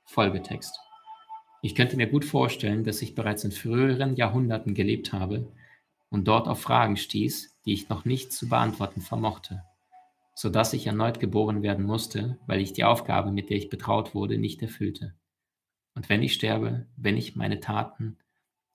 Folgetext. 0.05 0.79
Ich 1.65 1.75
könnte 1.75 1.95
mir 1.95 2.07
gut 2.07 2.25
vorstellen, 2.25 2.83
dass 2.83 3.01
ich 3.01 3.15
bereits 3.15 3.45
in 3.45 3.53
früheren 3.53 4.17
Jahrhunderten 4.17 4.73
gelebt 4.73 5.13
habe 5.13 5.47
und 6.09 6.27
dort 6.27 6.49
auf 6.49 6.59
Fragen 6.59 6.97
stieß, 6.97 7.57
die 7.65 7.71
ich 7.71 7.87
noch 7.87 8.03
nicht 8.03 8.33
zu 8.33 8.49
beantworten 8.49 8.99
vermochte, 8.99 9.63
so 10.35 10.49
dass 10.49 10.73
ich 10.73 10.87
erneut 10.87 11.21
geboren 11.21 11.63
werden 11.63 11.85
musste, 11.85 12.37
weil 12.47 12.59
ich 12.59 12.73
die 12.73 12.83
Aufgabe, 12.83 13.31
mit 13.31 13.49
der 13.49 13.55
ich 13.55 13.69
betraut 13.69 14.13
wurde, 14.13 14.37
nicht 14.37 14.61
erfüllte. 14.61 15.13
Und 15.95 16.09
wenn 16.09 16.21
ich 16.21 16.33
sterbe, 16.33 16.85
wenn 16.97 17.15
ich 17.15 17.37
meine 17.37 17.61
Taten, 17.61 18.17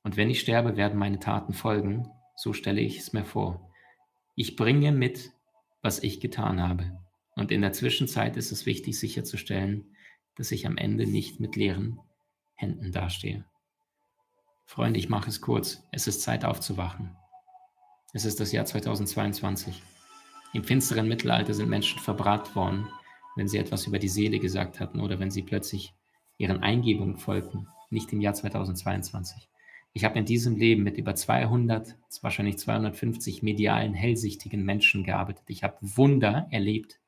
und 0.02 0.16
wenn 0.16 0.30
ich 0.30 0.40
sterbe, 0.40 0.78
werden 0.78 0.98
meine 0.98 1.20
Taten 1.20 1.52
folgen, 1.52 2.08
so 2.36 2.54
stelle 2.54 2.80
ich 2.80 3.00
es 3.00 3.12
mir 3.12 3.26
vor. 3.26 3.70
Ich 4.34 4.56
bringe 4.56 4.92
mit, 4.92 5.30
was 5.82 6.02
ich 6.02 6.20
getan 6.20 6.66
habe. 6.66 6.98
Und 7.36 7.52
in 7.52 7.60
der 7.60 7.74
Zwischenzeit 7.74 8.38
ist 8.38 8.50
es 8.50 8.64
wichtig 8.64 8.98
sicherzustellen, 8.98 9.94
dass 10.36 10.52
ich 10.52 10.66
am 10.66 10.78
Ende 10.78 11.06
nicht 11.06 11.38
mit 11.38 11.54
leeren 11.54 12.00
Händen 12.58 12.90
dastehe. 12.90 13.44
Freunde, 14.64 14.98
ich 14.98 15.08
mache 15.08 15.30
es 15.30 15.40
kurz. 15.40 15.84
Es 15.92 16.08
ist 16.08 16.22
Zeit 16.22 16.44
aufzuwachen. 16.44 17.16
Es 18.12 18.24
ist 18.24 18.40
das 18.40 18.50
Jahr 18.50 18.66
2022. 18.66 19.80
Im 20.52 20.64
finsteren 20.64 21.08
Mittelalter 21.08 21.54
sind 21.54 21.68
Menschen 21.68 22.00
verbrannt 22.00 22.56
worden, 22.56 22.88
wenn 23.36 23.48
sie 23.48 23.58
etwas 23.58 23.86
über 23.86 24.00
die 24.00 24.08
Seele 24.08 24.40
gesagt 24.40 24.80
hatten 24.80 24.98
oder 25.00 25.20
wenn 25.20 25.30
sie 25.30 25.42
plötzlich 25.42 25.94
ihren 26.36 26.62
Eingebungen 26.62 27.16
folgten, 27.16 27.68
nicht 27.90 28.12
im 28.12 28.20
Jahr 28.20 28.34
2022. 28.34 29.48
Ich 29.92 30.04
habe 30.04 30.18
in 30.18 30.24
diesem 30.24 30.56
Leben 30.56 30.82
mit 30.82 30.98
über 30.98 31.14
200, 31.14 31.96
wahrscheinlich 32.22 32.58
250 32.58 33.42
medialen, 33.42 33.94
hellsichtigen 33.94 34.64
Menschen 34.64 35.04
gearbeitet. 35.04 35.44
Ich 35.46 35.62
habe 35.62 35.76
Wunder 35.80 36.48
erlebt, 36.50 36.98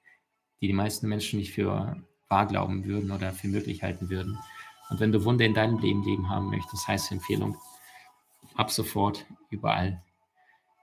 die 0.60 0.68
die 0.68 0.72
meisten 0.72 1.08
Menschen 1.08 1.40
nicht 1.40 1.52
für 1.52 1.96
wahr 2.28 2.46
glauben 2.46 2.84
würden 2.84 3.10
oder 3.10 3.32
für 3.32 3.48
möglich 3.48 3.82
halten 3.82 4.10
würden. 4.10 4.38
Und 4.90 5.00
wenn 5.00 5.12
du 5.12 5.24
Wunder 5.24 5.44
in 5.44 5.54
deinem 5.54 5.78
Leben 5.78 6.02
leben 6.02 6.28
haben 6.28 6.50
möchtest, 6.50 6.88
heißt 6.88 7.12
Empfehlung, 7.12 7.56
ab 8.54 8.70
sofort 8.70 9.24
überall, 9.48 10.02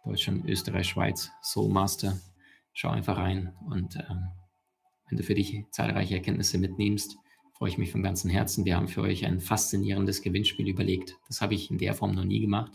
Deutschland, 0.06 0.46
Österreich, 0.46 0.88
Schweiz, 0.88 1.32
Soulmaster, 1.42 2.18
schau 2.74 2.90
einfach 2.90 3.18
rein 3.18 3.54
und 3.70 3.98
ähm, 3.98 4.30
wenn 5.10 5.18
du 5.18 5.24
für 5.24 5.36
dich 5.36 5.66
zahlreiche 5.72 6.16
Erkenntnisse 6.16 6.58
mitnimmst, 6.58 7.18
freue 7.54 7.70
ich 7.70 7.78
mich 7.78 7.92
von 7.92 8.04
ganzem 8.04 8.30
Herzen. 8.30 8.66
Wir 8.66 8.76
haben 8.76 8.88
für 8.88 9.02
euch 9.02 9.26
ein 9.26 9.40
faszinierendes 9.40 10.22
Gewinnspiel 10.22 10.68
überlegt. 10.68 11.18
Das 11.28 11.42
habe 11.42 11.56
ich 11.56 11.72
in 11.72 11.78
der 11.78 11.94
Form 11.94 12.14
noch 12.14 12.26
nie 12.26 12.40
gemacht. 12.40 12.72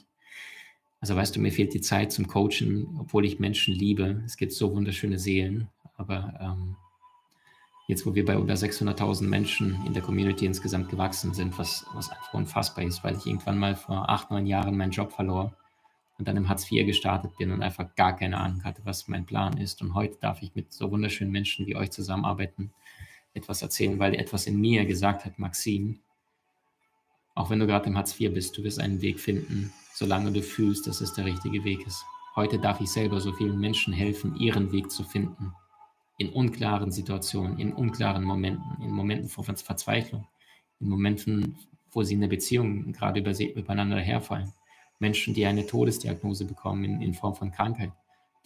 Also 1.01 1.14
weißt 1.14 1.37
du, 1.37 1.40
mir 1.40 1.53
fehlt 1.53 1.75
die 1.75 1.81
Zeit 1.81 2.12
zum 2.12 2.27
Coachen, 2.27 2.97
obwohl 2.99 3.25
ich 3.25 3.38
Menschen 3.38 3.75
liebe. 3.75 4.23
Es 4.25 4.37
gibt 4.37 4.53
so 4.53 4.73
wunderschöne 4.75 5.18
Seelen, 5.18 5.68
aber 5.97 6.38
ähm, 6.40 6.77
jetzt 7.88 8.07
wo 8.07 8.14
wir 8.14 8.25
bei 8.25 8.37
über 8.37 8.55
600.000 8.55 9.25
Menschen 9.25 9.85
in 9.87 9.92
der 9.92 10.03
Community 10.03 10.47
insgesamt 10.47 10.88
gewachsen 10.88 11.35
sind, 11.35 11.59
was, 11.59 11.85
was 11.95 12.11
einfach 12.11 12.35
unfassbar 12.35 12.85
ist, 12.85 13.03
weil 13.03 13.16
ich 13.16 13.27
irgendwann 13.27 13.59
mal 13.59 13.77
vor 13.77 14.09
acht, 14.09 14.31
neun 14.31 14.47
Jahren 14.47 14.77
meinen 14.77 14.92
Job 14.92 15.12
verlor 15.12 15.53
und 16.18 16.29
dann 16.29 16.37
im 16.37 16.49
Hartz 16.49 16.71
IV 16.71 16.87
gestartet 16.87 17.37
bin 17.38 17.51
und 17.51 17.62
einfach 17.62 17.95
gar 17.97 18.16
keine 18.16 18.38
Ahnung 18.38 18.64
hatte, 18.64 18.83
was 18.85 19.09
mein 19.09 19.27
Plan 19.27 19.57
ist. 19.57 19.83
Und 19.83 19.95
heute 19.95 20.16
darf 20.21 20.42
ich 20.42 20.55
mit 20.55 20.73
so 20.73 20.90
wunderschönen 20.90 21.33
Menschen 21.33 21.66
wie 21.66 21.77
euch 21.77 21.90
zusammenarbeiten, 21.90 22.73
etwas 23.35 23.62
erzählen, 23.62 23.99
weil 23.99 24.14
etwas 24.14 24.47
in 24.47 24.61
mir 24.61 24.85
gesagt 24.85 25.25
hat, 25.25 25.38
Maxim, 25.38 26.01
auch 27.35 27.49
wenn 27.51 27.59
du 27.59 27.66
gerade 27.66 27.87
im 27.87 27.97
Hartz 27.97 28.21
IV 28.21 28.35
bist, 28.35 28.57
du 28.57 28.62
wirst 28.62 28.79
einen 28.79 29.01
Weg 29.01 29.18
finden, 29.18 29.73
solange 29.95 30.31
du 30.33 30.42
fühlst, 30.42 30.87
dass 30.87 31.01
es 31.01 31.14
der 31.14 31.25
richtige 31.25 31.64
Weg 31.64 31.87
ist. 31.87 32.05
Heute 32.37 32.59
darf 32.59 32.81
ich 32.81 32.90
selber 32.90 33.21
so 33.21 33.33
vielen 33.33 33.59
Menschen 33.59 33.92
helfen, 33.92 34.37
ihren 34.37 34.71
Weg 34.71 34.90
zu 34.90 35.03
finden 35.03 35.53
in 36.22 36.30
unklaren 36.30 36.92
Situationen, 36.92 37.58
in 37.58 37.72
unklaren 37.72 38.22
Momenten, 38.22 38.80
in 38.80 38.92
Momenten 38.92 39.28
von 39.28 39.44
Verzweiflung, 39.44 40.28
in 40.78 40.88
Momenten, 40.88 41.56
wo 41.90 42.04
sie 42.04 42.14
in 42.14 42.20
der 42.20 42.28
Beziehung 42.28 42.92
gerade 42.92 43.18
über, 43.20 43.38
übereinander 43.38 43.98
herfallen. 43.98 44.52
Menschen, 45.00 45.35
die 45.35 45.46
eine 45.46 45.66
Todesdiagnose 45.66 46.44
bekommen 46.44 46.85
in, 46.85 47.02
in 47.02 47.12
Form 47.12 47.35
von 47.35 47.50
Krankheit, 47.50 47.90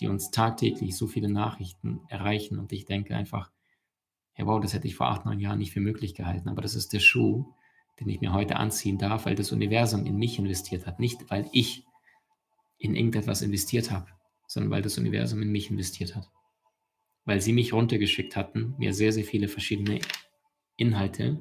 die 0.00 0.08
uns 0.08 0.30
tagtäglich 0.30 0.96
so 0.96 1.06
viele 1.06 1.28
Nachrichten 1.28 2.00
erreichen. 2.08 2.58
Und 2.58 2.72
ich 2.72 2.86
denke 2.86 3.14
einfach, 3.14 3.50
ja 4.38 4.46
wow, 4.46 4.58
das 4.58 4.72
hätte 4.72 4.88
ich 4.88 4.96
vor 4.96 5.08
acht, 5.08 5.26
neun 5.26 5.38
Jahren 5.38 5.58
nicht 5.58 5.72
für 5.72 5.80
möglich 5.80 6.14
gehalten. 6.14 6.48
Aber 6.48 6.62
das 6.62 6.74
ist 6.74 6.94
der 6.94 7.00
Schuh, 7.00 7.44
den 8.00 8.08
ich 8.08 8.22
mir 8.22 8.32
heute 8.32 8.56
anziehen 8.56 8.96
darf, 8.96 9.26
weil 9.26 9.34
das 9.34 9.52
Universum 9.52 10.06
in 10.06 10.16
mich 10.16 10.38
investiert 10.38 10.86
hat. 10.86 10.98
Nicht, 10.98 11.30
weil 11.30 11.46
ich 11.52 11.84
in 12.78 12.96
irgendetwas 12.96 13.42
investiert 13.42 13.90
habe, 13.90 14.06
sondern 14.46 14.70
weil 14.70 14.82
das 14.82 14.96
Universum 14.96 15.42
in 15.42 15.52
mich 15.52 15.70
investiert 15.70 16.16
hat 16.16 16.30
weil 17.26 17.40
sie 17.40 17.52
mich 17.52 17.74
runtergeschickt 17.74 18.36
hatten, 18.36 18.74
mir 18.78 18.94
sehr, 18.94 19.12
sehr 19.12 19.24
viele 19.24 19.48
verschiedene 19.48 19.98
Inhalte 20.76 21.38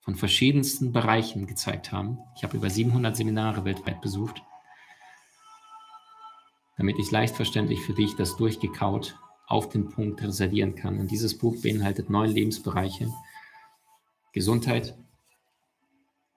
von 0.00 0.14
verschiedensten 0.14 0.92
Bereichen 0.92 1.46
gezeigt 1.46 1.90
haben. 1.90 2.18
Ich 2.36 2.44
habe 2.44 2.56
über 2.56 2.70
700 2.70 3.16
Seminare 3.16 3.64
weltweit 3.64 4.00
besucht, 4.00 4.42
damit 6.76 6.98
ich 6.98 7.10
leicht 7.10 7.34
verständlich 7.34 7.80
für 7.80 7.94
dich 7.94 8.14
das 8.14 8.36
durchgekaut 8.36 9.18
auf 9.46 9.68
den 9.68 9.88
Punkt 9.88 10.22
reservieren 10.22 10.74
kann. 10.74 11.00
Und 11.00 11.10
dieses 11.10 11.36
Buch 11.36 11.60
beinhaltet 11.62 12.10
neun 12.10 12.30
Lebensbereiche. 12.30 13.08
Gesundheit, 14.32 14.96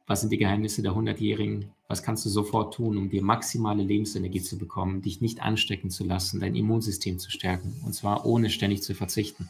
was 0.07 0.21
sind 0.21 0.31
die 0.31 0.37
Geheimnisse 0.37 0.81
der 0.81 0.93
100-Jährigen? 0.93 1.74
Was 1.87 2.01
kannst 2.01 2.25
du 2.25 2.29
sofort 2.29 2.73
tun, 2.73 2.97
um 2.97 3.09
dir 3.09 3.21
maximale 3.21 3.83
Lebensenergie 3.83 4.41
zu 4.41 4.57
bekommen, 4.57 5.01
dich 5.01 5.21
nicht 5.21 5.41
anstecken 5.41 5.91
zu 5.91 6.03
lassen, 6.03 6.39
dein 6.39 6.55
Immunsystem 6.55 7.19
zu 7.19 7.29
stärken 7.29 7.79
und 7.85 7.93
zwar 7.93 8.25
ohne 8.25 8.49
ständig 8.49 8.81
zu 8.81 8.95
verzichten? 8.95 9.49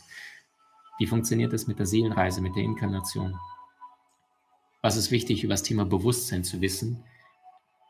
Wie 0.97 1.07
funktioniert 1.07 1.53
es 1.53 1.67
mit 1.67 1.79
der 1.79 1.85
Seelenreise, 1.85 2.41
mit 2.41 2.55
der 2.55 2.63
Inkarnation? 2.63 3.35
Was 4.81 4.97
ist 4.97 5.11
wichtig 5.11 5.43
über 5.43 5.53
das 5.53 5.63
Thema 5.63 5.85
Bewusstsein 5.85 6.43
zu 6.43 6.61
wissen, 6.61 7.03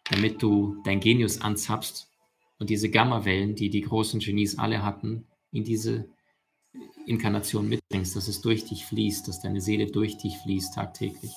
damit 0.10 0.42
du 0.42 0.82
dein 0.84 1.00
Genius 1.00 1.42
anzapfst 1.42 2.08
und 2.60 2.70
diese 2.70 2.90
Gammawellen, 2.90 3.56
die 3.56 3.70
die 3.70 3.82
großen 3.82 4.20
Genies 4.20 4.58
alle 4.58 4.84
hatten, 4.84 5.28
in 5.52 5.64
diese 5.64 6.08
Inkarnation 7.06 7.68
mitbringst, 7.68 8.16
dass 8.16 8.28
es 8.28 8.42
durch 8.42 8.66
dich 8.66 8.86
fließt, 8.86 9.28
dass 9.28 9.42
deine 9.42 9.62
Seele 9.62 9.88
durch 9.88 10.18
dich 10.18 10.38
fließt 10.38 10.76
tagtäglich. 10.76 11.34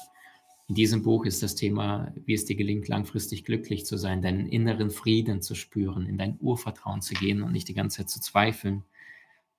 In 0.68 0.74
diesem 0.74 1.02
Buch 1.02 1.24
ist 1.24 1.42
das 1.42 1.54
Thema, 1.54 2.12
wie 2.26 2.34
es 2.34 2.44
dir 2.44 2.54
gelingt, 2.54 2.88
langfristig 2.88 3.44
glücklich 3.44 3.86
zu 3.86 3.96
sein, 3.96 4.20
deinen 4.20 4.46
inneren 4.46 4.90
Frieden 4.90 5.40
zu 5.40 5.54
spüren, 5.54 6.06
in 6.06 6.18
dein 6.18 6.36
Urvertrauen 6.40 7.00
zu 7.00 7.14
gehen 7.14 7.42
und 7.42 7.52
nicht 7.52 7.68
die 7.68 7.74
ganze 7.74 7.98
Zeit 7.98 8.10
zu 8.10 8.20
zweifeln, 8.20 8.84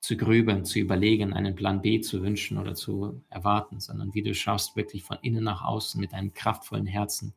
zu 0.01 0.15
grübeln, 0.15 0.65
zu 0.65 0.77
überlegen, 0.77 1.33
einen 1.33 1.55
Plan 1.55 1.81
B 1.81 1.99
zu 1.99 2.21
wünschen 2.21 2.59
oder 2.59 2.75
zu 2.75 3.23
erwarten, 3.31 3.79
sondern 3.79 4.13
wie 4.13 4.21
du 4.21 4.35
schaffst, 4.35 4.75
wirklich 4.75 5.01
von 5.01 5.17
innen 5.23 5.43
nach 5.43 5.63
außen 5.63 5.99
mit 5.99 6.13
einem 6.13 6.31
kraftvollen 6.35 6.85
Herzen 6.85 7.33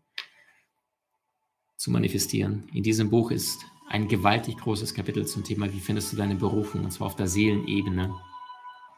zu 1.78 1.90
manifestieren. 1.90 2.68
In 2.74 2.82
diesem 2.82 3.08
Buch 3.08 3.30
ist 3.30 3.64
ein 3.88 4.06
gewaltig 4.06 4.58
großes 4.58 4.92
Kapitel 4.92 5.26
zum 5.26 5.44
Thema, 5.44 5.72
wie 5.72 5.80
findest 5.80 6.12
du 6.12 6.16
deine 6.18 6.34
Berufung, 6.34 6.84
und 6.84 6.90
zwar 6.90 7.06
auf 7.06 7.16
der 7.16 7.26
Seelenebene. 7.26 8.14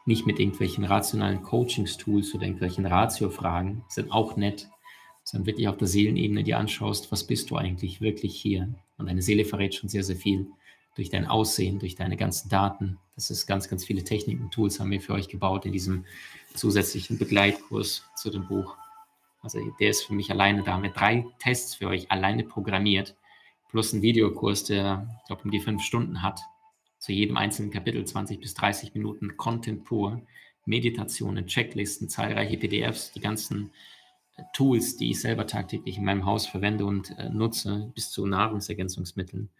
Nicht 0.05 0.25
mit 0.25 0.39
irgendwelchen 0.39 0.83
rationalen 0.83 1.41
Coachingstools 1.41 2.33
oder 2.35 2.43
irgendwelchen 2.43 2.85
Ratio-Fragen, 2.85 3.83
sind 3.87 4.11
auch 4.11 4.37
nett, 4.37 4.69
sondern 5.23 5.47
wirklich 5.47 5.67
auf 5.67 5.77
der 5.77 5.87
Seelenebene 5.87 6.43
dir 6.43 6.59
anschaust, 6.59 7.11
was 7.11 7.25
bist 7.25 7.49
du 7.49 7.57
eigentlich 7.57 8.01
wirklich 8.01 8.39
hier? 8.39 8.73
Und 8.97 9.07
deine 9.07 9.23
Seele 9.23 9.45
verrät 9.45 9.73
schon 9.73 9.89
sehr, 9.89 10.03
sehr 10.03 10.15
viel 10.15 10.47
durch 10.95 11.09
dein 11.09 11.25
Aussehen, 11.25 11.79
durch 11.79 11.95
deine 11.95 12.17
ganzen 12.17 12.49
Daten. 12.49 12.97
Das 13.15 13.29
ist 13.29 13.47
ganz, 13.47 13.67
ganz 13.67 13.85
viele 13.85 14.03
Techniken 14.03 14.43
und 14.43 14.53
Tools 14.53 14.79
haben 14.79 14.91
wir 14.91 15.01
für 15.01 15.13
euch 15.13 15.27
gebaut 15.27 15.65
in 15.65 15.71
diesem 15.71 16.05
zusätzlichen 16.53 17.17
Begleitkurs 17.17 18.05
zu 18.15 18.29
dem 18.29 18.47
Buch. 18.47 18.77
Also 19.41 19.59
der 19.79 19.89
ist 19.89 20.03
für 20.03 20.13
mich 20.13 20.31
alleine 20.31 20.63
da 20.63 20.77
mit 20.77 20.95
drei 20.95 21.25
Tests 21.39 21.75
für 21.75 21.87
euch 21.87 22.11
alleine 22.11 22.43
programmiert, 22.43 23.15
plus 23.69 23.93
ein 23.93 24.01
Videokurs, 24.01 24.63
der, 24.63 25.07
ich 25.21 25.27
glaube, 25.27 25.43
um 25.43 25.51
die 25.51 25.59
fünf 25.59 25.83
Stunden 25.83 26.21
hat. 26.21 26.39
Zu 27.05 27.11
jedem 27.11 27.37
einzelnen 27.37 27.69
Kapitel 27.69 28.03
20 28.03 28.39
bis 28.39 28.55
30 28.55 28.95
Minuten 28.95 29.37
Content 29.37 29.83
pur, 29.83 30.23
Meditationen, 30.65 31.45
Checklisten, 31.45 32.09
zahlreiche 32.09 32.57
PDFs, 32.57 33.11
die 33.11 33.19
ganzen 33.19 33.69
äh, 34.37 34.43
Tools, 34.53 34.97
die 34.97 35.11
ich 35.11 35.21
selber 35.21 35.45
tagtäglich 35.45 35.99
in 35.99 36.03
meinem 36.03 36.25
Haus 36.25 36.47
verwende 36.47 36.83
und 36.83 37.11
äh, 37.19 37.29
nutze, 37.29 37.91
bis 37.93 38.09
zu 38.09 38.25
Nahrungsergänzungsmitteln. 38.25 39.51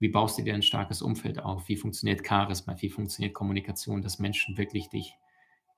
Wie 0.00 0.08
baust 0.08 0.38
du 0.38 0.42
dir 0.42 0.54
ein 0.54 0.62
starkes 0.64 1.02
Umfeld 1.02 1.38
auf? 1.38 1.68
Wie 1.68 1.76
funktioniert 1.76 2.26
Charisma? 2.26 2.74
Wie 2.80 2.90
funktioniert 2.90 3.32
Kommunikation, 3.32 4.02
dass 4.02 4.18
Menschen 4.18 4.58
wirklich 4.58 4.88
dich 4.88 5.14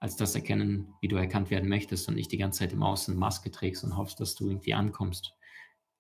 als 0.01 0.17
das 0.17 0.35
erkennen, 0.35 0.95
wie 1.03 1.09
du 1.09 1.17
erkannt 1.17 1.51
werden 1.51 1.69
möchtest 1.69 2.09
und 2.09 2.15
nicht 2.15 2.33
die 2.33 2.39
ganze 2.39 2.61
Zeit 2.61 2.73
im 2.73 2.83
Außen 2.83 3.15
Maske 3.15 3.51
trägst 3.51 3.85
und 3.85 3.99
hoffst, 3.99 4.21
dass 4.21 4.37
du 4.37 4.49
irgendwie 4.49 4.73
ankommst. 4.73 5.35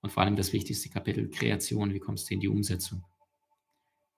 Und 0.00 0.12
vor 0.12 0.22
allem 0.22 0.36
das 0.36 0.54
wichtigste 0.54 0.88
Kapitel, 0.88 1.28
Kreation, 1.28 1.92
wie 1.92 2.00
kommst 2.00 2.30
du 2.30 2.32
in 2.32 2.40
die 2.40 2.48
Umsetzung? 2.48 3.04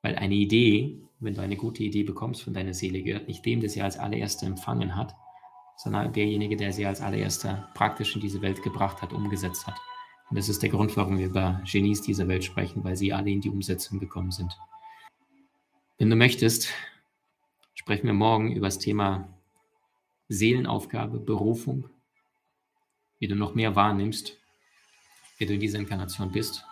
Weil 0.07 0.15
eine 0.15 0.37
Idee, 0.37 1.01
wenn 1.19 1.35
du 1.35 1.43
eine 1.43 1.57
gute 1.57 1.83
Idee 1.83 2.05
bekommst 2.05 2.45
von 2.45 2.55
deiner 2.55 2.75
Seele, 2.75 3.03
gehört 3.03 3.27
nicht 3.27 3.45
dem, 3.45 3.59
der 3.59 3.69
sie 3.69 3.83
als 3.83 3.99
allererster 3.99 4.47
empfangen 4.47 4.95
hat, 4.95 5.17
sondern 5.77 6.13
derjenige, 6.13 6.57
der 6.57 6.73
sie 6.73 6.87
als 6.87 7.01
allererster 7.01 7.69
praktisch 7.75 8.15
in 8.15 8.21
diese 8.21 8.41
Welt 8.41 8.63
gebracht 8.63 9.03
hat, 9.03 9.13
umgesetzt 9.13 9.67
hat. 9.67 9.75
Und 10.31 10.39
das 10.39 10.49
ist 10.49 10.63
der 10.63 10.71
Grund, 10.71 10.97
warum 10.97 11.19
wir 11.19 11.27
über 11.27 11.61
Genies 11.65 12.03
dieser 12.03 12.29
Welt 12.29 12.45
sprechen, 12.45 12.85
weil 12.85 12.95
sie 12.95 13.13
alle 13.13 13.31
in 13.31 13.41
die 13.41 13.51
Umsetzung 13.51 13.99
gekommen 13.99 14.31
sind. 14.31 14.57
Wenn 15.99 16.09
du 16.09 16.15
möchtest, 16.15 16.69
sprechen 17.75 18.07
wir 18.07 18.15
morgen 18.15 18.53
über 18.53 18.69
das 18.69 18.79
Thema 18.79 19.27
Seelenaufgabe, 20.29 21.19
Berufung, 21.19 21.91
wie 23.19 23.27
du 23.27 23.35
noch 23.35 23.57
mehr 23.57 23.75
wahrnimmst, 23.75 24.39
wie 25.39 25.47
du 25.47 25.55
in 25.55 25.61
dieser 25.61 25.81
Inkarnation 25.81 26.31
bist. 26.31 26.65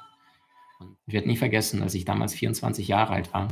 Ich 1.07 1.15
werde 1.15 1.29
nie 1.29 1.37
vergessen, 1.37 1.83
als 1.83 1.95
ich 1.95 2.05
damals 2.05 2.35
24 2.35 2.89
Jahre 2.89 3.13
alt 3.13 3.33
war, 3.33 3.49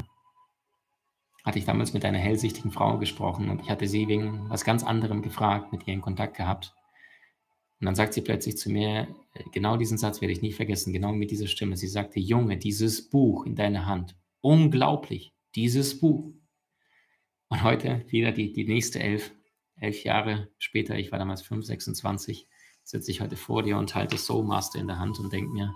hatte 1.45 1.59
ich 1.59 1.65
damals 1.65 1.93
mit 1.93 2.05
einer 2.05 2.19
hellsichtigen 2.19 2.71
Frau 2.71 2.99
gesprochen 2.99 3.51
und 3.51 3.61
ich 3.61 3.71
hatte 3.71 3.89
sie 3.89 4.09
wegen 4.09 4.49
was 4.49 4.65
ganz 4.65 4.85
anderem 4.85 5.23
gefragt, 5.23 5.73
mit 5.73 5.87
ihr 5.87 5.95
in 5.95 6.01
Kontakt 6.01 6.37
gehabt. 6.37 6.75
Und 7.81 7.87
dann 7.87 7.95
sagt 7.97 8.15
sie 8.15 8.21
plötzlich 8.21 8.57
zu 8.57 8.71
mir, 8.71 9.09
äh, 9.35 9.43
genau 9.53 9.77
diesen 9.77 9.99
Satz 9.99 10.21
werde 10.21 10.33
ich 10.33 10.41
nie 10.41 10.53
vergessen, 10.53 10.93
genau 10.93 11.13
mit 11.13 11.33
dieser 11.33 11.49
Stimme. 11.49 11.77
Sie 11.77 11.89
sagte, 11.89 12.21
Junge, 12.21 12.57
dieses 12.57 13.11
Buch 13.11 13.45
in 13.45 13.57
deiner 13.57 13.87
Hand, 13.87 14.15
unglaublich, 14.41 15.33
dieses 15.57 15.99
Buch. 15.99 16.33
Und 17.49 17.63
heute 17.65 18.05
wieder 18.09 18.31
die, 18.31 18.53
die 18.53 18.65
nächste 18.65 19.01
elf, 19.01 19.33
elf 19.75 20.05
Jahre 20.05 20.49
später, 20.59 20.97
ich 20.97 21.11
war 21.11 21.19
damals 21.19 21.43
5, 21.43 21.67
26, 21.67 22.47
sitze 22.85 23.11
ich 23.11 23.21
heute 23.21 23.37
vor 23.37 23.65
dir 23.65 23.77
und 23.79 23.95
halte 23.97 24.17
Soul 24.17 24.45
Master 24.45 24.79
in 24.79 24.87
der 24.87 25.01
Hand 25.01 25.19
und 25.19 25.33
denke 25.33 25.51
mir, 25.51 25.75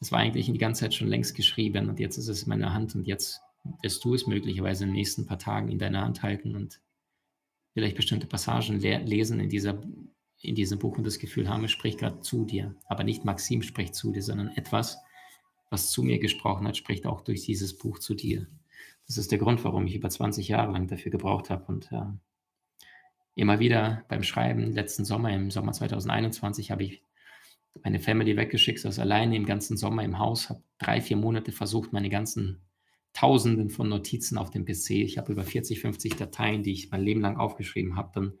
es 0.00 0.12
war 0.12 0.18
eigentlich 0.18 0.46
die 0.46 0.58
ganze 0.58 0.80
Zeit 0.80 0.94
schon 0.94 1.08
längst 1.08 1.34
geschrieben 1.34 1.88
und 1.88 1.98
jetzt 2.00 2.18
ist 2.18 2.28
es 2.28 2.42
in 2.42 2.48
meiner 2.50 2.72
Hand 2.72 2.94
und 2.94 3.06
jetzt 3.06 3.40
wirst 3.82 4.04
du 4.04 4.14
es 4.14 4.26
möglicherweise 4.26 4.84
in 4.84 4.90
den 4.90 4.96
nächsten 4.96 5.26
paar 5.26 5.38
Tagen 5.38 5.68
in 5.68 5.78
deiner 5.78 6.02
Hand 6.02 6.22
halten 6.22 6.54
und 6.54 6.80
vielleicht 7.72 7.96
bestimmte 7.96 8.26
Passagen 8.26 8.78
lesen 8.80 9.40
in 9.40 9.48
dieser 9.48 9.82
in 10.42 10.54
diesem 10.54 10.78
Buch 10.78 10.96
und 10.98 11.04
das 11.04 11.18
Gefühl 11.18 11.48
haben, 11.48 11.64
es 11.64 11.70
spricht 11.70 11.98
gerade 11.98 12.20
zu 12.20 12.44
dir. 12.44 12.74
Aber 12.86 13.04
nicht 13.04 13.24
Maxim 13.24 13.62
spricht 13.62 13.94
zu 13.94 14.12
dir, 14.12 14.22
sondern 14.22 14.48
etwas, 14.48 14.98
was 15.70 15.90
zu 15.90 16.02
mir 16.02 16.18
gesprochen 16.18 16.66
hat, 16.66 16.76
spricht 16.76 17.06
auch 17.06 17.22
durch 17.22 17.42
dieses 17.42 17.76
Buch 17.76 17.98
zu 17.98 18.14
dir. 18.14 18.46
Das 19.06 19.18
ist 19.18 19.30
der 19.30 19.38
Grund, 19.38 19.64
warum 19.64 19.86
ich 19.86 19.94
über 19.94 20.10
20 20.10 20.48
Jahre 20.48 20.72
lang 20.72 20.88
dafür 20.88 21.10
gebraucht 21.10 21.50
habe. 21.50 21.64
Und 21.66 21.90
äh, 21.92 22.02
immer 23.34 23.60
wieder 23.60 24.04
beim 24.08 24.22
Schreiben, 24.22 24.72
letzten 24.72 25.04
Sommer, 25.04 25.32
im 25.32 25.50
Sommer 25.50 25.72
2021, 25.72 26.70
habe 26.70 26.84
ich 26.84 27.02
meine 27.84 28.00
Family 28.00 28.36
weggeschickt, 28.36 28.80
saß 28.80 28.98
alleine 28.98 29.36
im 29.36 29.46
ganzen 29.46 29.76
Sommer 29.76 30.04
im 30.04 30.18
Haus, 30.18 30.48
habe 30.50 30.62
drei, 30.78 31.00
vier 31.00 31.16
Monate 31.16 31.52
versucht, 31.52 31.92
meine 31.92 32.10
ganzen 32.10 32.62
Tausenden 33.12 33.70
von 33.70 33.88
Notizen 33.88 34.36
auf 34.36 34.50
dem 34.50 34.66
PC, 34.66 34.90
ich 34.90 35.16
habe 35.16 35.32
über 35.32 35.42
40, 35.42 35.80
50 35.80 36.16
Dateien, 36.16 36.62
die 36.62 36.72
ich 36.72 36.90
mein 36.90 37.02
Leben 37.02 37.22
lang 37.22 37.38
aufgeschrieben 37.38 37.96
habe, 37.96 38.10
dann 38.14 38.38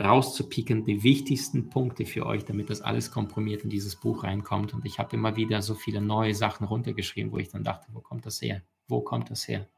rauszupicken, 0.00 0.84
die 0.84 1.02
wichtigsten 1.02 1.68
Punkte 1.68 2.06
für 2.06 2.24
euch, 2.26 2.44
damit 2.44 2.70
das 2.70 2.80
alles 2.80 3.10
komprimiert 3.10 3.64
in 3.64 3.70
dieses 3.70 3.96
Buch 3.96 4.24
reinkommt. 4.24 4.72
Und 4.72 4.86
ich 4.86 4.98
habe 4.98 5.14
immer 5.16 5.36
wieder 5.36 5.60
so 5.60 5.74
viele 5.74 6.00
neue 6.00 6.34
Sachen 6.34 6.66
runtergeschrieben, 6.66 7.32
wo 7.32 7.38
ich 7.38 7.48
dann 7.48 7.64
dachte, 7.64 7.88
wo 7.92 8.00
kommt 8.00 8.24
das 8.24 8.40
her? 8.40 8.62
Wo 8.88 9.00
kommt 9.02 9.30
das 9.30 9.46
her? 9.46 9.68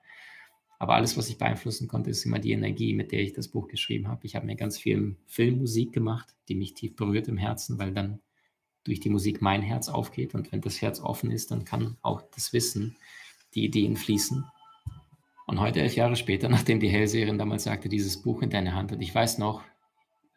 Aber 0.79 0.95
alles, 0.95 1.17
was 1.17 1.29
ich 1.29 1.39
beeinflussen 1.39 1.89
konnte, 1.89 2.11
ist 2.11 2.25
immer 2.25 2.39
die 2.39 2.53
Energie, 2.53 2.95
mit 2.95 3.13
der 3.13 3.21
ich 3.23 3.33
das 3.33 3.49
Buch 3.49 3.69
geschrieben 3.69 4.09
habe. 4.09 4.27
Ich 4.27 4.37
habe 4.37 4.47
mir 4.47 4.57
ganz 4.57 4.79
viel 4.79 5.17
Filmmusik 5.27 5.93
gemacht, 5.93 6.35
die 6.49 6.55
mich 6.55 6.75
tief 6.75 6.95
berührt 6.95 7.29
im 7.29 7.37
Herzen, 7.37 7.79
weil 7.79 7.93
dann 7.93 8.21
durch 8.85 9.01
die 9.01 9.11
Musik 9.11 9.43
mein 9.43 9.63
Herz 9.63 9.89
aufgeht. 9.89 10.35
Und 10.35 10.53
wenn 10.53 10.61
das 10.61 10.81
Herz 10.81 11.01
offen 11.01 11.31
ist, 11.31 11.51
dann 11.51 11.65
kann 11.65 11.97
auch 12.03 12.23
das 12.35 12.53
Wissen, 12.53 12.97
die 13.55 13.65
Ideen 13.65 13.97
fließen. 13.97 14.45
Und 15.47 15.61
heute, 15.61 15.81
elf 15.81 15.97
Jahre 15.97 16.17
später, 16.17 16.49
nachdem 16.51 16.81
die 16.81 16.89
Hellseherin 16.89 17.39
damals 17.39 17.65
sagte, 17.65 17.89
dieses 17.89 18.23
Buch 18.23 18.43
in 18.43 18.51
deine 18.51 18.75
Hand, 18.75 18.93
und 18.93 19.01
ich 19.01 19.15
weiß 19.15 19.39
noch, 19.39 19.63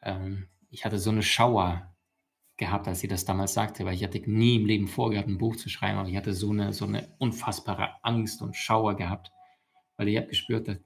ähm, 0.01 0.47
ich 0.69 0.85
hatte 0.85 0.99
so 0.99 1.09
eine 1.09 1.23
Schauer 1.23 1.93
gehabt, 2.57 2.87
als 2.87 2.99
sie 2.99 3.07
das 3.07 3.23
damals 3.23 3.53
sagte, 3.53 3.85
weil 3.85 3.93
ich 3.93 4.03
hatte 4.03 4.19
nie 4.25 4.55
im 4.55 4.65
Leben 4.65 4.87
vorgehabt, 4.87 5.27
ein 5.27 5.37
Buch 5.37 5.55
zu 5.55 5.69
schreiben, 5.69 5.99
aber 5.99 6.09
ich 6.09 6.17
hatte 6.17 6.33
so 6.33 6.49
eine, 6.49 6.73
so 6.73 6.85
eine 6.85 7.15
unfassbare 7.19 8.03
Angst 8.03 8.41
und 8.41 8.55
Schauer 8.55 8.95
gehabt, 8.95 9.31
weil 9.95 10.07
ich 10.07 10.17
habe 10.17 10.27
gespürt, 10.27 10.67
dass, 10.67 10.77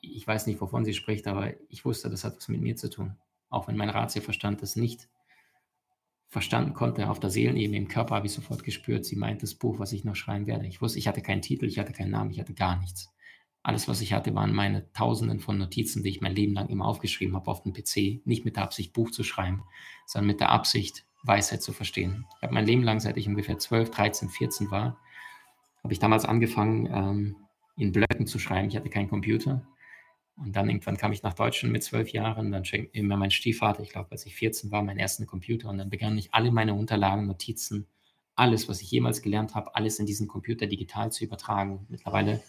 ich 0.00 0.26
weiß 0.26 0.46
nicht, 0.46 0.60
wovon 0.60 0.84
sie 0.84 0.94
spricht, 0.94 1.26
aber 1.26 1.54
ich 1.68 1.84
wusste, 1.84 2.08
das 2.08 2.24
hat 2.24 2.36
was 2.36 2.48
mit 2.48 2.60
mir 2.60 2.76
zu 2.76 2.88
tun. 2.88 3.16
Auch 3.50 3.66
wenn 3.66 3.76
mein 3.76 3.90
Ratioverstand 3.90 4.62
das 4.62 4.76
nicht 4.76 5.08
verstanden 6.28 6.74
konnte, 6.74 7.08
auf 7.08 7.20
der 7.20 7.30
Seelenebene, 7.30 7.76
im 7.76 7.88
Körper 7.88 8.16
habe 8.16 8.26
ich 8.26 8.32
sofort 8.32 8.62
gespürt, 8.62 9.04
sie 9.04 9.16
meint 9.16 9.42
das 9.42 9.54
Buch, 9.54 9.78
was 9.78 9.92
ich 9.92 10.04
noch 10.04 10.16
schreiben 10.16 10.46
werde. 10.46 10.66
Ich 10.66 10.82
wusste, 10.82 10.98
ich 10.98 11.08
hatte 11.08 11.22
keinen 11.22 11.42
Titel, 11.42 11.66
ich 11.66 11.78
hatte 11.78 11.92
keinen 11.92 12.10
Namen, 12.10 12.30
ich 12.30 12.38
hatte 12.38 12.54
gar 12.54 12.78
nichts. 12.78 13.10
Alles, 13.62 13.88
was 13.88 14.00
ich 14.00 14.12
hatte, 14.12 14.34
waren 14.34 14.54
meine 14.54 14.90
Tausenden 14.92 15.40
von 15.40 15.58
Notizen, 15.58 16.02
die 16.02 16.10
ich 16.10 16.20
mein 16.20 16.34
Leben 16.34 16.54
lang 16.54 16.68
immer 16.68 16.86
aufgeschrieben 16.86 17.34
habe 17.34 17.50
auf 17.50 17.62
dem 17.62 17.72
PC. 17.72 18.26
Nicht 18.26 18.44
mit 18.44 18.56
der 18.56 18.62
Absicht, 18.62 18.92
Buch 18.92 19.10
zu 19.10 19.24
schreiben, 19.24 19.64
sondern 20.06 20.28
mit 20.28 20.40
der 20.40 20.50
Absicht, 20.50 21.04
Weisheit 21.24 21.62
zu 21.62 21.72
verstehen. 21.72 22.26
Ich 22.36 22.42
habe 22.42 22.54
mein 22.54 22.66
Leben 22.66 22.82
lang, 22.82 23.00
seit 23.00 23.16
ich 23.16 23.26
ungefähr 23.26 23.58
12, 23.58 23.90
13, 23.90 24.28
14 24.28 24.70
war, 24.70 24.98
habe 25.82 25.92
ich 25.92 25.98
damals 25.98 26.24
angefangen, 26.24 26.86
ähm, 26.86 27.36
in 27.76 27.92
Blöcken 27.92 28.26
zu 28.26 28.38
schreiben. 28.38 28.68
Ich 28.68 28.76
hatte 28.76 28.90
keinen 28.90 29.08
Computer. 29.08 29.66
Und 30.38 30.54
dann 30.54 30.68
irgendwann 30.68 30.96
kam 30.96 31.12
ich 31.12 31.22
nach 31.22 31.34
Deutschland 31.34 31.72
mit 31.72 31.82
zwölf 31.82 32.10
Jahren. 32.10 32.52
Dann 32.52 32.64
schenkte 32.64 33.02
mir 33.02 33.16
mein 33.16 33.30
Stiefvater, 33.30 33.82
ich 33.82 33.90
glaube, 33.90 34.12
als 34.12 34.24
ich 34.24 34.36
14 34.36 34.70
war, 34.70 34.82
meinen 34.82 34.98
ersten 34.98 35.26
Computer. 35.26 35.68
Und 35.68 35.78
dann 35.78 35.90
begann 35.90 36.16
ich 36.16 36.32
alle 36.32 36.52
meine 36.52 36.74
Unterlagen, 36.74 37.26
Notizen, 37.26 37.86
alles, 38.36 38.68
was 38.68 38.80
ich 38.80 38.90
jemals 38.90 39.20
gelernt 39.20 39.54
habe, 39.54 39.74
alles 39.74 39.98
in 39.98 40.06
diesen 40.06 40.28
Computer 40.28 40.66
digital 40.66 41.10
zu 41.10 41.24
übertragen. 41.24 41.86
Mittlerweile 41.88 42.40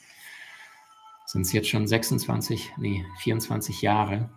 sind 1.26 1.42
es 1.42 1.52
jetzt 1.52 1.70
schon 1.70 1.88
26, 1.88 2.74
nee, 2.78 3.06
24 3.20 3.82
Jahre, 3.82 4.30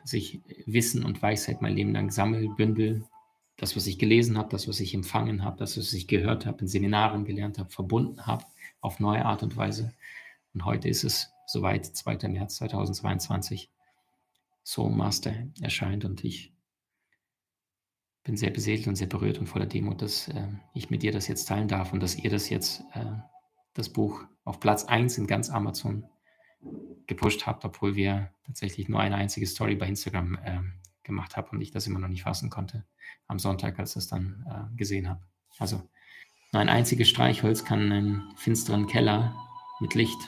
dass 0.00 0.14
ich 0.14 0.40
Wissen 0.66 1.04
und 1.04 1.20
Weisheit 1.20 1.60
mein 1.60 1.74
Leben 1.74 1.92
lang 1.92 2.10
sammel, 2.10 2.48
bündel, 2.48 3.04
das, 3.58 3.76
was 3.76 3.86
ich 3.86 3.98
gelesen 3.98 4.38
habe, 4.38 4.48
das, 4.50 4.68
was 4.68 4.80
ich 4.80 4.94
empfangen 4.94 5.44
habe, 5.44 5.58
das, 5.58 5.76
was 5.76 5.92
ich 5.92 6.06
gehört 6.06 6.46
habe, 6.46 6.60
in 6.60 6.68
Seminaren 6.68 7.24
gelernt 7.24 7.58
habe, 7.58 7.70
verbunden 7.70 8.26
habe 8.26 8.44
auf 8.80 9.00
neue 9.00 9.24
Art 9.24 9.42
und 9.42 9.56
Weise. 9.56 9.92
Und 10.54 10.64
heute 10.64 10.88
ist 10.88 11.04
es 11.04 11.32
soweit, 11.48 11.86
2. 11.86 12.28
März 12.28 12.56
2022, 12.56 13.70
Soul 14.64 14.90
Master 14.90 15.32
erscheint 15.60 16.04
und 16.04 16.22
ich 16.22 16.52
bin 18.22 18.36
sehr 18.36 18.50
beseelt 18.50 18.86
und 18.86 18.96
sehr 18.96 19.06
berührt 19.06 19.38
und 19.38 19.46
voller 19.46 19.64
Demut, 19.64 20.02
dass 20.02 20.28
äh, 20.28 20.48
ich 20.74 20.90
mit 20.90 21.02
dir 21.02 21.10
das 21.10 21.26
jetzt 21.26 21.46
teilen 21.46 21.66
darf 21.66 21.94
und 21.94 22.00
dass 22.00 22.16
ihr 22.16 22.28
das 22.28 22.50
jetzt 22.50 22.82
äh, 22.92 23.16
das 23.72 23.88
Buch 23.88 24.24
auf 24.44 24.60
Platz 24.60 24.84
1 24.84 25.16
in 25.16 25.26
ganz 25.26 25.48
Amazon 25.48 26.04
gepusht 27.06 27.46
habt, 27.46 27.64
obwohl 27.64 27.96
wir 27.96 28.30
tatsächlich 28.44 28.90
nur 28.90 29.00
eine 29.00 29.14
einzige 29.14 29.46
Story 29.46 29.76
bei 29.76 29.86
Instagram 29.86 30.34
äh, 30.44 30.60
gemacht 31.02 31.38
haben 31.38 31.56
und 31.56 31.62
ich 31.62 31.70
das 31.70 31.86
immer 31.86 31.98
noch 31.98 32.08
nicht 32.08 32.24
fassen 32.24 32.50
konnte 32.50 32.84
am 33.26 33.38
Sonntag, 33.38 33.78
als 33.78 33.90
ich 33.90 33.94
das 33.94 34.08
dann 34.08 34.44
äh, 34.46 34.76
gesehen 34.76 35.08
habe. 35.08 35.22
Also 35.58 35.76
nur 36.52 36.60
ein 36.60 36.68
einziges 36.68 37.08
Streichholz 37.08 37.64
kann 37.64 37.90
einen 37.90 38.36
finsteren 38.36 38.86
Keller 38.86 39.34
mit 39.80 39.94
Licht 39.94 40.18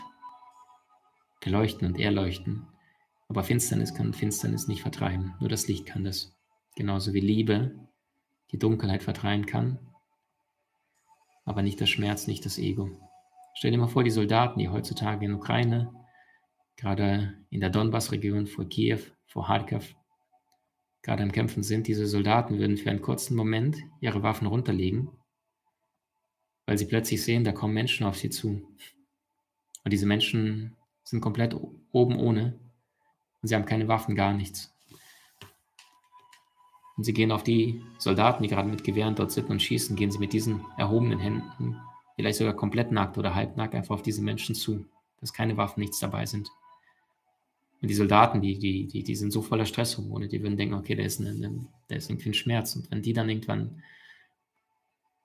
beleuchten 1.41 1.87
und 1.87 1.99
erleuchten. 1.99 2.67
Aber 3.29 3.45
Finsternis 3.45 3.95
kann 3.95 4.13
Finsternis 4.13 4.69
nicht 4.69 4.83
vertreiben. 4.83 5.35
Nur 5.41 5.49
das 5.49 5.69
Licht 5.69 5.87
kann 5.87 6.05
das. 6.05 6.37
Genauso 6.77 7.13
wie 7.13 7.21
Liebe 7.21 7.89
die 8.53 8.59
Dunkelheit 8.59 9.03
vertreiben 9.03 9.47
kann, 9.47 9.79
aber 11.45 11.63
nicht 11.63 11.81
das 11.81 11.89
Schmerz, 11.89 12.27
nicht 12.27 12.45
das 12.45 12.59
Ego. 12.59 12.91
Stell 13.55 13.71
dir 13.71 13.79
mal 13.79 13.89
vor, 13.89 14.05
die 14.05 14.11
Soldaten, 14.11 14.59
die 14.59 14.69
heutzutage 14.69 15.25
in 15.25 15.35
Ukraine, 15.35 15.93
gerade 16.77 17.35
in 17.51 17.61
der 17.61 17.71
Donbass-Region 17.71 18.47
vor 18.47 18.69
Kiew, 18.69 19.01
vor 19.27 19.47
Kharkiv, 19.47 19.95
gerade 21.03 21.23
am 21.23 21.33
Kämpfen 21.33 21.63
sind, 21.63 21.87
diese 21.87 22.07
Soldaten 22.07 22.59
würden 22.59 22.77
für 22.77 22.91
einen 22.91 23.03
kurzen 23.03 23.37
Moment 23.37 23.79
ihre 24.01 24.23
Waffen 24.23 24.47
runterlegen, 24.47 25.11
weil 26.67 26.79
sie 26.79 26.87
plötzlich 26.87 27.23
sehen, 27.23 27.45
da 27.45 27.53
kommen 27.53 27.75
Menschen 27.75 28.07
auf 28.07 28.17
sie 28.17 28.31
zu. 28.31 28.63
Und 29.83 29.93
diese 29.93 30.07
Menschen 30.07 30.77
sind 31.05 31.21
komplett 31.21 31.57
oben 31.93 32.17
ohne 32.17 32.59
und 33.43 33.49
sie 33.49 33.55
haben 33.55 33.65
keine 33.65 33.89
Waffen, 33.89 34.15
gar 34.15 34.33
nichts. 34.33 34.75
Und 36.97 37.05
sie 37.05 37.15
gehen 37.15 37.33
auf 37.33 37.43
die 37.43 37.83
Soldaten, 37.99 38.43
die 38.43 38.49
gerade 38.49 38.69
mit 38.69 38.85
Gewehren 38.85 39.15
dort 39.15 39.33
sitzen 39.33 39.53
und 39.53 39.63
schießen, 39.63 39.97
gehen 39.97 40.11
sie 40.11 40.19
mit 40.19 40.33
diesen 40.33 40.67
erhobenen 40.77 41.19
Händen, 41.19 41.81
vielleicht 42.15 42.39
sogar 42.39 42.55
komplett 42.55 42.93
nackt 42.93 43.17
oder 43.17 43.35
halbnackt, 43.35 43.75
einfach 43.75 43.95
auf 43.95 44.03
diese 44.03 44.23
Menschen 44.23 44.55
zu, 44.55 44.85
dass 45.21 45.33
keine 45.33 45.57
Waffen, 45.57 45.81
nichts 45.81 45.99
dabei 45.99 46.27
sind. 46.27 46.51
Und 47.81 47.89
die 47.89 47.95
Soldaten, 47.95 48.43
die, 48.43 48.59
die, 48.59 48.87
die, 48.87 49.03
die 49.03 49.15
sind 49.17 49.33
so 49.33 49.41
voller 49.41 49.65
Stresshormone, 49.65 50.29
die 50.29 50.43
würden 50.43 50.59
denken, 50.59 50.75
okay, 50.75 50.95
da 50.95 51.03
ist, 51.03 51.21
eine, 51.21 51.67
da 51.89 51.95
ist 51.95 52.11
irgendwie 52.11 52.29
ein 52.29 52.35
Schmerz. 52.35 52.77
Und 52.77 52.91
wenn 52.91 53.01
die 53.01 53.15
dann 53.15 53.31
irgendwann 53.31 53.83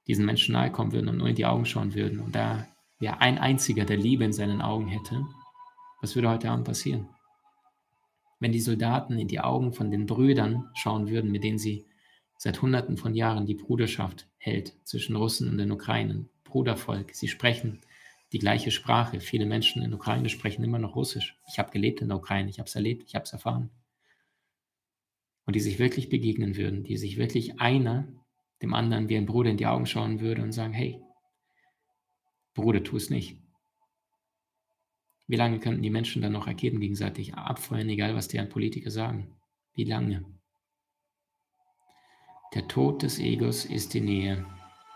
diesen 0.08 0.26
Menschen 0.26 0.54
nahe 0.54 0.72
kommen 0.72 0.94
würden 0.94 1.10
und 1.10 1.18
nur 1.18 1.28
in 1.28 1.36
die 1.36 1.46
Augen 1.46 1.66
schauen 1.66 1.94
würden 1.94 2.22
und 2.22 2.34
da 2.34 2.68
ja 3.00 3.18
ein 3.18 3.38
einziger 3.38 3.84
der 3.84 3.98
Liebe 3.98 4.24
in 4.24 4.32
seinen 4.32 4.62
Augen 4.62 4.88
hätte, 4.88 5.26
was 6.06 6.16
würde 6.16 6.30
heute 6.30 6.50
Abend 6.50 6.66
passieren? 6.66 7.10
wenn 8.40 8.52
die 8.52 8.60
Soldaten 8.60 9.18
in 9.18 9.28
die 9.28 9.40
Augen 9.40 9.74
von 9.74 9.92
den 9.92 10.06
Brüdern 10.06 10.70
schauen 10.76 11.10
würden, 11.10 11.32
mit 11.32 11.44
denen 11.44 11.58
sie 11.58 11.86
seit 12.38 12.62
Hunderten 12.62 12.98
von 12.98 13.16
Jahren 13.16 13.46
die 13.46 13.56
Bruderschaft 13.56 14.28
hält 14.38 14.76
zwischen 14.84 15.16
Russen 15.16 15.50
und 15.50 15.58
den 15.58 15.72
Ukrainen. 15.72 16.30
Brudervolk, 16.44 17.16
sie 17.16 17.28
sprechen 17.28 17.82
die 18.34 18.40
gleiche 18.40 18.72
Sprache. 18.72 19.20
Viele 19.20 19.46
Menschen 19.46 19.82
in 19.82 19.92
der 19.92 20.00
Ukraine 20.00 20.30
sprechen 20.30 20.64
immer 20.64 20.80
noch 20.80 20.96
Russisch. 20.96 21.40
Ich 21.50 21.60
habe 21.60 21.72
gelebt 21.72 22.02
in 22.02 22.10
der 22.10 22.18
Ukraine, 22.18 22.50
ich 22.50 22.60
habe 22.60 22.68
es 22.68 22.76
erlebt, 22.76 23.04
ich 23.08 23.16
habe 23.16 23.24
es 23.24 23.34
erfahren. 23.34 23.72
Und 25.46 25.56
die 25.56 25.62
sich 25.62 25.80
wirklich 25.80 26.10
begegnen 26.10 26.58
würden, 26.58 26.84
die 26.84 26.98
sich 26.98 27.18
wirklich 27.18 27.60
einer 27.60 28.08
dem 28.62 28.74
anderen 28.74 29.10
wie 29.10 29.18
ein 29.18 29.26
Bruder 29.26 29.50
in 29.50 29.58
die 29.58 29.68
Augen 29.68 29.86
schauen 29.86 30.20
würde 30.20 30.42
und 30.42 30.52
sagen, 30.52 30.74
hey, 30.74 31.00
Bruder, 32.54 32.84
tu 32.84 32.98
es 32.98 33.10
nicht. 33.10 33.38
Wie 35.28 35.36
lange 35.36 35.60
könnten 35.60 35.82
die 35.82 35.90
Menschen 35.90 36.22
dann 36.22 36.34
noch 36.34 36.48
Raketen 36.48 36.80
gegenseitig 36.80 37.34
abfeuern, 37.34 37.90
egal 37.90 38.16
was 38.16 38.28
deren 38.28 38.50
Politiker 38.50 38.92
sagen? 38.92 39.36
Wie 39.74 39.84
lange? 39.84 40.24
Der 42.54 42.68
Tod 42.68 43.04
des 43.04 43.20
Egos 43.20 43.66
ist 43.66 43.94
die 43.94 44.02
Nähe. 44.02 44.46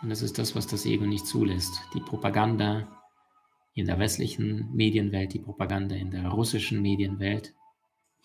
Und 0.01 0.09
das 0.09 0.21
ist 0.21 0.37
das, 0.37 0.55
was 0.55 0.67
das 0.67 0.85
Ego 0.85 1.05
nicht 1.05 1.25
zulässt. 1.25 1.81
Die 1.93 1.99
Propaganda 1.99 2.87
in 3.73 3.85
der 3.85 3.99
westlichen 3.99 4.73
Medienwelt, 4.73 5.33
die 5.33 5.39
Propaganda 5.39 5.95
in 5.95 6.11
der 6.11 6.27
russischen 6.29 6.81
Medienwelt. 6.81 7.53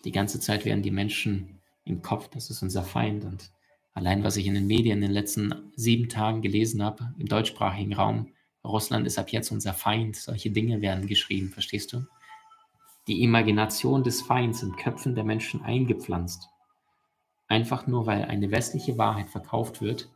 Die 0.05 0.11
ganze 0.11 0.39
Zeit 0.39 0.65
werden 0.65 0.83
die 0.83 0.91
Menschen 0.91 1.61
im 1.83 2.01
Kopf, 2.01 2.29
das 2.29 2.49
ist 2.49 2.61
unser 2.61 2.83
Feind. 2.83 3.25
Und 3.25 3.51
allein, 3.93 4.23
was 4.23 4.37
ich 4.37 4.47
in 4.47 4.53
den 4.53 4.67
Medien 4.67 4.97
in 4.97 5.01
den 5.01 5.11
letzten 5.11 5.71
sieben 5.75 6.07
Tagen 6.07 6.41
gelesen 6.41 6.83
habe, 6.83 7.13
im 7.17 7.27
deutschsprachigen 7.27 7.93
Raum, 7.93 8.27
Russland 8.65 9.07
ist 9.07 9.17
ab 9.17 9.29
jetzt 9.29 9.51
unser 9.51 9.73
Feind. 9.73 10.15
Solche 10.15 10.51
Dinge 10.51 10.81
werden 10.81 11.07
geschrieben, 11.07 11.49
verstehst 11.49 11.93
du? 11.93 12.05
Die 13.07 13.21
Imagination 13.21 14.03
des 14.03 14.21
Feinds 14.21 14.63
in 14.63 14.75
Köpfen 14.75 15.15
der 15.15 15.23
Menschen 15.23 15.61
eingepflanzt. 15.61 16.49
Einfach 17.47 17.85
nur, 17.85 18.07
weil 18.07 18.25
eine 18.25 18.49
westliche 18.51 18.97
Wahrheit 18.97 19.29
verkauft 19.29 19.81
wird 19.81 20.09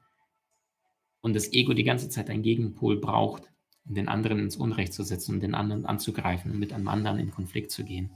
und 1.21 1.35
das 1.35 1.53
Ego 1.53 1.73
die 1.73 1.83
ganze 1.83 2.09
Zeit 2.09 2.29
einen 2.29 2.41
Gegenpol 2.41 2.99
braucht, 2.99 3.43
um 3.87 3.93
den 3.93 4.07
anderen 4.07 4.39
ins 4.39 4.55
Unrecht 4.55 4.93
zu 4.93 5.03
setzen, 5.03 5.35
um 5.35 5.39
den 5.39 5.53
anderen 5.53 5.85
anzugreifen 5.85 6.51
und 6.51 6.59
mit 6.59 6.73
einem 6.73 6.87
anderen 6.87 7.19
in 7.19 7.31
Konflikt 7.31 7.71
zu 7.71 7.83
gehen. 7.83 8.11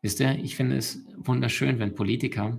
Wisst 0.00 0.20
ihr, 0.20 0.38
ich 0.38 0.56
finde 0.56 0.76
es 0.76 1.04
wunderschön, 1.16 1.78
wenn 1.78 1.94
Politiker 1.94 2.58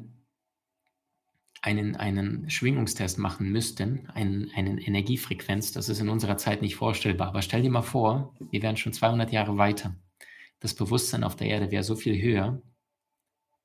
einen, 1.62 1.95
einen 1.95 2.49
Schwingungstest 2.49 3.18
machen 3.18 3.51
müssten, 3.51 4.10
einen, 4.14 4.51
einen 4.55 4.78
Energiefrequenz, 4.78 5.72
das 5.72 5.89
ist 5.89 5.99
in 5.99 6.10
unserer 6.10 6.38
Zeit 6.38 6.62
nicht 6.62 6.76
vorstellbar. 6.76 7.28
Aber 7.28 7.41
stell 7.41 7.62
dir 7.62 7.72
mal 7.72 7.82
vor, 7.82 8.34
wir 8.51 8.62
wären 8.62 8.78
schon 8.78 8.93
200 8.93 9.32
Jahre 9.32 9.57
weiter. 9.57 9.95
Das 10.60 10.74
Bewusstsein 10.74 11.24
auf 11.24 11.36
der 11.36 11.47
Erde 11.47 11.72
wäre 11.72 11.84
so 11.84 11.95
viel 11.95 12.22
höher. 12.22 12.62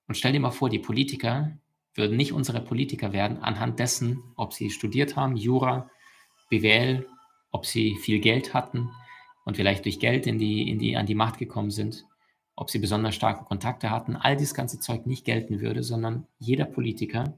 Und 0.07 0.17
stell 0.17 0.33
dir 0.33 0.41
mal 0.41 0.51
vor, 0.51 0.69
die 0.69 0.79
Politiker 0.79 1.57
würden 1.95 2.17
nicht 2.17 2.33
unsere 2.33 2.61
Politiker 2.61 3.13
werden 3.13 3.39
anhand 3.39 3.79
dessen, 3.79 4.23
ob 4.37 4.53
sie 4.53 4.71
studiert 4.71 5.17
haben, 5.17 5.37
Jura, 5.37 5.89
BWL, 6.51 7.07
ob 7.51 7.67
sie 7.67 7.97
viel 7.97 8.19
Geld 8.19 8.53
hatten 8.53 8.91
und 9.45 9.57
vielleicht 9.57 9.85
durch 9.85 10.01
Geld 10.01 10.27
in 10.27 10.39
die, 10.39 10.69
in 10.69 10.79
die, 10.79 10.97
an 10.97 11.07
die 11.07 11.15
Macht 11.15 11.39
gekommen 11.39 11.71
sind, 11.71 12.05
ob 12.57 12.71
sie 12.71 12.81
besonders 12.81 13.15
starke 13.15 13.45
Kontakte 13.45 13.91
hatten. 13.91 14.17
All 14.17 14.37
dieses 14.37 14.55
ganze 14.55 14.81
Zeug 14.81 15.07
nicht 15.07 15.25
gelten 15.25 15.61
würde, 15.61 15.85
sondern 15.85 16.27
jeder 16.39 16.65
Politiker 16.65 17.37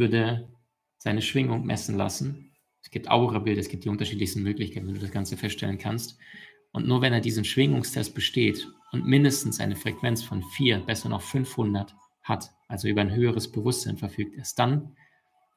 würde 0.00 0.48
seine 0.98 1.22
Schwingung 1.22 1.64
messen 1.64 1.96
lassen. 1.96 2.50
Es 2.82 2.90
gibt 2.90 3.08
Aura-Bilder, 3.08 3.60
es 3.60 3.68
gibt 3.68 3.84
die 3.84 3.88
unterschiedlichsten 3.88 4.42
Möglichkeiten, 4.42 4.88
wie 4.88 4.94
du 4.94 4.98
das 4.98 5.12
Ganze 5.12 5.36
feststellen 5.36 5.78
kannst. 5.78 6.18
Und 6.72 6.88
nur 6.88 7.02
wenn 7.02 7.12
er 7.12 7.20
diesen 7.20 7.44
Schwingungstest 7.44 8.14
besteht 8.14 8.66
und 8.90 9.06
mindestens 9.06 9.60
eine 9.60 9.76
Frequenz 9.76 10.24
von 10.24 10.42
4, 10.42 10.80
besser 10.80 11.08
noch 11.08 11.22
500 11.22 11.94
hat, 12.22 12.50
also 12.66 12.88
über 12.88 13.00
ein 13.00 13.14
höheres 13.14 13.52
Bewusstsein 13.52 13.96
verfügt, 13.96 14.36
erst 14.36 14.58
dann 14.58 14.96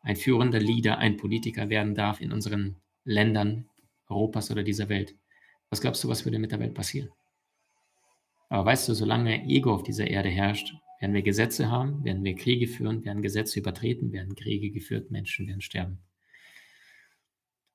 ein 0.02 0.16
führender 0.16 0.60
Leader, 0.60 0.98
ein 0.98 1.18
Politiker 1.18 1.70
werden 1.70 1.96
darf 1.96 2.20
in 2.22 2.32
unseren 2.32 2.76
Ländern 3.06 3.70
Europas 4.10 4.52
oder 4.52 4.64
dieser 4.64 4.90
Welt. 4.90 5.16
Was 5.70 5.82
glaubst 5.82 6.04
du, 6.04 6.10
was 6.10 6.26
würde 6.26 6.40
mit 6.40 6.52
der 6.52 6.60
Welt 6.60 6.74
passieren? 6.74 7.10
Aber 8.50 8.66
weißt 8.66 8.90
du, 8.90 8.94
solange 8.94 9.46
Ego 9.46 9.74
auf 9.74 9.84
dieser 9.84 10.08
Erde 10.08 10.30
herrscht, 10.30 10.76
werden 11.04 11.16
wir 11.16 11.22
Gesetze 11.22 11.70
haben, 11.70 12.06
werden 12.06 12.24
wir 12.24 12.34
Kriege 12.34 12.66
führen, 12.66 13.04
werden 13.04 13.22
Gesetze 13.22 13.60
übertreten, 13.60 14.14
werden 14.14 14.36
Kriege 14.36 14.72
geführt, 14.72 15.12
Menschen 15.12 15.46
werden 15.48 15.60
sterben. 15.60 16.00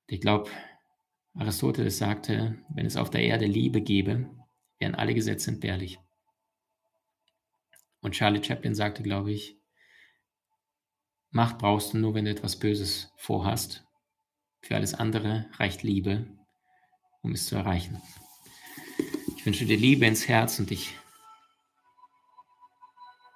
Ich 0.07 0.23
glaube, 0.23 0.49
Aristoteles 1.35 1.99
sagte, 1.99 2.57
wenn 2.71 2.87
es 2.87 2.97
auf 2.97 3.11
der 3.11 3.21
Erde 3.21 3.45
Liebe 3.45 3.83
gäbe, 3.83 4.31
wären 4.79 4.95
alle 4.95 5.13
Gesetze 5.13 5.51
entbehrlich. 5.51 5.99
Und 8.01 8.13
Charlie 8.13 8.43
Chaplin 8.43 8.75
sagte, 8.75 9.03
glaube 9.03 9.31
ich, 9.31 9.59
Macht 11.29 11.59
brauchst 11.59 11.93
du 11.93 11.99
nur, 11.99 12.15
wenn 12.15 12.25
du 12.25 12.31
etwas 12.31 12.59
Böses 12.59 13.13
vorhast. 13.19 13.85
Für 14.63 14.77
alles 14.77 14.95
andere 14.95 15.51
reicht 15.59 15.83
Liebe, 15.83 16.27
um 17.21 17.33
es 17.33 17.45
zu 17.45 17.57
erreichen. 17.57 18.01
Ich 19.37 19.45
wünsche 19.45 19.67
dir 19.67 19.77
Liebe 19.77 20.07
ins 20.07 20.29
Herz 20.29 20.59
und 20.59 20.71
ich 20.71 20.98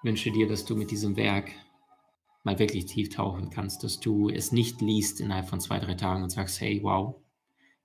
wünsche 0.02 0.30
dir, 0.30 0.46
dass 0.46 0.64
du 0.64 0.76
mit 0.76 0.90
diesem 0.90 1.16
Werk 1.16 1.50
mal 2.44 2.58
wirklich 2.58 2.86
tief 2.86 3.10
tauchen 3.10 3.50
kannst, 3.50 3.84
dass 3.84 4.00
du 4.00 4.28
es 4.28 4.52
nicht 4.52 4.80
liest 4.80 5.20
innerhalb 5.20 5.48
von 5.48 5.60
zwei, 5.60 5.78
drei 5.78 5.94
Tagen 5.94 6.22
und 6.22 6.30
sagst, 6.30 6.60
hey, 6.60 6.80
wow, 6.82 7.16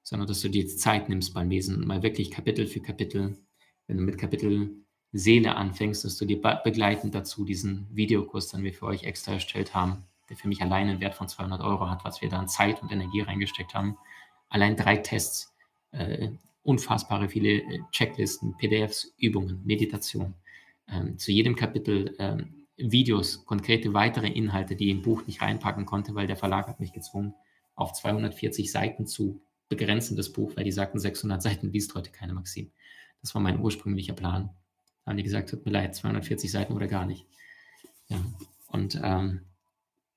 sondern 0.04 0.28
dass 0.28 0.42
du 0.42 0.50
dir 0.50 0.68
Zeit 0.68 1.10
nimmst 1.10 1.34
beim 1.34 1.50
Lesen, 1.50 1.86
mal 1.86 2.02
wirklich 2.02 2.32
Kapitel 2.32 2.66
für 2.66 2.80
Kapitel, 2.80 3.38
wenn 3.86 3.98
du 3.98 4.04
mit 4.04 4.18
Kapitel 4.18 4.84
Seele 5.14 5.56
anfängst, 5.56 6.04
dass 6.04 6.18
du 6.18 6.26
dir 6.26 6.42
begleitend 6.42 7.16
dazu 7.16 7.46
diesen 7.46 7.88
Videokurs, 7.96 8.50
den 8.50 8.64
wir 8.64 8.74
für 8.74 8.88
euch 8.88 9.04
extra 9.04 9.34
erstellt 9.34 9.74
haben, 9.74 10.04
der 10.30 10.38
für 10.38 10.48
mich 10.48 10.62
allein 10.62 10.90
einen 10.90 11.00
Wert 11.00 11.16
von 11.16 11.28
200 11.28 11.62
Euro 11.62 11.90
hat, 11.90 12.04
was 12.04 12.22
wir 12.22 12.30
da 12.30 12.40
an 12.40 12.48
Zeit 12.48 12.82
und 12.82 12.92
Energie 12.92 13.22
reingesteckt 13.22 13.74
haben. 13.74 13.98
Allein 14.50 14.76
drei 14.76 14.98
Tests, 14.98 15.56
äh, 15.92 16.30
unfassbare 16.64 17.30
viele 17.30 17.62
äh, 17.62 17.80
Checklisten, 17.92 18.58
PDFs, 18.58 19.14
Übungen, 19.18 19.62
Meditation 19.64 20.34
zu 21.18 21.32
jedem 21.32 21.56
Kapitel 21.56 22.16
ähm, 22.20 22.66
Videos, 22.78 23.46
konkrete 23.46 23.94
weitere 23.94 24.28
Inhalte, 24.28 24.76
die 24.76 24.90
im 24.90 25.02
Buch 25.02 25.26
nicht 25.26 25.42
reinpacken 25.42 25.86
konnte, 25.86 26.16
weil 26.16 26.28
der 26.28 26.38
Verlag 26.38 26.68
hat 26.68 26.80
mich 26.80 26.94
gezwungen, 26.94 27.34
auf 27.76 27.94
240 27.94 28.72
Seiten 28.72 29.08
zu 29.08 29.42
begrenzen, 29.70 30.16
das 30.16 30.32
Buch, 30.32 30.56
weil 30.56 30.64
die 30.64 30.72
sagten, 30.72 31.00
600 31.00 31.42
Seiten 31.42 31.72
liest 31.72 31.94
heute 31.96 32.12
keine 32.12 32.34
Maxim. 32.34 32.72
Das 33.22 33.34
war 33.36 33.42
mein 33.42 33.60
ursprünglicher 33.60 34.14
Plan. 34.14 34.50
Da 35.04 35.12
haben 35.12 35.18
die 35.18 35.24
gesagt, 35.24 35.50
tut 35.50 35.66
mir 35.66 35.72
leid, 35.72 35.96
240 35.96 36.52
Seiten 36.52 36.74
oder 36.74 36.88
gar 36.88 37.06
nicht. 37.06 37.26
Ja. 38.08 38.24
Und 38.68 39.00
ähm, 39.04 39.42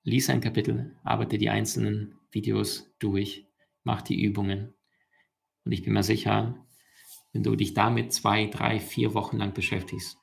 lies 0.04 0.30
ein 0.30 0.40
Kapitel, 0.40 0.94
arbeite 1.02 1.38
die 1.38 1.50
einzelnen 1.50 2.14
Videos 2.30 2.92
durch, 2.98 3.46
mach 3.84 4.02
die 4.02 4.22
Übungen. 4.22 4.74
Und 5.64 5.72
ich 5.72 5.82
bin 5.82 5.92
mir 5.92 6.02
sicher, 6.02 6.54
Wenn 7.32 7.44
du 7.44 7.54
dich 7.54 7.74
damit 7.74 8.12
zwei, 8.12 8.46
drei, 8.46 8.80
vier 8.80 9.14
Wochen 9.14 9.36
lang 9.36 9.54
beschäftigst, 9.54 10.19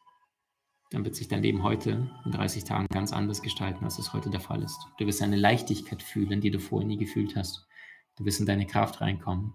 dann 0.91 1.03
wird 1.03 1.15
sich 1.15 1.27
dein 1.27 1.43
Leben 1.43 1.63
heute 1.63 2.09
in 2.25 2.31
30 2.31 2.63
Tagen 2.63 2.87
ganz 2.87 3.11
anders 3.11 3.41
gestalten, 3.41 3.83
als 3.83 3.99
es 3.99 4.13
heute 4.13 4.29
der 4.29 4.39
Fall 4.39 4.63
ist. 4.63 4.79
Du 4.97 5.05
wirst 5.05 5.21
eine 5.21 5.35
Leichtigkeit 5.35 6.01
fühlen, 6.01 6.39
die 6.39 6.51
du 6.51 6.59
vorher 6.59 6.87
nie 6.87 6.97
gefühlt 6.97 7.35
hast. 7.35 7.67
Du 8.15 8.25
wirst 8.25 8.39
in 8.39 8.45
deine 8.45 8.65
Kraft 8.65 9.01
reinkommen. 9.01 9.53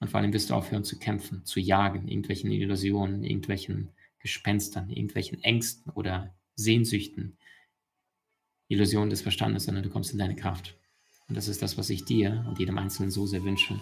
Und 0.00 0.10
vor 0.10 0.20
allem 0.20 0.32
wirst 0.32 0.50
du 0.50 0.54
aufhören 0.54 0.84
zu 0.84 0.98
kämpfen, 0.98 1.44
zu 1.44 1.58
jagen, 1.58 2.06
irgendwelchen 2.06 2.52
Illusionen, 2.52 3.24
irgendwelchen 3.24 3.90
Gespenstern, 4.20 4.90
irgendwelchen 4.90 5.42
Ängsten 5.42 5.92
oder 5.92 6.34
Sehnsüchten, 6.54 7.36
Illusionen 8.68 9.10
des 9.10 9.22
Verstandes, 9.22 9.64
sondern 9.64 9.82
du 9.82 9.90
kommst 9.90 10.12
in 10.12 10.18
deine 10.18 10.36
Kraft. 10.36 10.78
Und 11.28 11.36
das 11.36 11.48
ist 11.48 11.62
das, 11.62 11.76
was 11.76 11.90
ich 11.90 12.04
dir 12.04 12.44
und 12.48 12.58
jedem 12.58 12.78
Einzelnen 12.78 13.10
so 13.10 13.26
sehr 13.26 13.42
wünsche. 13.42 13.80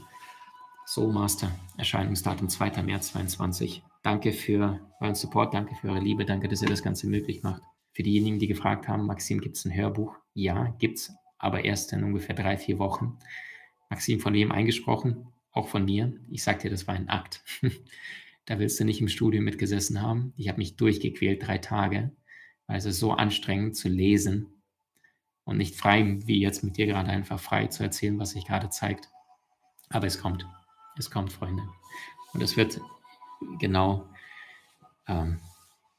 Soul 0.86 1.12
Master, 1.12 1.50
Erscheinungsdatum 1.76 2.48
2. 2.48 2.82
März 2.82 3.08
2022. 3.08 3.82
Danke 4.06 4.32
für 4.32 4.78
euren 5.00 5.16
Support, 5.16 5.52
danke 5.52 5.74
für 5.74 5.88
eure 5.88 5.98
Liebe, 5.98 6.24
danke, 6.24 6.46
dass 6.46 6.62
ihr 6.62 6.68
das 6.68 6.84
Ganze 6.84 7.08
möglich 7.08 7.42
macht. 7.42 7.60
Für 7.90 8.04
diejenigen, 8.04 8.38
die 8.38 8.46
gefragt 8.46 8.86
haben, 8.86 9.04
Maxim, 9.04 9.40
gibt 9.40 9.56
es 9.56 9.64
ein 9.64 9.74
Hörbuch? 9.74 10.14
Ja, 10.32 10.76
gibt's, 10.78 11.12
aber 11.38 11.64
erst 11.64 11.92
in 11.92 12.04
ungefähr 12.04 12.36
drei, 12.36 12.56
vier 12.56 12.78
Wochen. 12.78 13.18
Maxim 13.90 14.20
von 14.20 14.32
wem 14.32 14.52
eingesprochen? 14.52 15.26
Auch 15.50 15.66
von 15.66 15.84
mir. 15.84 16.14
Ich 16.30 16.44
sag 16.44 16.60
dir, 16.60 16.70
das 16.70 16.86
war 16.86 16.94
ein 16.94 17.08
Akt. 17.08 17.42
da 18.46 18.60
willst 18.60 18.78
du 18.78 18.84
nicht 18.84 19.00
im 19.00 19.08
Studio 19.08 19.42
mitgesessen 19.42 20.00
haben. 20.00 20.32
Ich 20.36 20.46
habe 20.46 20.58
mich 20.58 20.76
durchgequält, 20.76 21.44
drei 21.44 21.58
Tage, 21.58 22.12
weil 22.68 22.78
es 22.78 22.84
ist 22.84 23.00
so 23.00 23.10
anstrengend 23.10 23.74
zu 23.74 23.88
lesen 23.88 24.62
und 25.42 25.56
nicht 25.56 25.74
frei, 25.74 26.20
wie 26.26 26.38
jetzt 26.38 26.62
mit 26.62 26.76
dir 26.76 26.86
gerade 26.86 27.08
einfach 27.08 27.40
frei 27.40 27.66
zu 27.66 27.82
erzählen, 27.82 28.20
was 28.20 28.30
sich 28.30 28.46
gerade 28.46 28.70
zeigt. 28.70 29.10
Aber 29.88 30.06
es 30.06 30.20
kommt. 30.20 30.46
Es 30.96 31.10
kommt, 31.10 31.32
Freunde. 31.32 31.64
Und 32.34 32.40
es 32.40 32.56
wird 32.56 32.80
genau, 33.58 34.08
ähm, 35.06 35.38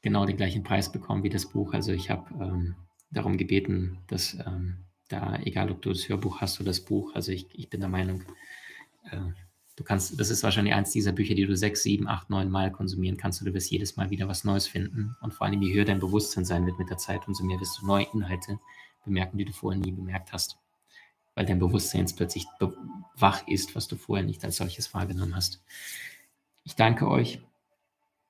genau 0.02 0.24
den 0.24 0.36
gleichen 0.36 0.62
Preis 0.62 0.90
bekommen 0.90 1.22
wie 1.22 1.30
das 1.30 1.46
Buch. 1.46 1.74
Also 1.74 1.92
ich 1.92 2.10
habe 2.10 2.32
ähm, 2.42 2.76
darum 3.10 3.36
gebeten, 3.36 3.98
dass 4.06 4.34
ähm, 4.34 4.84
da, 5.08 5.38
egal 5.42 5.70
ob 5.70 5.82
du 5.82 5.90
das 5.90 6.08
Hörbuch 6.08 6.40
hast 6.40 6.60
oder 6.60 6.70
das 6.70 6.80
Buch, 6.80 7.14
also 7.14 7.32
ich, 7.32 7.48
ich 7.52 7.70
bin 7.70 7.80
der 7.80 7.88
Meinung, 7.88 8.22
äh, 9.10 9.16
du 9.76 9.84
kannst, 9.84 10.18
das 10.20 10.30
ist 10.30 10.42
wahrscheinlich 10.42 10.74
eins 10.74 10.90
dieser 10.90 11.12
Bücher, 11.12 11.34
die 11.34 11.46
du 11.46 11.56
sechs, 11.56 11.82
sieben, 11.82 12.08
acht, 12.08 12.30
neun 12.30 12.50
Mal 12.50 12.70
konsumieren 12.70 13.16
kannst 13.16 13.40
und 13.40 13.46
du 13.46 13.54
wirst 13.54 13.70
jedes 13.70 13.96
Mal 13.96 14.10
wieder 14.10 14.28
was 14.28 14.44
Neues 14.44 14.66
finden. 14.66 15.16
Und 15.22 15.32
vor 15.32 15.46
allem, 15.46 15.62
je 15.62 15.72
höher 15.72 15.84
dein 15.84 16.00
Bewusstsein 16.00 16.44
sein 16.44 16.66
wird 16.66 16.78
mit 16.78 16.90
der 16.90 16.98
Zeit, 16.98 17.26
umso 17.26 17.44
mehr 17.44 17.60
wirst 17.60 17.80
du 17.80 17.86
neue 17.86 18.06
Inhalte 18.12 18.58
bemerken, 19.04 19.38
die 19.38 19.44
du 19.44 19.52
vorher 19.52 19.80
nie 19.80 19.92
bemerkt 19.92 20.32
hast. 20.32 20.58
Weil 21.34 21.46
dein 21.46 21.60
Bewusstsein 21.60 22.00
jetzt 22.02 22.16
plötzlich 22.16 22.46
wach 23.14 23.46
ist, 23.46 23.74
was 23.76 23.88
du 23.88 23.96
vorher 23.96 24.26
nicht 24.26 24.44
als 24.44 24.56
solches 24.56 24.92
wahrgenommen 24.92 25.36
hast. 25.36 25.62
Ich 26.68 26.76
danke 26.76 27.08
euch. 27.08 27.40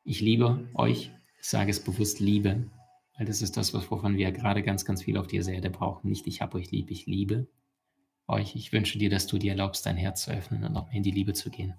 Ich 0.05 0.21
liebe 0.21 0.69
euch. 0.75 1.11
Ich 1.41 1.49
sage 1.49 1.73
es 1.73 1.83
bewusst 1.83 2.21
Liebe, 2.21 2.71
weil 3.17 3.27
das 3.27 3.43
ist 3.43 3.57
das, 3.57 3.75
wovon 3.75 4.17
wir 4.17 4.31
gerade 4.31 4.63
ganz, 4.63 4.85
ganz 4.85 5.03
viel 5.03 5.19
auf 5.19 5.27
dieser 5.27 5.55
Erde 5.55 5.71
brauchen. 5.71 6.09
Nicht 6.09 6.29
ich 6.29 6.41
habe 6.41 6.57
euch 6.57 6.71
lieb, 6.71 6.93
ich 6.93 7.07
liebe 7.07 7.49
euch. 8.29 8.55
Ich 8.55 8.73
wünsche 8.73 8.97
dir, 8.97 9.11
dass 9.11 9.27
du 9.27 9.39
dir 9.39 9.51
erlaubst, 9.51 9.85
dein 9.87 9.97
Herz 9.97 10.23
zu 10.23 10.31
öffnen 10.31 10.63
und 10.63 10.73
noch 10.73 10.87
mehr 10.87 10.99
in 10.99 11.03
die 11.03 11.11
Liebe 11.11 11.33
zu 11.33 11.51
gehen. 11.51 11.75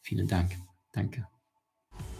Vielen 0.00 0.28
Dank. 0.28 0.56
Danke. 0.94 1.28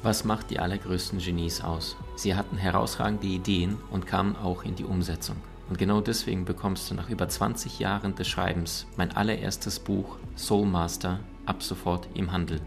Was 0.03 0.25
macht 0.25 0.51
die 0.51 0.59
allergrößten 0.59 1.19
Genies 1.19 1.63
aus? 1.63 1.97
Sie 2.15 2.35
hatten 2.35 2.59
herausragende 2.59 3.27
Ideen 3.27 3.79
und 3.91 4.07
kamen 4.07 4.37
auch 4.37 4.65
in 4.65 4.75
die 4.75 4.85
Umsetzung. 4.85 5.37
Und 5.71 5.79
genau 5.79 6.03
deswegen 6.03 6.45
bekommst 6.45 6.91
du 6.91 6.95
nach 6.95 7.09
über 7.09 7.27
20 7.27 7.79
Jahren 7.79 8.15
des 8.17 8.29
Schreibens 8.29 8.87
mein 8.99 9.13
allererstes 9.13 9.81
Buch 9.81 10.19
Soul 10.37 10.67
Master 10.67 11.21
ab 11.47 11.63
sofort 11.63 12.07
im 12.13 12.33
Handel. 12.33 12.61